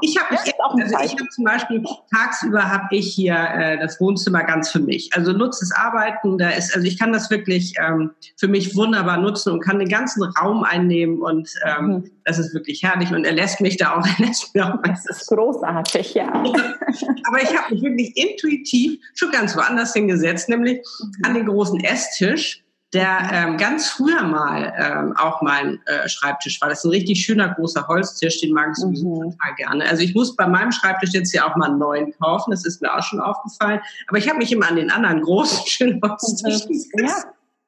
Ich 0.00 0.18
habe 0.18 0.82
also 0.82 0.96
ich 1.04 1.16
zum 1.30 1.44
Beispiel 1.44 1.84
tagsüber 2.12 2.68
habe 2.68 2.96
ich 2.96 3.14
hier 3.14 3.34
äh, 3.34 3.78
das 3.78 4.00
Wohnzimmer 4.00 4.42
ganz 4.42 4.70
für 4.70 4.80
mich. 4.80 5.10
Also 5.14 5.32
nutze 5.32 5.60
das 5.60 5.72
Arbeiten, 5.72 6.36
da 6.38 6.50
ist 6.50 6.74
also 6.74 6.86
ich 6.86 6.98
kann 6.98 7.12
das 7.12 7.30
wirklich 7.30 7.74
ähm, 7.78 8.10
für 8.36 8.48
mich 8.48 8.74
wunderbar 8.74 9.18
nutzen 9.18 9.52
und 9.52 9.60
kann 9.60 9.78
den 9.78 9.88
ganzen 9.88 10.22
Raum 10.22 10.64
einnehmen 10.64 11.22
und 11.22 11.50
ähm, 11.64 11.86
mhm. 11.86 12.10
das 12.24 12.38
ist 12.38 12.54
wirklich 12.54 12.82
herrlich 12.82 13.12
und 13.12 13.24
er 13.24 13.32
lässt 13.32 13.60
mich 13.60 13.76
da 13.76 13.96
auch. 13.96 14.06
Er 14.18 14.26
lässt 14.26 14.54
mich 14.54 14.62
auch 14.62 14.82
das 14.82 15.06
ist 15.06 15.26
großartig, 15.28 16.14
ja. 16.14 16.28
Aber 16.32 17.42
ich 17.42 17.56
habe 17.56 17.74
mich 17.74 17.82
wirklich 17.82 18.16
intuitiv 18.16 19.00
schon 19.14 19.30
ganz 19.30 19.56
woanders 19.56 19.94
hingesetzt, 19.94 20.48
nämlich 20.48 20.78
mhm. 21.00 21.12
an 21.22 21.34
den 21.34 21.46
großen 21.46 21.82
Esstisch 21.84 22.62
der 22.92 23.30
ähm, 23.32 23.56
ganz 23.56 23.88
früher 23.88 24.22
mal 24.22 24.72
ähm, 24.76 25.16
auch 25.16 25.40
mein 25.40 25.80
äh, 25.86 26.08
Schreibtisch 26.08 26.60
war. 26.60 26.68
Das 26.68 26.80
ist 26.80 26.84
ein 26.84 26.90
richtig 26.90 27.24
schöner 27.24 27.54
großer 27.54 27.88
Holztisch, 27.88 28.40
den 28.40 28.52
mag 28.52 28.70
ich 28.72 28.76
sowieso 28.76 29.08
mhm. 29.08 29.30
total 29.30 29.54
gerne. 29.56 29.88
Also 29.88 30.02
ich 30.02 30.14
muss 30.14 30.36
bei 30.36 30.46
meinem 30.46 30.72
Schreibtisch 30.72 31.10
jetzt 31.12 31.32
ja 31.32 31.50
auch 31.50 31.56
mal 31.56 31.70
einen 31.70 31.78
neuen 31.78 32.12
kaufen, 32.18 32.50
das 32.50 32.66
ist 32.66 32.82
mir 32.82 32.94
auch 32.94 33.02
schon 33.02 33.20
aufgefallen. 33.20 33.80
Aber 34.08 34.18
ich 34.18 34.28
habe 34.28 34.38
mich 34.38 34.52
immer 34.52 34.68
an 34.68 34.76
den 34.76 34.90
anderen 34.90 35.22
großen 35.22 35.66
schönen 35.66 36.00
Holztisch 36.02 36.66
mhm. 36.68 37.06
ja. 37.06 37.16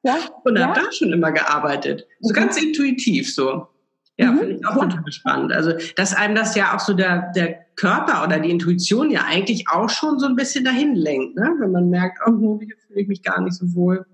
Ja. 0.03 0.17
und 0.43 0.59
habe 0.59 0.79
da 0.79 0.91
schon 0.91 1.11
immer 1.11 1.31
gearbeitet. 1.31 2.05
So 2.19 2.29
mhm. 2.29 2.35
ganz 2.35 2.61
intuitiv 2.61 3.33
so. 3.33 3.67
Ja, 4.17 4.31
mhm. 4.31 4.39
finde 4.39 4.55
ich 4.55 4.67
auch 4.67 4.75
total 4.75 5.11
spannend. 5.11 5.51
Also, 5.51 5.73
dass 5.95 6.15
einem 6.15 6.35
das 6.35 6.55
ja 6.55 6.75
auch 6.75 6.79
so 6.79 6.93
der, 6.93 7.31
der 7.35 7.65
Körper 7.75 8.23
oder 8.23 8.39
die 8.39 8.51
Intuition 8.51 9.09
ja 9.09 9.25
eigentlich 9.27 9.67
auch 9.69 9.89
schon 9.89 10.19
so 10.19 10.27
ein 10.27 10.35
bisschen 10.35 10.63
dahin 10.63 10.95
lenkt, 10.95 11.35
ne? 11.35 11.51
wenn 11.59 11.71
man 11.71 11.89
merkt, 11.89 12.19
oh, 12.25 12.59
hier 12.61 12.75
fühle 12.87 13.01
ich 13.01 13.07
mich 13.07 13.23
gar 13.23 13.41
nicht 13.41 13.55
so 13.55 13.73
wohl. 13.73 14.05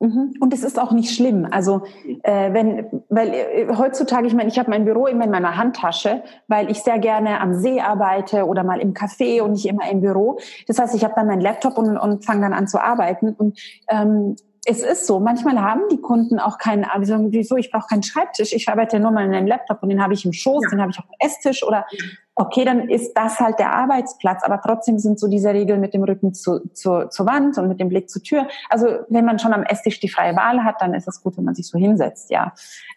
Mhm. 0.00 0.34
Und 0.38 0.54
es 0.54 0.62
ist 0.62 0.78
auch 0.78 0.92
nicht 0.92 1.14
schlimm. 1.14 1.46
Also 1.50 1.82
äh, 2.22 2.52
wenn, 2.52 2.86
weil 3.08 3.34
äh, 3.34 3.66
heutzutage, 3.76 4.28
ich 4.28 4.34
meine, 4.34 4.48
ich 4.48 4.58
habe 4.58 4.70
mein 4.70 4.84
Büro 4.84 5.06
immer 5.06 5.24
in 5.24 5.30
meiner 5.30 5.56
Handtasche, 5.56 6.22
weil 6.46 6.70
ich 6.70 6.82
sehr 6.82 7.00
gerne 7.00 7.40
am 7.40 7.54
See 7.54 7.80
arbeite 7.80 8.46
oder 8.46 8.62
mal 8.62 8.80
im 8.80 8.94
Café 8.94 9.42
und 9.42 9.52
nicht 9.52 9.66
immer 9.66 9.90
im 9.90 10.00
Büro. 10.00 10.38
Das 10.68 10.78
heißt, 10.78 10.94
ich 10.94 11.02
habe 11.02 11.14
dann 11.16 11.26
meinen 11.26 11.40
Laptop 11.40 11.76
und, 11.78 11.96
und 11.96 12.24
fange 12.24 12.42
dann 12.42 12.52
an 12.52 12.68
zu 12.68 12.80
arbeiten. 12.80 13.34
Und 13.34 13.58
ähm, 13.88 14.36
es 14.68 14.82
ist 14.82 15.06
so, 15.06 15.18
manchmal 15.18 15.58
haben 15.62 15.82
die 15.90 16.00
Kunden 16.00 16.38
auch 16.38 16.58
keinen, 16.58 16.84
also 16.84 17.16
wieso, 17.30 17.56
ich 17.56 17.70
brauche 17.70 17.86
keinen 17.88 18.02
Schreibtisch, 18.02 18.52
ich 18.52 18.68
arbeite 18.68 19.00
nur 19.00 19.10
mal 19.10 19.24
in 19.24 19.34
einem 19.34 19.46
Laptop 19.46 19.82
und 19.82 19.88
den 19.88 20.02
habe 20.02 20.12
ich 20.12 20.26
im 20.26 20.34
Schoß, 20.34 20.64
ja. 20.64 20.70
den 20.70 20.80
habe 20.82 20.90
ich 20.90 20.98
auf 20.98 21.06
dem 21.06 21.14
Esstisch 21.26 21.62
oder 21.62 21.86
okay, 22.34 22.66
dann 22.66 22.88
ist 22.88 23.14
das 23.14 23.40
halt 23.40 23.58
der 23.58 23.72
Arbeitsplatz, 23.72 24.44
aber 24.44 24.60
trotzdem 24.60 24.98
sind 24.98 25.18
so 25.18 25.26
diese 25.26 25.54
Regeln 25.54 25.80
mit 25.80 25.94
dem 25.94 26.04
Rücken 26.04 26.34
zu, 26.34 26.60
zu, 26.74 27.08
zur 27.08 27.26
Wand 27.26 27.56
und 27.56 27.66
mit 27.66 27.80
dem 27.80 27.88
Blick 27.88 28.10
zur 28.10 28.22
Tür. 28.22 28.46
Also 28.68 28.86
wenn 29.08 29.24
man 29.24 29.38
schon 29.38 29.54
am 29.54 29.62
Esstisch 29.62 30.00
die 30.00 30.08
freie 30.08 30.36
Wahl 30.36 30.62
hat, 30.62 30.76
dann 30.80 30.92
ist 30.92 31.08
es 31.08 31.22
gut, 31.22 31.38
wenn 31.38 31.44
man 31.44 31.54
sich 31.54 31.66
so 31.66 31.78
hinsetzt, 31.78 32.30
ja. 32.30 32.52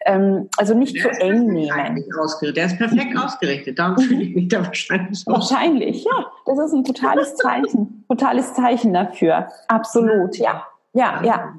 Ähm, 0.06 0.50
also 0.58 0.74
nicht 0.74 0.96
der 0.96 1.14
zu 1.14 1.22
eng 1.22 1.48
nehmen. 1.48 2.06
Der 2.54 2.66
ist 2.66 2.78
perfekt 2.78 3.18
ausgerichtet, 3.18 3.80
darum 3.80 3.98
fühle 3.98 4.24
ich 4.24 4.36
mich 4.36 4.48
da 4.50 4.66
wahrscheinlich 4.66 5.24
auch. 5.26 5.34
Wahrscheinlich, 5.36 6.04
ja. 6.04 6.26
Das 6.46 6.60
ist 6.60 6.74
ein 6.74 6.84
totales 6.84 7.34
Zeichen, 7.36 8.04
totales 8.10 8.54
Zeichen 8.54 8.94
dafür. 8.94 9.48
Absolut, 9.70 10.38
ja. 10.38 10.66
Ja, 10.94 11.22
ja. 11.24 11.54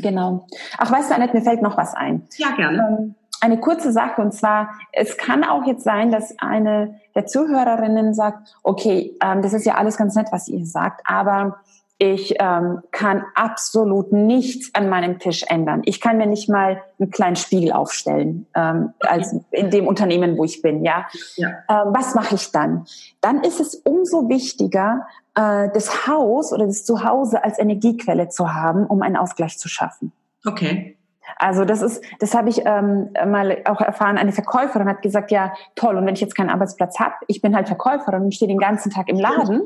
Genau. 0.00 0.46
Ach, 0.78 0.90
weißt 0.90 1.10
du, 1.10 1.14
Annette, 1.14 1.36
mir 1.36 1.42
fällt 1.42 1.62
noch 1.62 1.76
was 1.76 1.94
ein. 1.94 2.26
Ja, 2.36 2.50
gerne. 2.50 2.78
Ähm, 2.78 3.14
eine 3.40 3.60
kurze 3.60 3.92
Sache 3.92 4.22
und 4.22 4.32
zwar, 4.32 4.70
es 4.92 5.16
kann 5.18 5.44
auch 5.44 5.64
jetzt 5.66 5.84
sein, 5.84 6.10
dass 6.10 6.38
eine 6.38 6.98
der 7.14 7.26
Zuhörerinnen 7.26 8.14
sagt, 8.14 8.56
okay, 8.62 9.16
ähm, 9.22 9.42
das 9.42 9.52
ist 9.52 9.66
ja 9.66 9.74
alles 9.74 9.96
ganz 9.96 10.14
nett, 10.14 10.28
was 10.30 10.48
ihr 10.48 10.64
sagt, 10.64 11.02
aber 11.04 11.58
ich 11.98 12.34
ähm, 12.40 12.80
kann 12.90 13.24
absolut 13.34 14.12
nichts 14.12 14.74
an 14.74 14.88
meinem 14.88 15.18
Tisch 15.20 15.44
ändern. 15.48 15.82
Ich 15.84 16.00
kann 16.00 16.18
mir 16.18 16.26
nicht 16.26 16.48
mal 16.48 16.82
einen 16.98 17.10
kleinen 17.10 17.36
Spiegel 17.36 17.72
aufstellen, 17.72 18.46
ähm, 18.54 18.94
als 19.00 19.34
in 19.52 19.70
dem 19.70 19.86
Unternehmen, 19.86 20.36
wo 20.36 20.44
ich 20.44 20.60
bin. 20.60 20.84
Ja, 20.84 21.06
ja. 21.36 21.48
Ähm, 21.68 21.94
was 21.94 22.14
mache 22.14 22.34
ich 22.34 22.50
dann? 22.50 22.84
Dann 23.20 23.42
ist 23.42 23.60
es 23.60 23.76
umso 23.76 24.28
wichtiger, 24.28 25.06
äh, 25.36 25.68
das 25.72 26.08
Haus 26.08 26.52
oder 26.52 26.66
das 26.66 26.84
Zuhause 26.84 27.44
als 27.44 27.58
Energiequelle 27.58 28.28
zu 28.28 28.52
haben, 28.52 28.86
um 28.86 29.02
einen 29.02 29.16
Ausgleich 29.16 29.58
zu 29.58 29.68
schaffen. 29.68 30.12
Okay. 30.44 30.96
Also 31.36 31.64
das 31.64 31.80
ist, 31.80 32.04
das 32.18 32.34
habe 32.34 32.48
ich 32.48 32.62
ähm, 32.64 33.10
mal 33.26 33.62
auch 33.64 33.80
erfahren. 33.80 34.18
Eine 34.18 34.32
Verkäuferin 34.32 34.88
hat 34.88 35.00
gesagt, 35.02 35.30
ja 35.30 35.54
toll. 35.74 35.96
Und 35.96 36.06
wenn 36.06 36.14
ich 36.14 36.20
jetzt 36.20 36.34
keinen 36.34 36.50
Arbeitsplatz 36.50 36.98
habe, 37.00 37.14
ich 37.28 37.40
bin 37.40 37.56
halt 37.56 37.66
Verkäuferin 37.66 38.22
und 38.22 38.34
stehe 38.34 38.48
den 38.48 38.58
ganzen 38.58 38.90
Tag 38.90 39.08
im 39.08 39.18
Laden. 39.18 39.62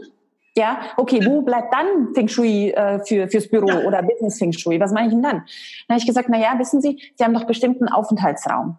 Ja, 0.59 0.81
okay, 0.97 1.25
wo 1.25 1.42
bleibt 1.42 1.73
dann 1.73 2.12
Feng 2.14 2.27
Shui 2.27 2.71
äh, 2.71 2.99
für, 3.07 3.29
fürs 3.29 3.49
Büro 3.49 3.87
oder 3.87 4.03
Business 4.03 4.38
Feng 4.38 4.53
Shui? 4.53 4.81
Was 4.81 4.90
mache 4.90 5.05
ich 5.05 5.11
denn 5.11 5.23
dann? 5.23 5.37
Dann 5.37 5.94
habe 5.94 6.01
ich 6.01 6.07
gesagt, 6.07 6.29
na 6.29 6.37
ja, 6.37 6.59
wissen 6.59 6.81
Sie, 6.81 7.01
Sie 7.16 7.25
haben 7.25 7.33
doch 7.33 7.44
bestimmt 7.44 7.81
einen 7.81 7.88
Aufenthaltsraum, 7.88 8.77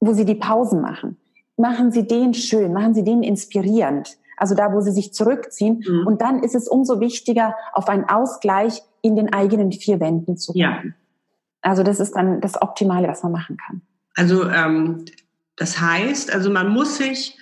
wo 0.00 0.12
Sie 0.14 0.24
die 0.24 0.34
Pausen 0.34 0.80
machen. 0.80 1.16
Machen 1.56 1.92
Sie 1.92 2.08
den 2.08 2.34
schön, 2.34 2.72
machen 2.72 2.94
Sie 2.94 3.04
den 3.04 3.22
inspirierend. 3.22 4.18
Also 4.36 4.56
da, 4.56 4.72
wo 4.72 4.80
Sie 4.80 4.90
sich 4.90 5.14
zurückziehen. 5.14 5.84
Mhm. 5.86 6.06
Und 6.08 6.20
dann 6.20 6.42
ist 6.42 6.56
es 6.56 6.66
umso 6.66 6.98
wichtiger, 6.98 7.54
auf 7.72 7.88
einen 7.88 8.04
Ausgleich 8.08 8.82
in 9.00 9.14
den 9.14 9.32
eigenen 9.32 9.70
vier 9.70 10.00
Wänden 10.00 10.36
zu 10.36 10.52
kommen. 10.52 10.60
Ja. 10.60 10.82
Also 11.60 11.84
das 11.84 12.00
ist 12.00 12.16
dann 12.16 12.40
das 12.40 12.60
Optimale, 12.60 13.06
was 13.06 13.22
man 13.22 13.30
machen 13.30 13.56
kann. 13.56 13.82
Also 14.16 14.48
ähm, 14.50 15.04
das 15.54 15.80
heißt, 15.80 16.34
also 16.34 16.50
man 16.50 16.68
muss 16.70 16.96
sich 16.96 17.38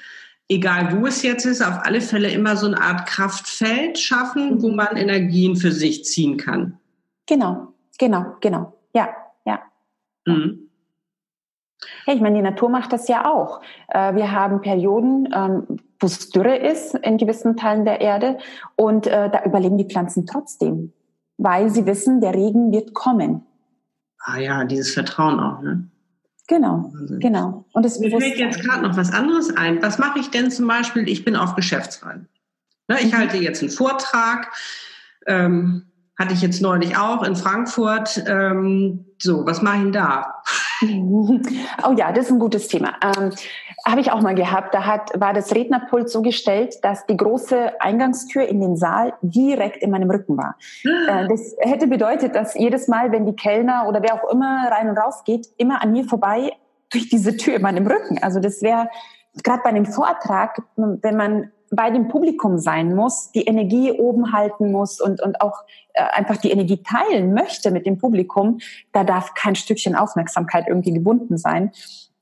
egal 0.50 1.00
wo 1.00 1.06
es 1.06 1.22
jetzt 1.22 1.46
ist, 1.46 1.62
auf 1.62 1.78
alle 1.84 2.00
Fälle 2.00 2.30
immer 2.30 2.56
so 2.56 2.66
eine 2.66 2.80
Art 2.80 3.06
Kraftfeld 3.06 3.98
schaffen, 3.98 4.60
wo 4.60 4.68
mhm. 4.68 4.76
man 4.76 4.96
Energien 4.96 5.56
für 5.56 5.72
sich 5.72 6.04
ziehen 6.04 6.36
kann. 6.36 6.78
Genau, 7.26 7.68
genau, 7.98 8.36
genau. 8.40 8.74
Ja, 8.92 9.08
ja. 9.46 9.60
Mhm. 10.26 10.68
Hey, 12.04 12.16
ich 12.16 12.20
meine, 12.20 12.36
die 12.36 12.42
Natur 12.42 12.68
macht 12.68 12.92
das 12.92 13.08
ja 13.08 13.24
auch. 13.32 13.62
Äh, 13.88 14.14
wir 14.14 14.32
haben 14.32 14.60
Perioden, 14.60 15.28
ähm, 15.32 15.80
wo 15.98 16.06
es 16.06 16.28
Dürre 16.30 16.56
ist 16.56 16.94
in 16.94 17.16
gewissen 17.16 17.56
Teilen 17.56 17.84
der 17.84 18.00
Erde 18.00 18.38
und 18.76 19.06
äh, 19.06 19.30
da 19.30 19.44
überleben 19.44 19.78
die 19.78 19.86
Pflanzen 19.86 20.26
trotzdem, 20.26 20.92
weil 21.38 21.70
sie 21.70 21.86
wissen, 21.86 22.20
der 22.20 22.34
Regen 22.34 22.72
wird 22.72 22.92
kommen. 22.92 23.46
Ah 24.18 24.38
ja, 24.38 24.64
dieses 24.64 24.92
Vertrauen 24.92 25.40
auch, 25.40 25.62
ne? 25.62 25.89
Genau, 26.50 26.92
genau. 27.20 27.64
Und 27.72 27.86
es 27.86 28.00
Mir 28.00 28.10
fällt 28.10 28.36
jetzt 28.36 28.60
gerade 28.60 28.82
noch 28.82 28.96
was 28.96 29.12
anderes 29.12 29.56
ein. 29.56 29.80
Was 29.84 29.98
mache 29.98 30.18
ich 30.18 30.30
denn 30.30 30.50
zum 30.50 30.66
Beispiel? 30.66 31.08
Ich 31.08 31.24
bin 31.24 31.36
auf 31.36 31.54
Geschäftsreisen. 31.54 32.28
Ne, 32.88 32.96
ich 33.00 33.12
mhm. 33.12 33.18
halte 33.18 33.36
jetzt 33.36 33.62
einen 33.62 33.70
Vortrag, 33.70 34.50
ähm, 35.28 35.84
hatte 36.18 36.34
ich 36.34 36.42
jetzt 36.42 36.60
neulich 36.60 36.96
auch 36.96 37.22
in 37.22 37.36
Frankfurt. 37.36 38.24
Ähm, 38.26 39.06
so, 39.18 39.46
was 39.46 39.62
mache 39.62 39.76
ich 39.76 39.82
denn 39.82 39.92
da? 39.92 40.42
Oh 41.84 41.92
ja, 41.96 42.10
das 42.10 42.26
ist 42.26 42.32
ein 42.32 42.38
gutes 42.38 42.66
Thema. 42.66 42.94
Ähm, 43.02 43.32
Habe 43.86 44.00
ich 44.00 44.12
auch 44.12 44.20
mal 44.20 44.34
gehabt. 44.34 44.74
Da 44.74 44.86
hat, 44.86 45.10
war 45.18 45.32
das 45.32 45.54
Rednerpult 45.54 46.10
so 46.10 46.22
gestellt, 46.22 46.76
dass 46.82 47.06
die 47.06 47.16
große 47.16 47.80
Eingangstür 47.80 48.46
in 48.46 48.60
den 48.60 48.76
Saal 48.76 49.14
direkt 49.22 49.82
in 49.82 49.90
meinem 49.90 50.10
Rücken 50.10 50.36
war. 50.36 50.56
Ah. 51.08 51.22
Äh, 51.22 51.28
das 51.28 51.56
hätte 51.58 51.86
bedeutet, 51.86 52.34
dass 52.34 52.54
jedes 52.54 52.88
Mal, 52.88 53.10
wenn 53.12 53.26
die 53.26 53.36
Kellner 53.36 53.86
oder 53.88 54.02
wer 54.02 54.14
auch 54.14 54.30
immer 54.30 54.68
rein 54.70 54.88
und 54.88 54.98
raus 54.98 55.24
geht, 55.24 55.48
immer 55.56 55.82
an 55.82 55.92
mir 55.92 56.04
vorbei 56.04 56.52
durch 56.90 57.08
diese 57.08 57.36
Tür 57.36 57.56
in 57.56 57.62
meinem 57.62 57.86
Rücken. 57.86 58.18
Also 58.22 58.40
das 58.40 58.62
wäre 58.62 58.88
gerade 59.42 59.62
bei 59.62 59.70
einem 59.70 59.86
Vortrag, 59.86 60.60
wenn 60.76 61.16
man 61.16 61.50
bei 61.70 61.90
dem 61.90 62.08
Publikum 62.08 62.58
sein 62.58 62.94
muss, 62.94 63.30
die 63.30 63.44
Energie 63.44 63.92
oben 63.92 64.32
halten 64.32 64.72
muss 64.72 65.00
und, 65.00 65.22
und 65.22 65.40
auch 65.40 65.62
äh, 65.94 66.02
einfach 66.02 66.36
die 66.36 66.50
Energie 66.50 66.82
teilen 66.82 67.32
möchte 67.32 67.70
mit 67.70 67.86
dem 67.86 67.98
Publikum, 67.98 68.58
da 68.92 69.04
darf 69.04 69.34
kein 69.34 69.54
Stückchen 69.54 69.94
Aufmerksamkeit 69.94 70.66
irgendwie 70.66 70.92
gebunden 70.92 71.38
sein. 71.38 71.70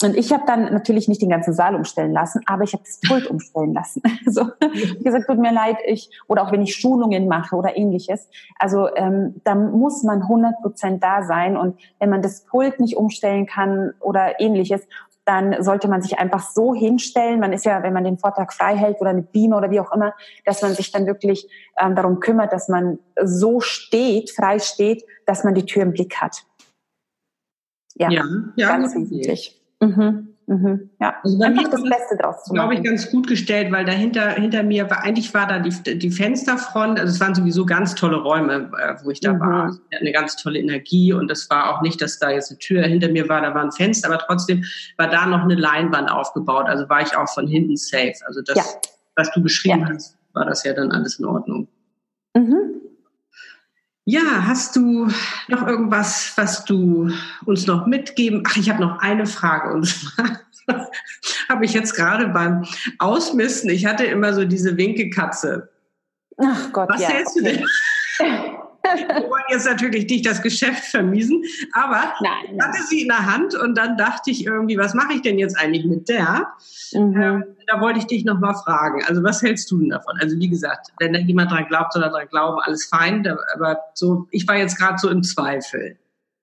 Und 0.03 0.17
ich 0.17 0.33
habe 0.33 0.45
dann 0.47 0.73
natürlich 0.73 1.09
nicht 1.09 1.21
den 1.23 1.31
ganzen 1.31 1.53
Saal 1.53 1.75
umstellen 1.75 2.13
lassen, 2.13 2.41
aber 2.47 2.63
ich 2.63 2.73
habe 2.73 2.85
das 2.85 3.01
Pult 3.01 3.27
umstellen 3.31 3.75
lassen. 3.75 4.03
Also 4.27 4.43
wie 4.61 5.03
gesagt, 5.03 5.27
tut 5.27 5.39
mir 5.39 5.53
leid, 5.53 5.79
ich 5.87 6.11
oder 6.29 6.43
auch 6.43 6.53
wenn 6.53 6.61
ich 6.61 6.77
Schulungen 6.77 7.29
mache 7.29 7.57
oder 7.57 7.77
ähnliches. 7.77 8.29
Also 8.59 8.95
ähm, 8.95 9.41
da 9.45 9.55
muss 9.55 10.03
man 10.03 10.23
100 10.23 10.61
Prozent 10.61 11.03
da 11.03 11.23
sein 11.23 11.57
und 11.57 11.79
wenn 11.99 12.11
man 12.11 12.21
das 12.21 12.45
Pult 12.45 12.79
nicht 12.79 12.97
umstellen 12.97 13.47
kann 13.47 13.95
oder 14.01 14.39
ähnliches, 14.39 14.83
dann 15.25 15.63
sollte 15.63 15.89
man 15.89 16.03
sich 16.03 16.19
einfach 16.19 16.41
so 16.41 16.75
hinstellen. 16.75 17.41
Man 17.41 17.53
ist 17.53 17.65
ja, 17.65 17.83
wenn 17.83 17.93
man 17.93 18.05
den 18.05 18.19
Vortrag 18.19 18.53
frei 18.53 18.77
hält 18.77 19.01
oder 19.01 19.13
mit 19.13 19.33
Beamer 19.33 19.59
oder 19.59 19.71
wie 19.71 19.81
auch 19.81 19.93
immer, 19.93 20.15
dass 20.45 20.63
man 20.63 20.75
sich 20.75 20.91
dann 20.91 21.07
wirklich 21.07 21.49
ähm, 21.79 21.95
darum 21.95 22.21
kümmert, 22.21 22.53
dass 22.53 22.69
man 22.69 22.99
so 23.23 23.61
steht, 23.61 24.31
frei 24.31 24.59
steht, 24.59 25.05
dass 25.27 25.45
man 25.45 25.55
die 25.55 25.67
Tür 25.67 25.83
im 25.83 25.93
Blick 25.93 26.17
hat. 26.17 26.45
Ja, 27.95 28.11
ja, 28.11 28.25
ja 28.57 28.69
ganz 28.69 28.95
wichtig. 28.95 29.59
Mhm. 29.81 30.29
Mhm, 30.49 30.89
ja, 30.99 31.15
also 31.23 31.39
bei 31.39 31.51
mir 31.51 31.69
das 31.69 31.83
Beste 31.83 32.17
draus 32.19 32.45
zu 32.45 32.55
machen. 32.55 32.71
Glaube 32.71 32.75
ich, 32.77 32.83
ganz 32.83 33.11
gut 33.11 33.27
gestellt, 33.27 33.71
weil 33.71 33.85
dahinter 33.85 34.31
hinter 34.31 34.63
mir 34.63 34.89
war, 34.89 35.05
eigentlich 35.05 35.35
war 35.35 35.47
da 35.47 35.59
die, 35.59 35.99
die 35.99 36.11
Fensterfront, 36.11 36.99
also 36.99 37.13
es 37.13 37.21
waren 37.21 37.35
sowieso 37.35 37.67
ganz 37.67 37.95
tolle 37.95 38.17
Räume, 38.17 38.71
äh, 38.79 38.95
wo 39.05 39.11
ich 39.11 39.21
da 39.21 39.35
mhm. 39.35 39.41
war. 39.41 39.65
Also, 39.65 39.81
eine 40.01 40.11
ganz 40.11 40.37
tolle 40.37 40.59
Energie 40.59 41.13
und 41.13 41.31
es 41.31 41.51
war 41.51 41.69
auch 41.69 41.83
nicht, 41.83 42.01
dass 42.01 42.19
da 42.19 42.31
jetzt 42.31 42.51
eine 42.51 42.59
Tür 42.61 42.83
hinter 42.85 43.11
mir 43.11 43.29
war, 43.29 43.43
da 43.43 43.55
war 43.55 43.63
ein 43.63 43.73
Fenster, 43.73 44.09
aber 44.09 44.21
trotzdem 44.21 44.65
war 44.97 45.11
da 45.11 45.27
noch 45.27 45.43
eine 45.43 45.55
Leinwand 45.55 46.11
aufgebaut, 46.11 46.65
also 46.67 46.89
war 46.89 47.03
ich 47.03 47.15
auch 47.15 47.29
von 47.29 47.47
hinten 47.47 47.77
safe. 47.77 48.15
Also 48.25 48.41
das, 48.41 48.57
ja. 48.57 48.65
was 49.17 49.31
du 49.33 49.43
beschrieben 49.43 49.81
ja. 49.81 49.89
hast, 49.93 50.17
war 50.33 50.47
das 50.47 50.65
ja 50.65 50.73
dann 50.73 50.93
alles 50.93 51.19
in 51.19 51.27
Ordnung. 51.27 51.69
Mhm. 52.35 52.78
Ja, 54.11 54.47
hast 54.47 54.75
du 54.75 55.09
noch 55.49 55.67
irgendwas, 55.67 56.33
was 56.37 56.65
du 56.65 57.11
uns 57.45 57.67
noch 57.67 57.87
mitgeben? 57.87 58.43
Ach, 58.49 58.57
ich 58.57 58.71
habe 58.71 58.81
noch 58.81 59.01
eine 59.01 59.27
Frage 59.27 59.75
und 59.75 59.85
zwar 59.85 60.41
habe 61.51 61.67
ich 61.67 61.75
jetzt 61.75 61.95
gerade 61.95 62.29
beim 62.29 62.65
Ausmisten, 62.99 63.69
ich 63.69 63.85
hatte 63.85 64.07
immer 64.07 64.33
so 64.33 64.47
diese 64.47 64.79
Winkekatze. 64.79 65.69
Ach 66.39 66.73
Gott, 66.73 66.89
Was 66.89 67.03
ja. 67.03 67.09
hältst 67.11 67.37
du 67.37 67.43
denn? 67.43 67.63
Wir 68.97 69.29
wollen 69.29 69.45
jetzt 69.51 69.67
natürlich 69.67 70.09
nicht 70.09 70.27
das 70.27 70.43
Geschäft 70.43 70.85
vermiesen, 70.85 71.43
aber 71.73 72.15
Nein, 72.23 72.55
ich 72.55 72.61
hatte 72.61 72.83
sie 72.89 73.03
in 73.03 73.09
der 73.09 73.27
Hand 73.27 73.55
und 73.55 73.77
dann 73.77 73.97
dachte 73.97 74.31
ich 74.31 74.47
irgendwie, 74.47 74.79
was 74.79 74.95
mache 74.95 75.15
ich 75.15 75.23
denn 75.23 75.39
jetzt 75.39 75.59
eigentlich 75.59 75.85
mit 75.85 76.09
der? 76.09 76.49
Mhm. 76.93 77.21
Ähm, 77.21 77.45
da 77.67 77.81
wollte 77.81 77.99
ich 77.99 78.07
dich 78.07 78.25
nochmal 78.25 78.55
fragen. 78.55 79.03
Also 79.07 79.23
was 79.23 79.43
hältst 79.43 79.71
du 79.71 79.79
denn 79.79 79.91
davon? 79.91 80.17
Also 80.21 80.39
wie 80.39 80.49
gesagt, 80.49 80.89
wenn 80.99 81.13
da 81.13 81.19
jemand 81.19 81.51
dran 81.51 81.67
glaubt, 81.67 81.93
soll 81.93 82.03
er 82.03 82.11
dran 82.11 82.29
glauben, 82.29 82.59
alles 82.61 82.87
fein. 82.87 83.27
Aber 83.55 83.79
so, 83.95 84.27
ich 84.31 84.47
war 84.49 84.57
jetzt 84.57 84.79
gerade 84.79 84.99
so 84.99 85.11
im 85.11 85.23
Zweifel. 85.23 85.99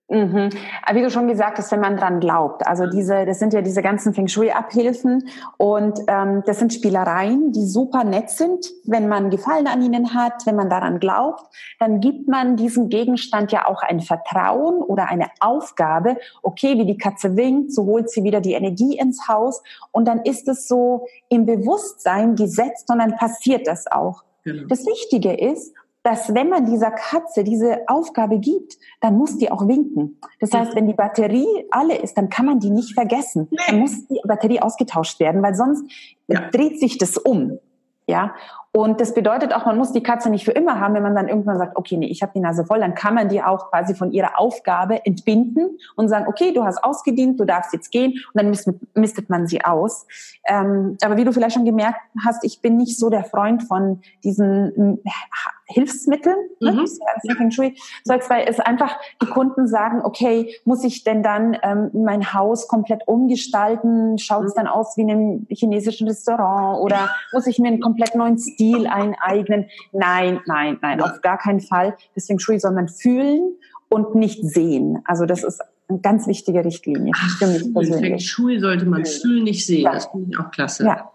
Mhm. 0.07 0.49
Aber 0.83 0.97
wie 0.97 1.01
du 1.01 1.09
schon 1.09 1.27
gesagt 1.27 1.57
hast, 1.57 1.71
wenn 1.71 1.79
man 1.79 1.97
dran 1.97 2.19
glaubt, 2.19 2.67
also 2.67 2.85
diese, 2.85 3.25
das 3.25 3.39
sind 3.39 3.53
ja 3.53 3.61
diese 3.61 3.81
ganzen 3.81 4.13
Feng 4.13 4.27
Shui-Abhilfen 4.27 5.27
und 5.57 5.99
ähm, 6.07 6.43
das 6.45 6.59
sind 6.59 6.73
Spielereien, 6.73 7.51
die 7.51 7.65
super 7.65 8.03
nett 8.03 8.29
sind, 8.29 8.71
wenn 8.83 9.07
man 9.07 9.31
Gefallen 9.31 9.65
an 9.65 9.81
ihnen 9.81 10.13
hat, 10.13 10.45
wenn 10.45 10.55
man 10.55 10.69
daran 10.69 10.99
glaubt, 10.99 11.43
dann 11.79 12.01
gibt 12.01 12.27
man 12.27 12.55
diesem 12.55 12.89
Gegenstand 12.89 13.51
ja 13.51 13.67
auch 13.67 13.81
ein 13.81 13.99
Vertrauen 13.99 14.75
oder 14.75 15.09
eine 15.09 15.27
Aufgabe. 15.39 16.17
Okay, 16.43 16.77
wie 16.77 16.85
die 16.85 16.97
Katze 16.97 17.35
winkt, 17.35 17.73
so 17.73 17.85
holt 17.85 18.11
sie 18.11 18.23
wieder 18.23 18.41
die 18.41 18.53
Energie 18.53 18.99
ins 18.99 19.27
Haus 19.27 19.63
und 19.91 20.07
dann 20.07 20.21
ist 20.21 20.47
es 20.47 20.67
so 20.67 21.07
im 21.29 21.47
Bewusstsein 21.47 22.35
gesetzt 22.35 22.91
und 22.91 22.99
dann 22.99 23.15
passiert 23.15 23.65
das 23.65 23.87
auch. 23.87 24.23
Genau. 24.43 24.67
Das 24.67 24.85
Wichtige 24.85 25.33
ist, 25.33 25.73
dass 26.05 26.35
wenn 26.35 26.49
man 26.49 26.65
dieser 26.67 26.91
Katze 26.91 27.43
diese 27.43 27.79
Aufgabe 27.87 28.37
gibt, 28.37 28.77
dann 29.01 29.17
muss 29.17 29.39
die 29.39 29.51
auch 29.51 29.67
winken. 29.67 30.19
Das 30.39 30.53
heißt, 30.53 30.75
wenn 30.75 30.85
die 30.85 30.93
Batterie 30.93 31.47
alle 31.71 31.97
ist, 31.97 32.15
dann 32.15 32.29
kann 32.29 32.45
man 32.45 32.59
die 32.59 32.69
nicht 32.69 32.93
vergessen. 32.93 33.49
Dann 33.67 33.79
muss 33.79 34.07
die 34.07 34.21
Batterie 34.23 34.61
ausgetauscht 34.61 35.19
werden, 35.19 35.41
weil 35.41 35.55
sonst 35.55 35.83
Ja. 36.27 36.41
dreht 36.51 36.79
sich 36.79 36.99
das 36.99 37.17
um. 37.17 37.57
Ja, 38.07 38.35
und 38.71 39.01
das 39.01 39.15
bedeutet 39.15 39.51
auch, 39.51 39.65
man 39.65 39.79
muss 39.79 39.93
die 39.93 40.03
Katze 40.03 40.29
nicht 40.29 40.45
für 40.45 40.51
immer 40.51 40.79
haben, 40.79 40.93
wenn 40.93 41.01
man 41.01 41.15
dann 41.15 41.27
irgendwann 41.27 41.57
sagt, 41.57 41.75
okay, 41.75 41.97
nee, 41.97 42.05
ich 42.05 42.21
habe 42.21 42.33
die 42.35 42.39
Nase 42.39 42.65
voll, 42.65 42.79
dann 42.79 42.93
kann 42.93 43.15
man 43.15 43.29
die 43.29 43.41
auch 43.41 43.71
quasi 43.71 43.95
von 43.95 44.11
ihrer 44.11 44.37
Aufgabe 44.37 45.03
entbinden 45.07 45.79
und 45.95 46.07
sagen, 46.07 46.25
okay, 46.27 46.53
du 46.53 46.63
hast 46.63 46.83
ausgedient, 46.83 47.39
du 47.39 47.45
darfst 47.45 47.73
jetzt 47.73 47.89
gehen 47.89 48.11
und 48.11 48.35
dann 48.35 48.49
mistet, 48.49 48.75
mistet 48.95 49.29
man 49.31 49.47
sie 49.47 49.65
aus. 49.65 50.05
Ähm, 50.47 50.97
aber 51.03 51.17
wie 51.17 51.23
du 51.23 51.31
vielleicht 51.31 51.55
schon 51.55 51.65
gemerkt 51.65 51.99
hast, 52.23 52.43
ich 52.43 52.61
bin 52.61 52.77
nicht 52.77 52.99
so 52.99 53.09
der 53.09 53.23
Freund 53.23 53.63
von 53.63 54.01
diesen 54.23 55.01
Hilfsmitteln, 55.67 56.37
ne? 56.59 56.71
Mhm. 56.71 56.77
Das 56.77 56.91
ist 56.91 56.99
ja 56.99 57.05
alles 57.07 57.37
Feng 57.37 57.51
Shui, 57.51 57.75
Zeugs, 58.05 58.29
weil 58.29 58.47
es 58.47 58.59
einfach 58.59 58.97
die 59.21 59.25
Kunden 59.25 59.67
sagen, 59.67 60.01
okay, 60.03 60.55
muss 60.63 60.83
ich 60.83 61.03
denn 61.03 61.23
dann 61.23 61.57
ähm, 61.63 61.89
mein 61.93 62.33
Haus 62.33 62.67
komplett 62.67 63.07
umgestalten? 63.07 64.17
Schaut 64.19 64.45
es 64.45 64.53
dann 64.53 64.67
aus 64.67 64.95
wie 64.95 65.01
in 65.01 65.11
einem 65.11 65.47
chinesischen 65.49 66.07
Restaurant 66.07 66.81
oder 66.81 67.09
muss 67.33 67.47
ich 67.47 67.57
mir 67.57 67.69
einen 67.69 67.81
komplett 67.81 68.15
neuen 68.15 68.37
Stil 68.37 68.85
eineignen? 68.85 69.65
Nein, 69.91 70.39
nein, 70.45 70.77
nein, 70.81 71.01
auf 71.01 71.21
gar 71.21 71.37
keinen 71.37 71.61
Fall. 71.61 71.97
Das 72.13 72.27
Feng 72.27 72.39
Shui 72.39 72.59
soll 72.59 72.71
man 72.71 72.87
fühlen 72.87 73.55
und 73.89 74.13
nicht 74.13 74.43
sehen. 74.43 75.01
Also 75.05 75.25
das 75.25 75.43
ist 75.43 75.61
eine 75.87 75.99
ganz 75.99 76.27
wichtige 76.27 76.63
Richtlinie 76.63 77.13
für 77.39 77.47
mich 77.47 77.61
Feng 77.61 77.73
persönlich. 77.73 78.29
Shui 78.29 78.59
sollte 78.59 78.85
man 78.85 79.03
fühlen, 79.05 79.43
nicht 79.43 79.65
sehen. 79.65 79.83
Ja. 79.83 79.93
Das 79.93 80.07
finde 80.07 80.29
ich 80.29 80.39
auch 80.39 80.51
klasse. 80.51 80.85
Ja, 80.85 81.11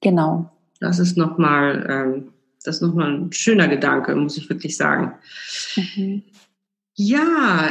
genau. 0.00 0.50
Das 0.80 0.98
ist 0.98 1.16
nochmal, 1.16 1.86
ähm, 1.88 2.28
das 2.68 2.76
ist 2.76 2.82
nochmal 2.82 3.12
ein 3.12 3.32
schöner 3.32 3.66
Gedanke, 3.66 4.14
muss 4.14 4.36
ich 4.36 4.48
wirklich 4.48 4.76
sagen. 4.76 5.14
Mhm. 5.74 6.22
Ja, 6.94 7.70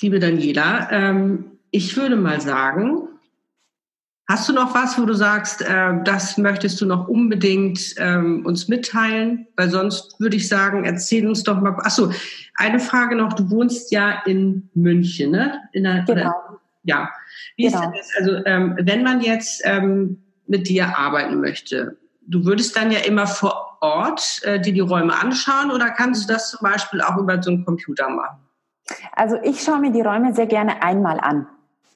liebe 0.00 0.20
Daniela, 0.20 0.88
ähm, 0.92 1.58
ich 1.70 1.96
würde 1.96 2.16
mal 2.16 2.40
sagen, 2.40 3.08
hast 4.28 4.48
du 4.48 4.52
noch 4.52 4.74
was, 4.74 4.98
wo 4.98 5.06
du 5.06 5.14
sagst, 5.14 5.62
äh, 5.62 5.94
das 6.04 6.38
möchtest 6.38 6.80
du 6.80 6.86
noch 6.86 7.08
unbedingt 7.08 7.94
ähm, 7.96 8.46
uns 8.46 8.68
mitteilen? 8.68 9.48
Weil 9.56 9.70
sonst 9.70 10.20
würde 10.20 10.36
ich 10.36 10.46
sagen, 10.48 10.84
erzähl 10.84 11.26
uns 11.26 11.42
doch 11.42 11.60
mal. 11.60 11.76
Ach 11.82 11.90
so, 11.90 12.12
eine 12.54 12.78
Frage 12.78 13.16
noch. 13.16 13.32
Du 13.32 13.50
wohnst 13.50 13.90
ja 13.90 14.22
in 14.24 14.70
München, 14.74 15.32
ne? 15.32 15.60
In 15.72 15.84
der, 15.84 16.04
Genau. 16.04 16.12
Oder, 16.12 16.60
ja. 16.84 17.10
Wie 17.56 17.66
ist 17.66 17.72
Genau. 17.72 17.90
denn 17.90 17.94
das? 17.98 18.10
Also 18.18 18.44
ähm, 18.46 18.76
wenn 18.80 19.02
man 19.02 19.20
jetzt 19.20 19.62
ähm, 19.64 20.22
mit 20.46 20.68
dir 20.68 20.96
arbeiten 20.96 21.40
möchte, 21.40 21.96
du 22.26 22.44
würdest 22.44 22.76
dann 22.76 22.92
ja 22.92 23.00
immer 23.00 23.26
vor 23.26 23.67
Ort 23.80 24.40
äh, 24.44 24.60
dir 24.60 24.72
die 24.72 24.80
Räume 24.80 25.14
anschauen 25.14 25.70
oder 25.70 25.90
kannst 25.90 26.28
du 26.28 26.32
das 26.32 26.50
zum 26.50 26.60
Beispiel 26.68 27.00
auch 27.00 27.16
über 27.16 27.42
so 27.42 27.50
einen 27.50 27.64
Computer 27.64 28.08
machen? 28.08 28.38
Also 29.12 29.36
ich 29.42 29.62
schaue 29.62 29.80
mir 29.80 29.92
die 29.92 30.00
Räume 30.00 30.34
sehr 30.34 30.46
gerne 30.46 30.82
einmal 30.82 31.20
an. 31.20 31.46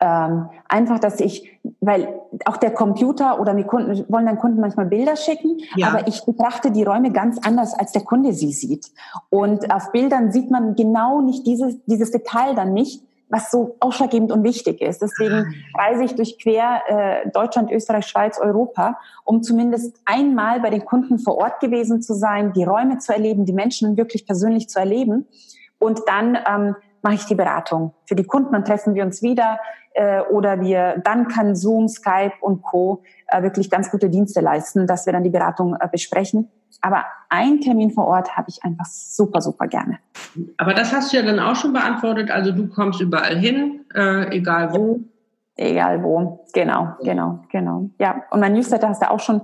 Ähm, 0.00 0.48
einfach, 0.68 0.98
dass 0.98 1.20
ich, 1.20 1.60
weil 1.80 2.08
auch 2.44 2.56
der 2.56 2.72
Computer 2.72 3.38
oder 3.40 3.54
die 3.54 3.62
Kunden 3.62 4.04
wollen 4.08 4.26
dann 4.26 4.36
Kunden 4.38 4.60
manchmal 4.60 4.86
Bilder 4.86 5.14
schicken, 5.16 5.58
Ja. 5.76 5.88
aber 5.88 6.08
ich 6.08 6.24
betrachte 6.24 6.72
die 6.72 6.82
Räume 6.82 7.12
ganz 7.12 7.38
anders, 7.46 7.72
als 7.72 7.92
der 7.92 8.02
Kunde 8.02 8.32
sie 8.32 8.52
sieht. 8.52 8.90
Und 9.30 9.72
auf 9.72 9.92
Bildern 9.92 10.32
sieht 10.32 10.50
man 10.50 10.74
genau 10.74 11.20
nicht 11.20 11.46
dieses, 11.46 11.76
dieses 11.86 12.10
Detail 12.10 12.56
dann 12.56 12.72
nicht, 12.72 13.04
was 13.32 13.50
so 13.50 13.76
ausschlaggebend 13.80 14.30
und 14.30 14.44
wichtig 14.44 14.82
ist. 14.82 15.00
Deswegen 15.00 15.54
reise 15.74 16.04
ich 16.04 16.14
durch 16.14 16.38
quer 16.38 16.82
äh, 16.86 17.30
Deutschland, 17.30 17.72
Österreich, 17.72 18.06
Schweiz, 18.06 18.38
Europa, 18.38 18.98
um 19.24 19.42
zumindest 19.42 19.96
einmal 20.04 20.60
bei 20.60 20.68
den 20.68 20.84
Kunden 20.84 21.18
vor 21.18 21.38
Ort 21.38 21.58
gewesen 21.60 22.02
zu 22.02 22.12
sein, 22.12 22.52
die 22.52 22.62
Räume 22.62 22.98
zu 22.98 23.10
erleben, 23.10 23.46
die 23.46 23.54
Menschen 23.54 23.96
wirklich 23.96 24.26
persönlich 24.26 24.68
zu 24.68 24.78
erleben. 24.78 25.26
Und 25.78 26.02
dann 26.06 26.36
ähm, 26.46 26.76
mache 27.00 27.14
ich 27.14 27.24
die 27.24 27.34
Beratung. 27.34 27.94
Für 28.04 28.16
die 28.16 28.24
Kunden, 28.24 28.52
dann 28.52 28.66
treffen 28.66 28.94
wir 28.94 29.02
uns 29.02 29.22
wieder 29.22 29.58
äh, 29.94 30.20
oder 30.20 30.60
wir, 30.60 31.00
dann 31.02 31.26
kann 31.26 31.56
Zoom, 31.56 31.88
Skype 31.88 32.34
und 32.42 32.62
Co. 32.62 33.02
Äh, 33.32 33.42
wirklich 33.42 33.70
ganz 33.70 33.90
gute 33.90 34.10
Dienste 34.10 34.40
leisten, 34.40 34.86
dass 34.86 35.06
wir 35.06 35.12
dann 35.12 35.24
die 35.24 35.30
Beratung 35.30 35.74
äh, 35.80 35.88
besprechen. 35.90 36.48
Aber 36.82 37.04
ein 37.30 37.60
Termin 37.60 37.90
vor 37.90 38.06
Ort 38.06 38.36
habe 38.36 38.50
ich 38.50 38.62
einfach 38.62 38.84
super, 38.86 39.40
super 39.40 39.66
gerne. 39.68 39.98
Aber 40.58 40.74
das 40.74 40.92
hast 40.92 41.12
du 41.12 41.16
ja 41.16 41.22
dann 41.22 41.38
auch 41.38 41.56
schon 41.56 41.72
beantwortet. 41.72 42.30
Also 42.30 42.52
du 42.52 42.68
kommst 42.68 43.00
überall 43.00 43.38
hin, 43.38 43.86
äh, 43.94 44.36
egal 44.36 44.74
wo. 44.74 45.00
Egal 45.62 46.02
wo. 46.02 46.44
Genau, 46.52 46.88
genau, 47.02 47.38
genau. 47.50 47.88
Ja, 47.98 48.24
und 48.30 48.40
mein 48.40 48.52
Newsletter 48.52 48.88
hast 48.88 49.00
du 49.00 49.10
auch 49.10 49.20
schon 49.20 49.42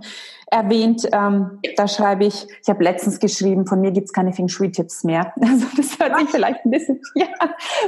erwähnt. 0.50 1.08
Ähm, 1.12 1.60
da 1.76 1.86
schreibe 1.86 2.24
ich, 2.24 2.46
ich 2.62 2.68
habe 2.68 2.82
letztens 2.82 3.20
geschrieben, 3.20 3.66
von 3.66 3.80
mir 3.80 3.92
gibt's 3.92 4.12
keine 4.12 4.32
Feng 4.32 4.48
Shui-Tipps 4.48 5.04
mehr. 5.04 5.32
Also 5.48 5.66
das 5.76 5.98
hört 5.98 6.18
sich 6.18 6.28
vielleicht 6.30 6.64
ein 6.64 6.70
bisschen 6.70 7.00
ja, 7.14 7.26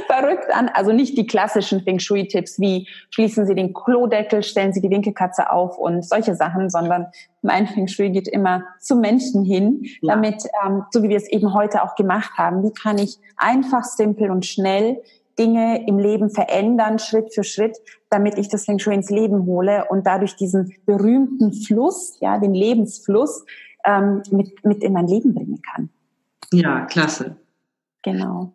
verrückt 0.07 0.49
an. 0.53 0.69
Also 0.73 0.93
nicht 0.93 1.17
die 1.17 1.27
klassischen 1.27 1.81
Feng 1.81 1.99
Shui-Tipps 1.99 2.59
wie 2.59 2.87
schließen 3.09 3.45
Sie 3.45 3.53
den 3.53 3.73
Klodeckel, 3.73 4.43
stellen 4.43 4.73
Sie 4.73 4.81
die 4.81 4.89
Winkelkatze 4.89 5.51
auf 5.51 5.77
und 5.77 6.05
solche 6.05 6.35
Sachen, 6.35 6.69
sondern 6.69 7.07
mein 7.41 7.67
Feng 7.67 7.87
Shui 7.87 8.11
geht 8.11 8.27
immer 8.27 8.63
zum 8.79 9.01
Menschen 9.01 9.43
hin, 9.43 9.83
damit, 10.01 10.43
ähm, 10.65 10.85
so 10.91 11.03
wie 11.03 11.09
wir 11.09 11.17
es 11.17 11.27
eben 11.27 11.53
heute 11.53 11.83
auch 11.83 11.95
gemacht 11.95 12.31
haben, 12.37 12.63
wie 12.63 12.73
kann 12.73 12.97
ich 12.97 13.17
einfach, 13.35 13.83
simpel 13.83 14.31
und 14.31 14.45
schnell 14.45 15.01
Dinge 15.41 15.87
im 15.87 15.97
Leben 15.97 16.29
verändern, 16.29 16.99
Schritt 16.99 17.33
für 17.33 17.43
Schritt, 17.43 17.77
damit 18.11 18.37
ich 18.37 18.47
das 18.47 18.65
Feng 18.65 18.77
Shui 18.77 18.93
ins 18.93 19.09
Leben 19.09 19.45
hole 19.45 19.85
und 19.89 20.05
dadurch 20.05 20.35
diesen 20.35 20.71
berühmten 20.85 21.51
Fluss, 21.53 22.17
ja, 22.21 22.37
den 22.37 22.53
Lebensfluss, 22.53 23.43
ähm, 23.83 24.21
mit, 24.29 24.63
mit 24.63 24.83
in 24.83 24.93
mein 24.93 25.07
Leben 25.07 25.33
bringen 25.33 25.59
kann. 25.61 25.89
Ja, 26.53 26.85
klasse. 26.85 27.37
Genau. 28.03 28.53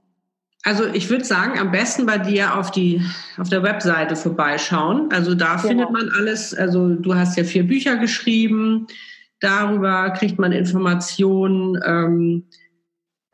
Also 0.62 0.84
ich 0.84 1.10
würde 1.10 1.24
sagen, 1.24 1.58
am 1.58 1.70
besten 1.70 2.06
bei 2.06 2.18
dir 2.18 2.58
auf 2.58 2.70
die 2.70 3.00
auf 3.38 3.48
der 3.48 3.62
Webseite 3.62 4.16
vorbeischauen. 4.16 5.08
Also 5.12 5.34
da 5.34 5.56
Genau. 5.56 5.68
findet 5.68 5.90
man 5.90 6.08
alles. 6.18 6.54
Also 6.54 6.94
du 6.94 7.14
hast 7.14 7.36
ja 7.36 7.44
vier 7.44 7.66
Bücher 7.66 7.96
geschrieben. 7.96 8.86
Darüber 9.40 10.10
kriegt 10.10 10.38
man 10.38 10.52
Informationen. 10.52 11.80
Ähm, 11.86 12.44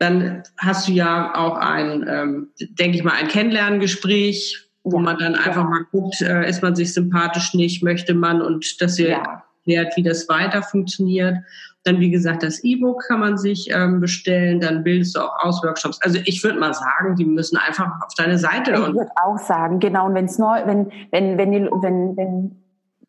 dann 0.03 0.43
hast 0.57 0.87
du 0.87 0.91
ja 0.91 1.33
auch 1.35 1.57
ein, 1.57 2.05
ähm, 2.07 2.49
denke 2.79 2.97
ich 2.97 3.03
mal, 3.03 3.13
ein 3.13 3.27
Kennenlerngespräch, 3.27 4.69
wo 4.83 4.97
Ja, 4.97 5.03
man 5.03 5.17
dann 5.17 5.35
einfach 5.35 5.63
ja. 5.63 5.69
mal 5.69 5.85
guckt, 5.91 6.21
äh, 6.21 6.47
ist 6.47 6.61
man 6.61 6.75
sich 6.75 6.93
sympathisch 6.93 7.53
nicht, 7.53 7.83
möchte 7.83 8.13
man 8.13 8.41
und 8.41 8.81
dass 8.81 8.99
ihr 8.99 9.09
Ja. 9.09 9.43
erklärt, 9.65 9.95
wie 9.95 10.03
das 10.03 10.27
weiter 10.27 10.61
funktioniert. 10.61 11.37
Dann, 11.85 11.99
wie 11.99 12.11
gesagt, 12.11 12.43
das 12.43 12.63
E-Book 12.63 13.03
kann 13.07 13.19
man 13.19 13.37
sich 13.37 13.69
ähm, 13.73 13.99
bestellen, 13.99 14.59
dann 14.59 14.83
bildest 14.83 15.15
du 15.15 15.21
auch 15.21 15.33
aus 15.43 15.63
Workshops. 15.63 15.99
Also 16.01 16.19
ich 16.25 16.43
würde 16.43 16.59
mal 16.59 16.73
sagen, 16.73 17.15
die 17.15 17.25
müssen 17.25 17.57
einfach 17.57 17.87
auf 18.05 18.13
deine 18.15 18.37
Seite 18.37 18.71
Ich 18.71 18.77
würde 18.77 19.11
auch 19.21 19.37
sagen, 19.37 19.79
genau. 19.79 20.05
Und 20.07 20.15
wenn's 20.15 20.37
neu, 20.37 20.61
wenn, 20.65 20.91
wenn, 21.11 21.37
wenn, 21.37 21.51
die, 21.51 21.59
wenn, 21.59 22.15
wenn 22.15 22.62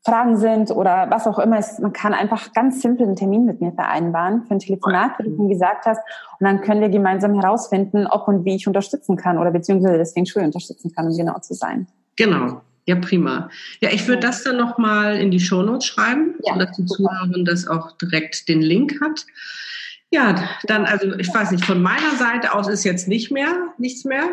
Fragen 0.04 0.36
sind 0.36 0.70
oder 0.70 1.06
was 1.10 1.26
auch 1.26 1.38
immer 1.38 1.58
ist, 1.58 1.80
man 1.80 1.92
kann 1.92 2.12
einfach 2.12 2.52
ganz 2.52 2.82
simpel 2.82 3.06
einen 3.06 3.16
Termin 3.16 3.46
mit 3.46 3.60
mir 3.60 3.72
vereinbaren 3.72 4.44
für 4.46 4.54
ein 4.54 4.58
Telefonat, 4.58 5.12
wie 5.18 5.30
du 5.30 5.36
schon 5.36 5.48
gesagt 5.48 5.86
hast. 5.86 6.00
Und 6.38 6.46
dann 6.46 6.60
können 6.60 6.80
wir 6.80 6.90
gemeinsam 6.90 7.34
herausfinden, 7.40 8.06
ob 8.06 8.28
und 8.28 8.44
wie 8.44 8.56
ich 8.56 8.66
unterstützen 8.66 9.16
kann 9.16 9.38
oder 9.38 9.50
beziehungsweise 9.50 10.04
Feng 10.12 10.26
Shui 10.26 10.42
unterstützen 10.44 10.92
kann, 10.94 11.06
um 11.08 11.16
genau 11.16 11.38
zu 11.40 11.54
sein. 11.54 11.86
genau. 12.16 12.60
Ja, 12.86 12.96
prima. 12.96 13.48
Ja, 13.80 13.88
ich 13.92 14.06
würde 14.08 14.20
das 14.20 14.44
dann 14.44 14.58
nochmal 14.58 15.16
in 15.16 15.30
die 15.30 15.40
Shownotes 15.40 15.86
schreiben, 15.86 16.34
Ja, 16.42 16.52
sodass 16.52 16.76
die. 16.76 16.84
Zuhörerin 16.84 17.46
das 17.46 17.66
auch 17.66 17.92
direkt 17.92 18.46
den 18.46 18.60
Link 18.60 19.00
hat. 19.00 19.24
Ja, 20.10 20.34
dann, 20.64 20.84
also 20.84 21.14
ich 21.14 21.32
weiß 21.34 21.50
nicht, 21.52 21.64
von 21.64 21.80
meiner 21.82 22.14
Seite 22.18 22.54
aus 22.54 22.68
ist 22.68 22.84
jetzt 22.84 23.08
nicht 23.08 23.32
mehr, 23.32 23.48
nichts 23.78 24.04
mehr. 24.04 24.24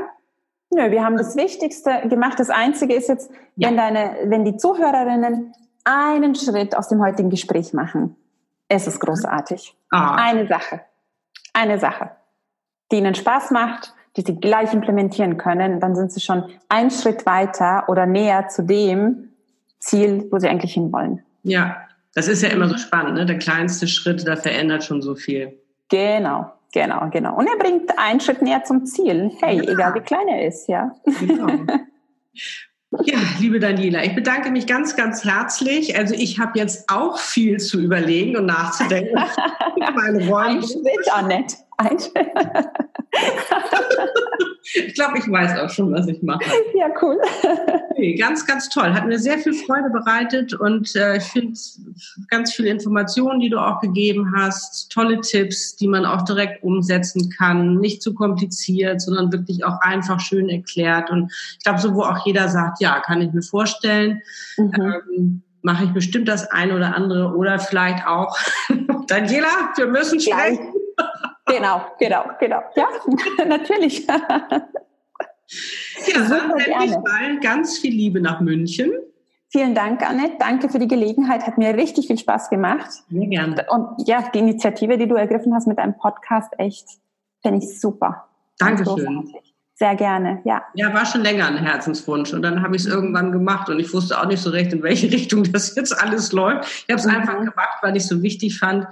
Nö, 0.74 0.90
wir 0.90 1.04
haben 1.04 1.18
das 1.18 1.36
Wichtigste 1.36 2.08
gemacht. 2.08 2.40
Das 2.40 2.50
Einzige 2.50 2.96
ist 2.96 3.10
jetzt, 3.10 3.30
ja. 3.58 3.68
wenn 3.68 3.78
deine, 3.78 4.16
wenn 4.26 4.46
die 4.46 4.56
Zuhörerinnen 4.56 5.54
einen 5.84 6.36
Schritt 6.36 6.76
aus 6.78 6.88
dem 6.88 7.02
heutigen 7.02 7.30
Gespräch 7.30 7.74
machen, 7.74 8.16
ist 8.70 8.88
es 8.88 9.00
großartig. 9.00 9.76
Ah. 9.90 10.16
Eine 10.16 10.48
Sache. 10.48 10.82
Eine 11.54 11.80
Sache, 11.80 12.12
die 12.92 12.98
ihnen 12.98 13.16
Spaß 13.16 13.52
macht, 13.52 13.94
die 14.16 14.22
sie 14.22 14.40
gleich 14.40 14.74
implementieren 14.74 15.38
können, 15.38 15.82
dann 15.82 15.96
sind 15.96 16.14
sie 16.14 16.22
schon 16.22 16.46
einen 16.70 16.92
Schritt 16.92 17.26
weiter 17.26 17.86
oder 17.88 18.06
näher 18.06 18.48
zu 18.48 18.64
dem 18.64 19.30
Ziel, 19.80 20.28
wo 20.32 20.40
sie 20.40 20.48
eigentlich 20.48 20.74
hinwollen. 20.74 21.24
Ja, 21.44 21.78
das 22.14 22.28
ist 22.28 22.42
ja 22.42 22.50
immer 22.50 22.68
so 22.68 22.78
spannend, 22.78 23.16
ne? 23.16 23.26
Der 23.26 23.38
kleinste 23.38 23.88
Schritt, 23.88 24.26
der 24.26 24.38
verändert 24.38 24.84
schon 24.84 25.02
so 25.02 25.16
viel. 25.16 25.58
Genau. 25.90 26.52
Genau, 26.74 27.10
genau. 27.10 27.36
Und 27.38 27.48
er 27.48 27.58
bringt 27.58 27.98
einen 27.98 28.20
Schritt 28.20 28.42
näher 28.42 28.64
zum 28.64 28.86
Ziel. 28.86 29.32
Hey, 29.42 29.58
ja. 29.58 29.72
egal 29.72 29.96
wie 29.96 30.00
klein 30.00 30.28
er 30.28 30.48
ist, 30.48 30.68
ja. 30.68 30.94
Genau. 31.20 31.48
Ja, 33.06 33.20
liebe 33.40 33.62
Daniela, 33.62 34.04
ich 34.04 34.14
bedanke 34.16 34.52
mich 34.52 34.68
ganz, 34.68 34.98
ganz 34.98 35.24
herzlich. 35.24 35.98
Also 35.98 36.14
ich 36.14 36.40
habe 36.40 36.60
jetzt 36.60 36.90
auch 36.90 37.18
viel 37.18 37.58
zu 37.58 37.80
überlegen 37.80 38.36
und 38.36 38.48
nachzudenken. 38.48 39.16
Meine 39.96 40.28
Räume. 40.28 40.60
Ein 40.60 40.64
Schritt, 40.64 41.14
Annette. 41.14 41.56
Ich 44.74 44.94
glaube, 44.94 45.18
ich 45.18 45.30
weiß 45.30 45.60
auch 45.60 45.70
schon, 45.70 45.92
was 45.92 46.08
ich 46.08 46.22
mache. 46.22 46.40
Ja, 46.74 46.88
cool. 47.02 47.18
Okay, 47.92 48.16
ganz, 48.16 48.46
ganz 48.48 48.70
toll. 48.70 48.94
Hat 48.94 49.06
mir 49.06 49.20
sehr 49.20 49.38
viel 49.38 49.54
Freude 49.54 49.90
bereitet 49.90 50.54
und 50.54 50.96
äh, 50.96 51.18
ich 51.18 51.24
finde 51.24 51.54
ganz 52.30 52.54
viele 52.54 52.70
Informationen, 52.70 53.40
die 53.40 53.50
du 53.50 53.60
auch 53.60 53.82
gegeben 53.82 54.34
hast, 54.36 54.92
tolle 54.92 55.20
Tipps, 55.22 55.76
die 55.76 55.88
man 55.88 56.06
auch 56.06 56.24
direkt 56.24 56.64
umsetzen 56.64 57.30
kann. 57.38 57.78
Nicht 57.78 58.02
zu 58.02 58.14
kompliziert, 58.14 59.02
sondern 59.02 59.32
wirklich 59.32 59.64
auch 59.64 59.80
einfach 59.82 60.20
schön 60.20 60.50
erklärt. 60.50 61.12
Und 61.12 61.32
ich 61.58 61.64
glaube, 61.64 61.80
so 61.80 61.94
wo 61.94 62.04
auch 62.04 62.26
jeder 62.26 62.48
sagt, 62.48 62.82
ja, 62.82 63.00
kann 63.00 63.22
ich 63.22 63.32
mir 63.34 63.44
vorstellen. 63.44 64.22
Mhm. 64.58 64.72
Ähm, 64.76 65.42
mache 65.62 65.86
ich 65.86 65.92
bestimmt 65.92 66.28
das 66.28 66.50
eine 66.50 66.76
oder 66.76 66.96
andere 66.96 67.36
oder 67.36 67.60
vielleicht 67.60 68.08
auch 68.08 68.36
Daniela, 69.08 69.48
wir 69.76 69.88
müssen 69.88 70.20
sprechen. 70.20 70.74
Genau, 71.52 71.82
genau, 71.99 72.24
genau. 72.39 72.62
Ja, 72.76 72.88
natürlich. 73.45 74.08
Ja, 74.08 74.20
dann 76.16 76.60
ich 76.60 76.97
mal 76.97 77.39
ganz 77.41 77.78
viel 77.78 77.93
Liebe 77.93 78.22
nach 78.22 78.39
München. 78.39 78.91
Vielen 79.49 79.76
Dank, 79.76 80.02
Annette. 80.02 80.36
Danke 80.39 80.70
für 80.70 80.80
die 80.80 80.88
Gelegenheit. 80.88 81.45
Hat 81.45 81.58
mir 81.58 81.76
richtig 81.76 82.08
viel 82.08 82.18
Spaß 82.18 82.49
gemacht. 82.49 82.89
Sehr 83.10 83.28
gerne. 83.28 83.66
Und 83.70 84.08
ja, 84.08 84.30
die 84.34 84.39
Initiative, 84.39 84.97
die 84.97 85.08
du 85.08 85.16
ergriffen 85.16 85.54
hast 85.54 85.68
mit 85.68 85.78
deinem 85.78 85.97
Podcast, 85.97 86.54
echt, 86.58 86.88
finde 87.41 87.58
ich 87.58 87.80
super. 87.80 88.30
Dankeschön. 88.58 89.30
Sehr 89.74 89.95
gerne, 89.95 90.41
ja. 90.45 90.64
Ja, 90.76 90.93
war 90.93 91.06
schon 91.06 91.22
länger 91.22 91.47
ein 91.47 91.58
Herzenswunsch. 91.58 92.34
Und 92.34 92.43
dann 92.43 92.62
habe 92.62 92.76
ich 92.76 92.84
es 92.84 92.88
irgendwann 92.88 93.32
gemacht 93.32 93.68
und 93.68 93.80
ich 93.80 93.91
wusste 93.93 94.22
auch 94.22 94.28
nicht 94.28 94.41
so 94.41 94.52
recht, 94.52 94.72
in 94.72 94.84
welche 94.84 95.08
Richtung 95.12 95.43
das 95.52 95.76
jetzt 95.76 95.99
alles 96.02 96.32
läuft. 96.32 96.86
Ich 96.88 96.93
habe 96.93 96.99
es 96.99 97.06
mhm. 97.06 97.16
einfach 97.16 97.39
gemacht, 97.39 97.80
weil 97.82 97.97
ich 97.97 98.04
es 98.04 98.10
so 98.10 98.22
wichtig 98.22 98.58
fand, 98.58 98.86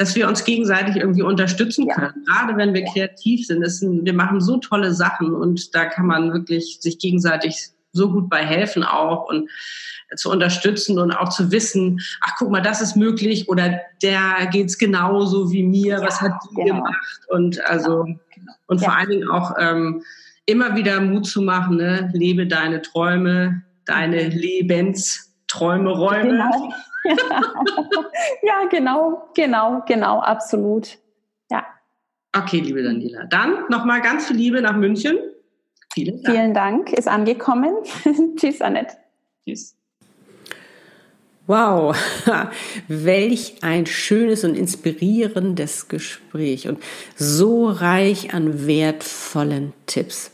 dass 0.00 0.16
wir 0.16 0.26
uns 0.26 0.44
gegenseitig 0.46 0.96
irgendwie 0.96 1.20
unterstützen 1.20 1.86
können. 1.86 2.24
Ja. 2.26 2.34
Gerade 2.34 2.56
wenn 2.56 2.72
wir 2.72 2.86
kreativ 2.86 3.46
sind. 3.46 3.62
Ein, 3.62 4.02
wir 4.02 4.14
machen 4.14 4.40
so 4.40 4.56
tolle 4.56 4.94
Sachen 4.94 5.34
und 5.34 5.74
da 5.74 5.84
kann 5.84 6.06
man 6.06 6.32
wirklich 6.32 6.78
sich 6.80 6.98
gegenseitig 6.98 7.68
so 7.92 8.10
gut 8.10 8.30
bei 8.30 8.42
helfen 8.42 8.82
auch 8.82 9.28
und 9.28 9.50
zu 10.16 10.30
unterstützen 10.30 10.98
und 10.98 11.12
auch 11.12 11.28
zu 11.28 11.52
wissen, 11.52 12.00
ach 12.22 12.32
guck 12.38 12.50
mal, 12.50 12.62
das 12.62 12.80
ist 12.80 12.96
möglich 12.96 13.50
oder 13.50 13.78
der 14.02 14.48
geht's 14.50 14.78
genauso 14.78 15.52
wie 15.52 15.64
mir, 15.64 15.98
ja, 15.98 16.02
was 16.02 16.22
hat 16.22 16.32
die 16.44 16.54
genau. 16.54 16.76
gemacht 16.76 17.20
und 17.28 17.62
also 17.66 18.04
genau. 18.04 18.52
und 18.68 18.78
vor 18.80 18.96
allen 18.96 19.10
Dingen 19.10 19.28
auch 19.28 19.54
ähm, 19.58 20.02
immer 20.46 20.76
wieder 20.76 20.98
Mut 21.02 21.26
zu 21.26 21.42
machen, 21.42 21.76
ne? 21.76 22.10
lebe 22.14 22.46
deine 22.46 22.80
Träume, 22.80 23.64
deine 23.84 24.28
Lebensträume, 25.50 25.90
Räume. 25.90 26.30
Genau. 26.30 26.72
ja, 28.42 28.68
genau, 28.70 29.30
genau, 29.34 29.82
genau, 29.86 30.20
absolut. 30.20 30.98
Ja. 31.50 31.64
Okay, 32.36 32.60
liebe 32.60 32.82
Daniela. 32.82 33.24
Dann 33.28 33.64
nochmal 33.68 34.00
ganz 34.00 34.26
viel 34.26 34.36
Liebe 34.36 34.60
nach 34.60 34.76
München. 34.76 35.18
Vielen 35.92 36.22
Dank. 36.22 36.36
Vielen 36.36 36.54
Dank, 36.54 36.92
ist 36.92 37.08
angekommen. 37.08 37.74
Tschüss, 38.36 38.60
Annette. 38.60 38.96
Tschüss. 39.44 39.76
Wow, 41.46 41.96
welch 42.88 43.56
ein 43.62 43.86
schönes 43.86 44.44
und 44.44 44.56
inspirierendes 44.56 45.88
Gespräch 45.88 46.68
und 46.68 46.78
so 47.16 47.68
reich 47.68 48.34
an 48.34 48.68
wertvollen 48.68 49.72
Tipps. 49.86 50.30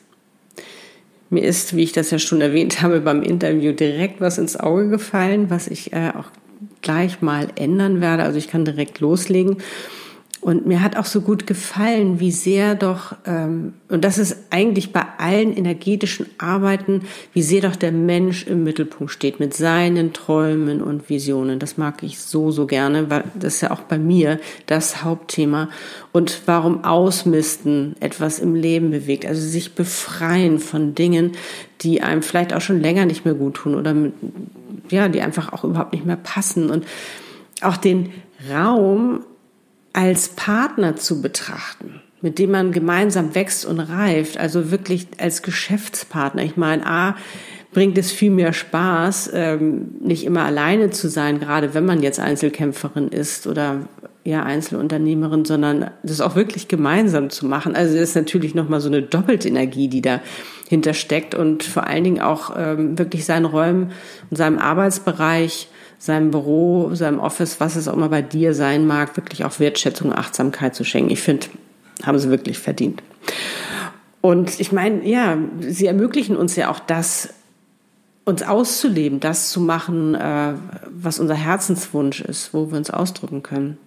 Mir 1.37 1.45
ist, 1.45 1.77
wie 1.77 1.83
ich 1.83 1.93
das 1.93 2.11
ja 2.11 2.19
schon 2.19 2.41
erwähnt 2.41 2.81
habe, 2.81 2.99
beim 3.01 3.23
Interview 3.23 3.73
direkt 3.73 4.23
was 4.23 4.39
ins 4.39 4.59
Auge 4.59 4.89
gefallen, 4.89 5.51
was 5.51 5.69
ich 5.69 5.93
äh, 5.93 6.13
auch 6.19 6.31
gleich 6.81 7.21
mal 7.21 7.49
ändern 7.57 8.01
werde. 8.01 8.23
Also 8.23 8.39
ich 8.39 8.49
kann 8.49 8.65
direkt 8.65 9.01
loslegen. 9.01 9.59
Und 10.47 10.65
mir 10.65 10.81
hat 10.81 10.97
auch 10.97 11.07
so 11.07 11.23
gut 11.23 11.49
gefallen, 11.49 12.21
wie 12.21 12.31
sehr 12.31 12.77
doch, 12.77 13.17
ähm, 13.27 13.73
und 13.89 14.05
das 14.05 14.17
ist 14.17 14.45
eigentlich 14.51 14.93
bei 14.93 15.05
allen 15.19 15.53
energetischen 15.53 16.27
Arbeiten, 16.39 17.03
wie 17.33 17.43
sehr 17.43 17.63
doch 17.63 17.75
der 17.75 17.91
Mensch 17.91 18.47
im 18.47 18.63
Mittelpunkt 18.63 19.13
steht 19.13 19.41
mit 19.41 19.55
seinen 19.55 20.13
Träumen 20.13 20.83
und 20.83 21.11
Visionen. 21.11 21.59
Das 21.59 21.79
mag 21.79 22.05
ich 22.05 22.21
so, 22.21 22.53
so 22.53 22.69
gerne, 22.69 23.11
weil 23.11 23.25
das 23.35 23.55
ist 23.57 23.63
ja 23.63 23.73
auch 23.73 23.81
bei 23.81 23.99
mir 23.99 24.39
das 24.67 25.03
Hauptthema. 25.03 25.69
Und 26.13 26.43
warum 26.47 26.85
Ausmisten 26.85 27.97
etwas 27.99 28.39
im 28.39 28.55
Leben 28.55 28.93
bewegt, 28.93 29.27
also 29.27 29.45
sich 29.45 29.75
befreien 29.75 30.61
von 30.61 30.95
Dingen, 30.95 31.33
die 31.81 32.03
einem 32.03 32.23
vielleicht 32.23 32.55
auch 32.55 32.61
schon 32.61 32.81
länger 32.81 33.05
nicht 33.05 33.25
mehr 33.25 33.35
gut 33.35 33.55
tun 33.55 33.75
oder 33.75 33.95
mit, 33.95 34.13
ja, 34.91 35.09
die 35.09 35.23
einfach 35.23 35.53
auch 35.53 35.65
überhaupt 35.65 35.93
nicht 35.93 36.07
mehr 36.07 36.15
passen 36.15 36.71
und 36.71 36.87
auch 37.63 37.77
den 37.77 38.13
Raum 38.49 39.25
als 39.97 40.29
Partner 40.29 40.97
zu 40.97 41.23
betrachten, 41.23 42.03
mit 42.21 42.39
dem 42.39 42.51
man 42.51 42.71
gemeinsam 42.71 43.35
wächst 43.35 43.65
und 43.65 43.81
reift, 43.81 44.37
also 44.37 44.71
wirklich 44.71 45.07
als 45.19 45.41
Geschäftspartner. 45.41 46.43
Ich 46.43 46.59
meine, 46.59 46.87
A, 46.87 47.17
bringt 47.73 47.97
es 47.97 48.13
viel 48.13 48.31
mehr 48.31 48.53
Spaß, 48.53 49.31
ähm, 49.33 49.97
nicht 50.01 50.25
immer 50.25 50.45
alleine 50.45 50.91
zu 50.91 51.09
sein, 51.09 51.41
gerade 51.41 51.73
wenn 51.73 51.87
man 51.87 52.03
jetzt 52.03 52.21
Einzelkämpferin 52.21 53.09
ist 53.09 53.47
oder 53.47 53.89
ja 54.23 54.43
Einzelunternehmerin, 54.43 55.47
sondern 55.47 55.91
das 56.03 56.21
auch 56.21 56.37
wirklich 56.37 56.69
gemeinsam 56.69 57.31
zu 57.31 57.47
machen. 57.47 57.75
Also 57.75 57.95
das 57.95 58.11
ist 58.11 58.17
natürlich 58.17 58.55
nochmal 58.55 58.83
so 58.83 58.89
eine 58.89 59.01
doppelte 59.01 59.49
Energie, 59.49 59.89
die 59.89 60.03
dahinter 60.03 60.93
steckt 60.93 61.35
und 61.35 61.63
vor 61.63 61.87
allen 61.87 62.05
Dingen 62.05 62.21
auch 62.21 62.55
ähm, 62.55 62.99
wirklich 62.99 63.25
seinen 63.25 63.47
Räumen 63.47 63.93
und 64.31 64.37
seinem 64.37 64.59
Arbeitsbereich 64.59 65.69
seinem 65.99 66.31
Büro, 66.31 66.95
seinem 66.95 67.19
Office, 67.19 67.61
was 67.61 67.77
es 67.77 67.89
auch 67.89 67.95
immer 67.95 68.09
bei 68.09 68.23
dir 68.23 68.55
sein 68.55 68.87
mag, 68.87 69.17
wirklich 69.17 69.45
auch 69.45 69.59
Wertschätzung, 69.59 70.13
Achtsamkeit 70.13 70.75
zu 70.75 70.85
schenken. 70.85 71.11
Ich 71.11 71.23
finde, 71.23 71.47
haben 72.05 72.19
sie 72.19 72.31
wirklich 72.31 72.59
verdient. 72.59 73.03
Und 74.21 74.61
ich 74.61 74.73
meine, 74.73 75.07
ja, 75.09 75.39
sie 75.61 75.87
ermöglichen 75.87 76.37
uns 76.37 76.57
ja 76.57 76.71
auch 76.71 76.81
das, 76.81 77.33
uns 78.25 78.43
auszuleben, 78.43 79.21
das 79.21 79.51
zu 79.51 79.61
machen, 79.61 80.15
äh, 80.15 80.55
was 80.91 81.21
unser 81.21 81.35
Herzenswunsch 81.35 82.21
ist, 82.21 82.53
wo 82.53 82.71
wir 82.71 82.79
uns 82.79 82.91
ausdrücken 82.91 83.43
können. 83.43 83.79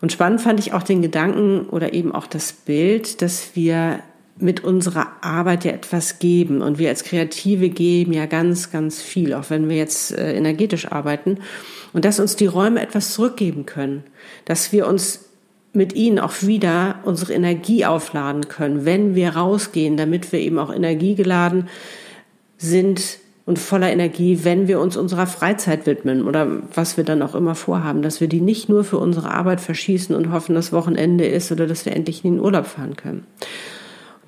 Und 0.00 0.10
spannend 0.10 0.40
fand 0.40 0.58
ich 0.58 0.72
auch 0.72 0.82
den 0.82 1.00
Gedanken 1.00 1.66
oder 1.66 1.92
eben 1.92 2.12
auch 2.12 2.26
das 2.26 2.52
Bild, 2.52 3.22
dass 3.22 3.54
wir 3.54 4.00
mit 4.38 4.64
unserer 4.64 5.08
Arbeit 5.20 5.64
ja 5.64 5.72
etwas 5.72 6.18
geben. 6.18 6.62
Und 6.62 6.78
wir 6.78 6.88
als 6.88 7.04
Kreative 7.04 7.68
geben 7.68 8.12
ja 8.12 8.26
ganz, 8.26 8.70
ganz 8.70 9.00
viel, 9.00 9.34
auch 9.34 9.50
wenn 9.50 9.68
wir 9.68 9.76
jetzt 9.76 10.12
äh, 10.12 10.34
energetisch 10.34 10.90
arbeiten. 10.90 11.38
Und 11.92 12.04
dass 12.04 12.20
uns 12.20 12.36
die 12.36 12.46
Räume 12.46 12.82
etwas 12.82 13.12
zurückgeben 13.12 13.66
können. 13.66 14.04
Dass 14.44 14.72
wir 14.72 14.86
uns 14.86 15.26
mit 15.72 15.94
ihnen 15.94 16.18
auch 16.18 16.42
wieder 16.42 16.96
unsere 17.04 17.32
Energie 17.32 17.86
aufladen 17.86 18.48
können, 18.48 18.84
wenn 18.84 19.14
wir 19.14 19.36
rausgehen, 19.36 19.96
damit 19.96 20.32
wir 20.32 20.40
eben 20.40 20.58
auch 20.58 20.72
energiegeladen 20.72 21.68
sind 22.58 23.18
und 23.44 23.58
voller 23.58 23.90
Energie, 23.90 24.40
wenn 24.42 24.68
wir 24.68 24.80
uns 24.80 24.96
unserer 24.96 25.26
Freizeit 25.26 25.86
widmen 25.86 26.26
oder 26.28 26.46
was 26.74 26.96
wir 26.96 27.04
dann 27.04 27.22
auch 27.22 27.34
immer 27.34 27.54
vorhaben, 27.54 28.02
dass 28.02 28.20
wir 28.20 28.28
die 28.28 28.40
nicht 28.40 28.68
nur 28.68 28.84
für 28.84 28.98
unsere 28.98 29.30
Arbeit 29.30 29.60
verschießen 29.60 30.14
und 30.14 30.30
hoffen, 30.30 30.54
dass 30.54 30.72
Wochenende 30.72 31.24
ist 31.26 31.50
oder 31.50 31.66
dass 31.66 31.84
wir 31.84 31.96
endlich 31.96 32.24
in 32.24 32.34
den 32.34 32.40
Urlaub 32.40 32.66
fahren 32.66 32.96
können. 32.96 33.26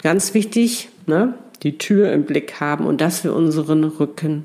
Ganz 0.05 0.35
wichtig, 0.35 0.91
ne, 1.07 1.33
die 1.63 1.79
Tür 1.79 2.13
im 2.13 2.25
Blick 2.25 2.61
haben 2.61 2.85
und 2.85 3.01
dass 3.01 3.25
wir 3.25 3.35
unseren 3.35 3.85
Rücken 3.85 4.45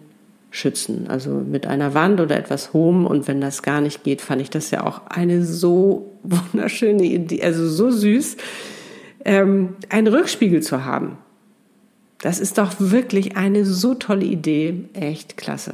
schützen. 0.51 1.07
Also 1.09 1.31
mit 1.31 1.67
einer 1.67 1.93
Wand 1.93 2.21
oder 2.21 2.37
etwas 2.37 2.71
hohem. 2.71 3.05
Und 3.05 3.27
wenn 3.27 3.41
das 3.41 3.61
gar 3.61 3.81
nicht 3.81 4.05
geht, 4.05 4.21
fand 4.21 4.41
ich 4.41 4.49
das 4.49 4.71
ja 4.71 4.85
auch 4.87 5.01
eine 5.07 5.43
so 5.43 6.13
wunderschöne 6.23 7.03
Idee, 7.03 7.43
also 7.43 7.67
so 7.67 7.91
süß, 7.91 8.37
ähm, 9.25 9.75
einen 9.89 10.07
Rückspiegel 10.07 10.63
zu 10.63 10.85
haben. 10.85 11.17
Das 12.21 12.39
ist 12.39 12.57
doch 12.57 12.75
wirklich 12.79 13.35
eine 13.35 13.65
so 13.65 13.95
tolle 13.95 14.25
Idee. 14.25 14.85
Echt 14.93 15.35
klasse. 15.35 15.73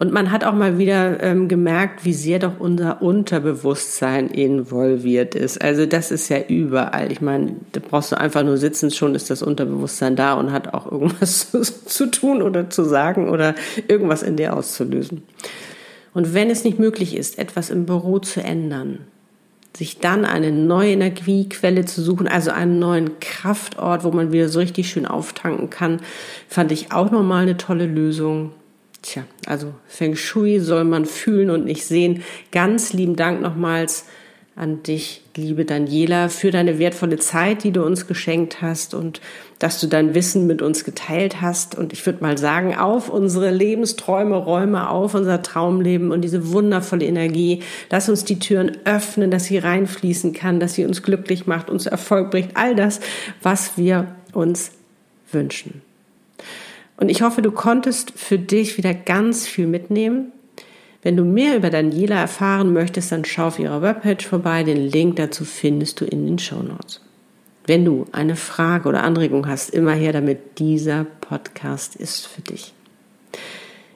Und 0.00 0.14
man 0.14 0.32
hat 0.32 0.44
auch 0.44 0.54
mal 0.54 0.78
wieder 0.78 1.22
ähm, 1.22 1.46
gemerkt, 1.46 2.06
wie 2.06 2.14
sehr 2.14 2.38
doch 2.38 2.58
unser 2.58 3.02
Unterbewusstsein 3.02 4.28
involviert 4.28 5.34
ist. 5.34 5.60
Also 5.60 5.84
das 5.84 6.10
ist 6.10 6.30
ja 6.30 6.38
überall. 6.48 7.12
Ich 7.12 7.20
meine, 7.20 7.56
da 7.72 7.80
brauchst 7.86 8.10
du 8.10 8.18
einfach 8.18 8.42
nur 8.42 8.56
sitzen, 8.56 8.90
schon 8.90 9.14
ist 9.14 9.28
das 9.28 9.42
Unterbewusstsein 9.42 10.16
da 10.16 10.32
und 10.32 10.52
hat 10.52 10.72
auch 10.72 10.90
irgendwas 10.90 11.50
zu, 11.50 11.60
zu 11.60 12.06
tun 12.06 12.40
oder 12.40 12.70
zu 12.70 12.84
sagen 12.84 13.28
oder 13.28 13.54
irgendwas 13.88 14.22
in 14.22 14.36
dir 14.36 14.56
auszulösen. 14.56 15.22
Und 16.14 16.32
wenn 16.32 16.48
es 16.48 16.64
nicht 16.64 16.78
möglich 16.78 17.14
ist, 17.14 17.38
etwas 17.38 17.68
im 17.68 17.84
Büro 17.84 18.20
zu 18.20 18.42
ändern, 18.42 19.00
sich 19.76 19.98
dann 19.98 20.24
eine 20.24 20.50
neue 20.50 20.92
Energiequelle 20.92 21.84
zu 21.84 22.00
suchen, 22.00 22.26
also 22.26 22.52
einen 22.52 22.78
neuen 22.78 23.20
Kraftort, 23.20 24.02
wo 24.02 24.10
man 24.12 24.32
wieder 24.32 24.48
so 24.48 24.60
richtig 24.60 24.88
schön 24.88 25.04
auftanken 25.04 25.68
kann, 25.68 26.00
fand 26.48 26.72
ich 26.72 26.90
auch 26.90 27.10
nochmal 27.10 27.42
eine 27.42 27.58
tolle 27.58 27.84
Lösung. 27.84 28.52
Tja, 29.02 29.24
also 29.46 29.74
Feng 29.88 30.14
Shui 30.14 30.60
soll 30.60 30.84
man 30.84 31.06
fühlen 31.06 31.50
und 31.50 31.64
nicht 31.64 31.86
sehen. 31.86 32.22
Ganz 32.52 32.92
lieben 32.92 33.16
Dank 33.16 33.40
nochmals 33.40 34.04
an 34.56 34.82
dich, 34.82 35.22
liebe 35.36 35.64
Daniela, 35.64 36.28
für 36.28 36.50
deine 36.50 36.78
wertvolle 36.78 37.16
Zeit, 37.16 37.64
die 37.64 37.70
du 37.70 37.82
uns 37.82 38.06
geschenkt 38.06 38.60
hast 38.60 38.92
und 38.92 39.22
dass 39.58 39.80
du 39.80 39.86
dein 39.86 40.14
Wissen 40.14 40.46
mit 40.46 40.60
uns 40.60 40.84
geteilt 40.84 41.40
hast. 41.40 41.78
Und 41.78 41.94
ich 41.94 42.04
würde 42.04 42.22
mal 42.22 42.36
sagen, 42.36 42.76
auf 42.76 43.08
unsere 43.08 43.50
Lebensträume, 43.50 44.36
Räume, 44.36 44.90
auf 44.90 45.14
unser 45.14 45.40
Traumleben 45.40 46.10
und 46.10 46.20
diese 46.20 46.52
wundervolle 46.52 47.06
Energie. 47.06 47.62
Lass 47.88 48.10
uns 48.10 48.24
die 48.24 48.38
Türen 48.38 48.76
öffnen, 48.84 49.30
dass 49.30 49.44
sie 49.44 49.56
reinfließen 49.56 50.34
kann, 50.34 50.60
dass 50.60 50.74
sie 50.74 50.84
uns 50.84 51.02
glücklich 51.02 51.46
macht, 51.46 51.70
uns 51.70 51.86
Erfolg 51.86 52.30
bringt. 52.30 52.50
All 52.54 52.74
das, 52.74 53.00
was 53.42 53.78
wir 53.78 54.14
uns 54.34 54.72
wünschen. 55.32 55.80
Und 57.00 57.08
ich 57.08 57.22
hoffe, 57.22 57.42
du 57.42 57.50
konntest 57.50 58.12
für 58.14 58.38
dich 58.38 58.76
wieder 58.76 58.94
ganz 58.94 59.46
viel 59.46 59.66
mitnehmen. 59.66 60.32
Wenn 61.02 61.16
du 61.16 61.24
mehr 61.24 61.56
über 61.56 61.70
Daniela 61.70 62.20
erfahren 62.20 62.74
möchtest, 62.74 63.10
dann 63.10 63.24
schau 63.24 63.46
auf 63.46 63.58
ihrer 63.58 63.80
Webpage 63.80 64.26
vorbei. 64.26 64.62
Den 64.64 64.76
Link 64.76 65.16
dazu 65.16 65.46
findest 65.46 66.00
du 66.00 66.04
in 66.04 66.26
den 66.26 66.38
Show 66.38 66.62
Notes. 66.62 67.00
Wenn 67.66 67.86
du 67.86 68.04
eine 68.12 68.36
Frage 68.36 68.88
oder 68.88 69.02
Anregung 69.02 69.48
hast, 69.48 69.70
immer 69.70 69.92
her 69.92 70.12
damit. 70.12 70.58
Dieser 70.58 71.06
Podcast 71.22 71.96
ist 71.96 72.26
für 72.26 72.42
dich. 72.42 72.74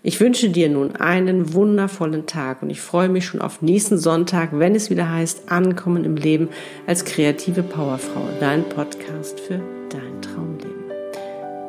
Ich 0.02 0.20
wünsche 0.20 0.48
dir 0.50 0.68
nun 0.68 0.96
einen 0.96 1.54
wundervollen 1.54 2.26
Tag 2.26 2.62
und 2.62 2.70
ich 2.70 2.80
freue 2.80 3.08
mich 3.08 3.26
schon 3.26 3.40
auf 3.40 3.62
nächsten 3.62 3.98
Sonntag, 3.98 4.50
wenn 4.52 4.74
es 4.74 4.90
wieder 4.90 5.10
heißt 5.10 5.50
Ankommen 5.50 6.04
im 6.04 6.16
Leben 6.16 6.48
als 6.86 7.04
kreative 7.04 7.62
Powerfrau, 7.62 8.28
dein 8.38 8.64
Podcast 8.64 9.40
für. 9.40 9.73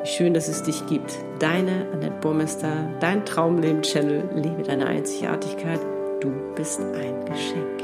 Schön, 0.06 0.34
dass 0.34 0.46
es 0.46 0.62
dich 0.62 0.86
gibt. 0.86 1.18
Deine 1.40 1.88
Annette 1.92 2.14
Burmester, 2.20 2.88
dein 3.00 3.24
Traumleben-Channel. 3.24 4.22
Lebe 4.36 4.62
deine 4.62 4.86
Einzigartigkeit. 4.86 5.80
Du 6.20 6.30
bist 6.54 6.80
ein 6.80 7.24
Geschenk. 7.24 7.75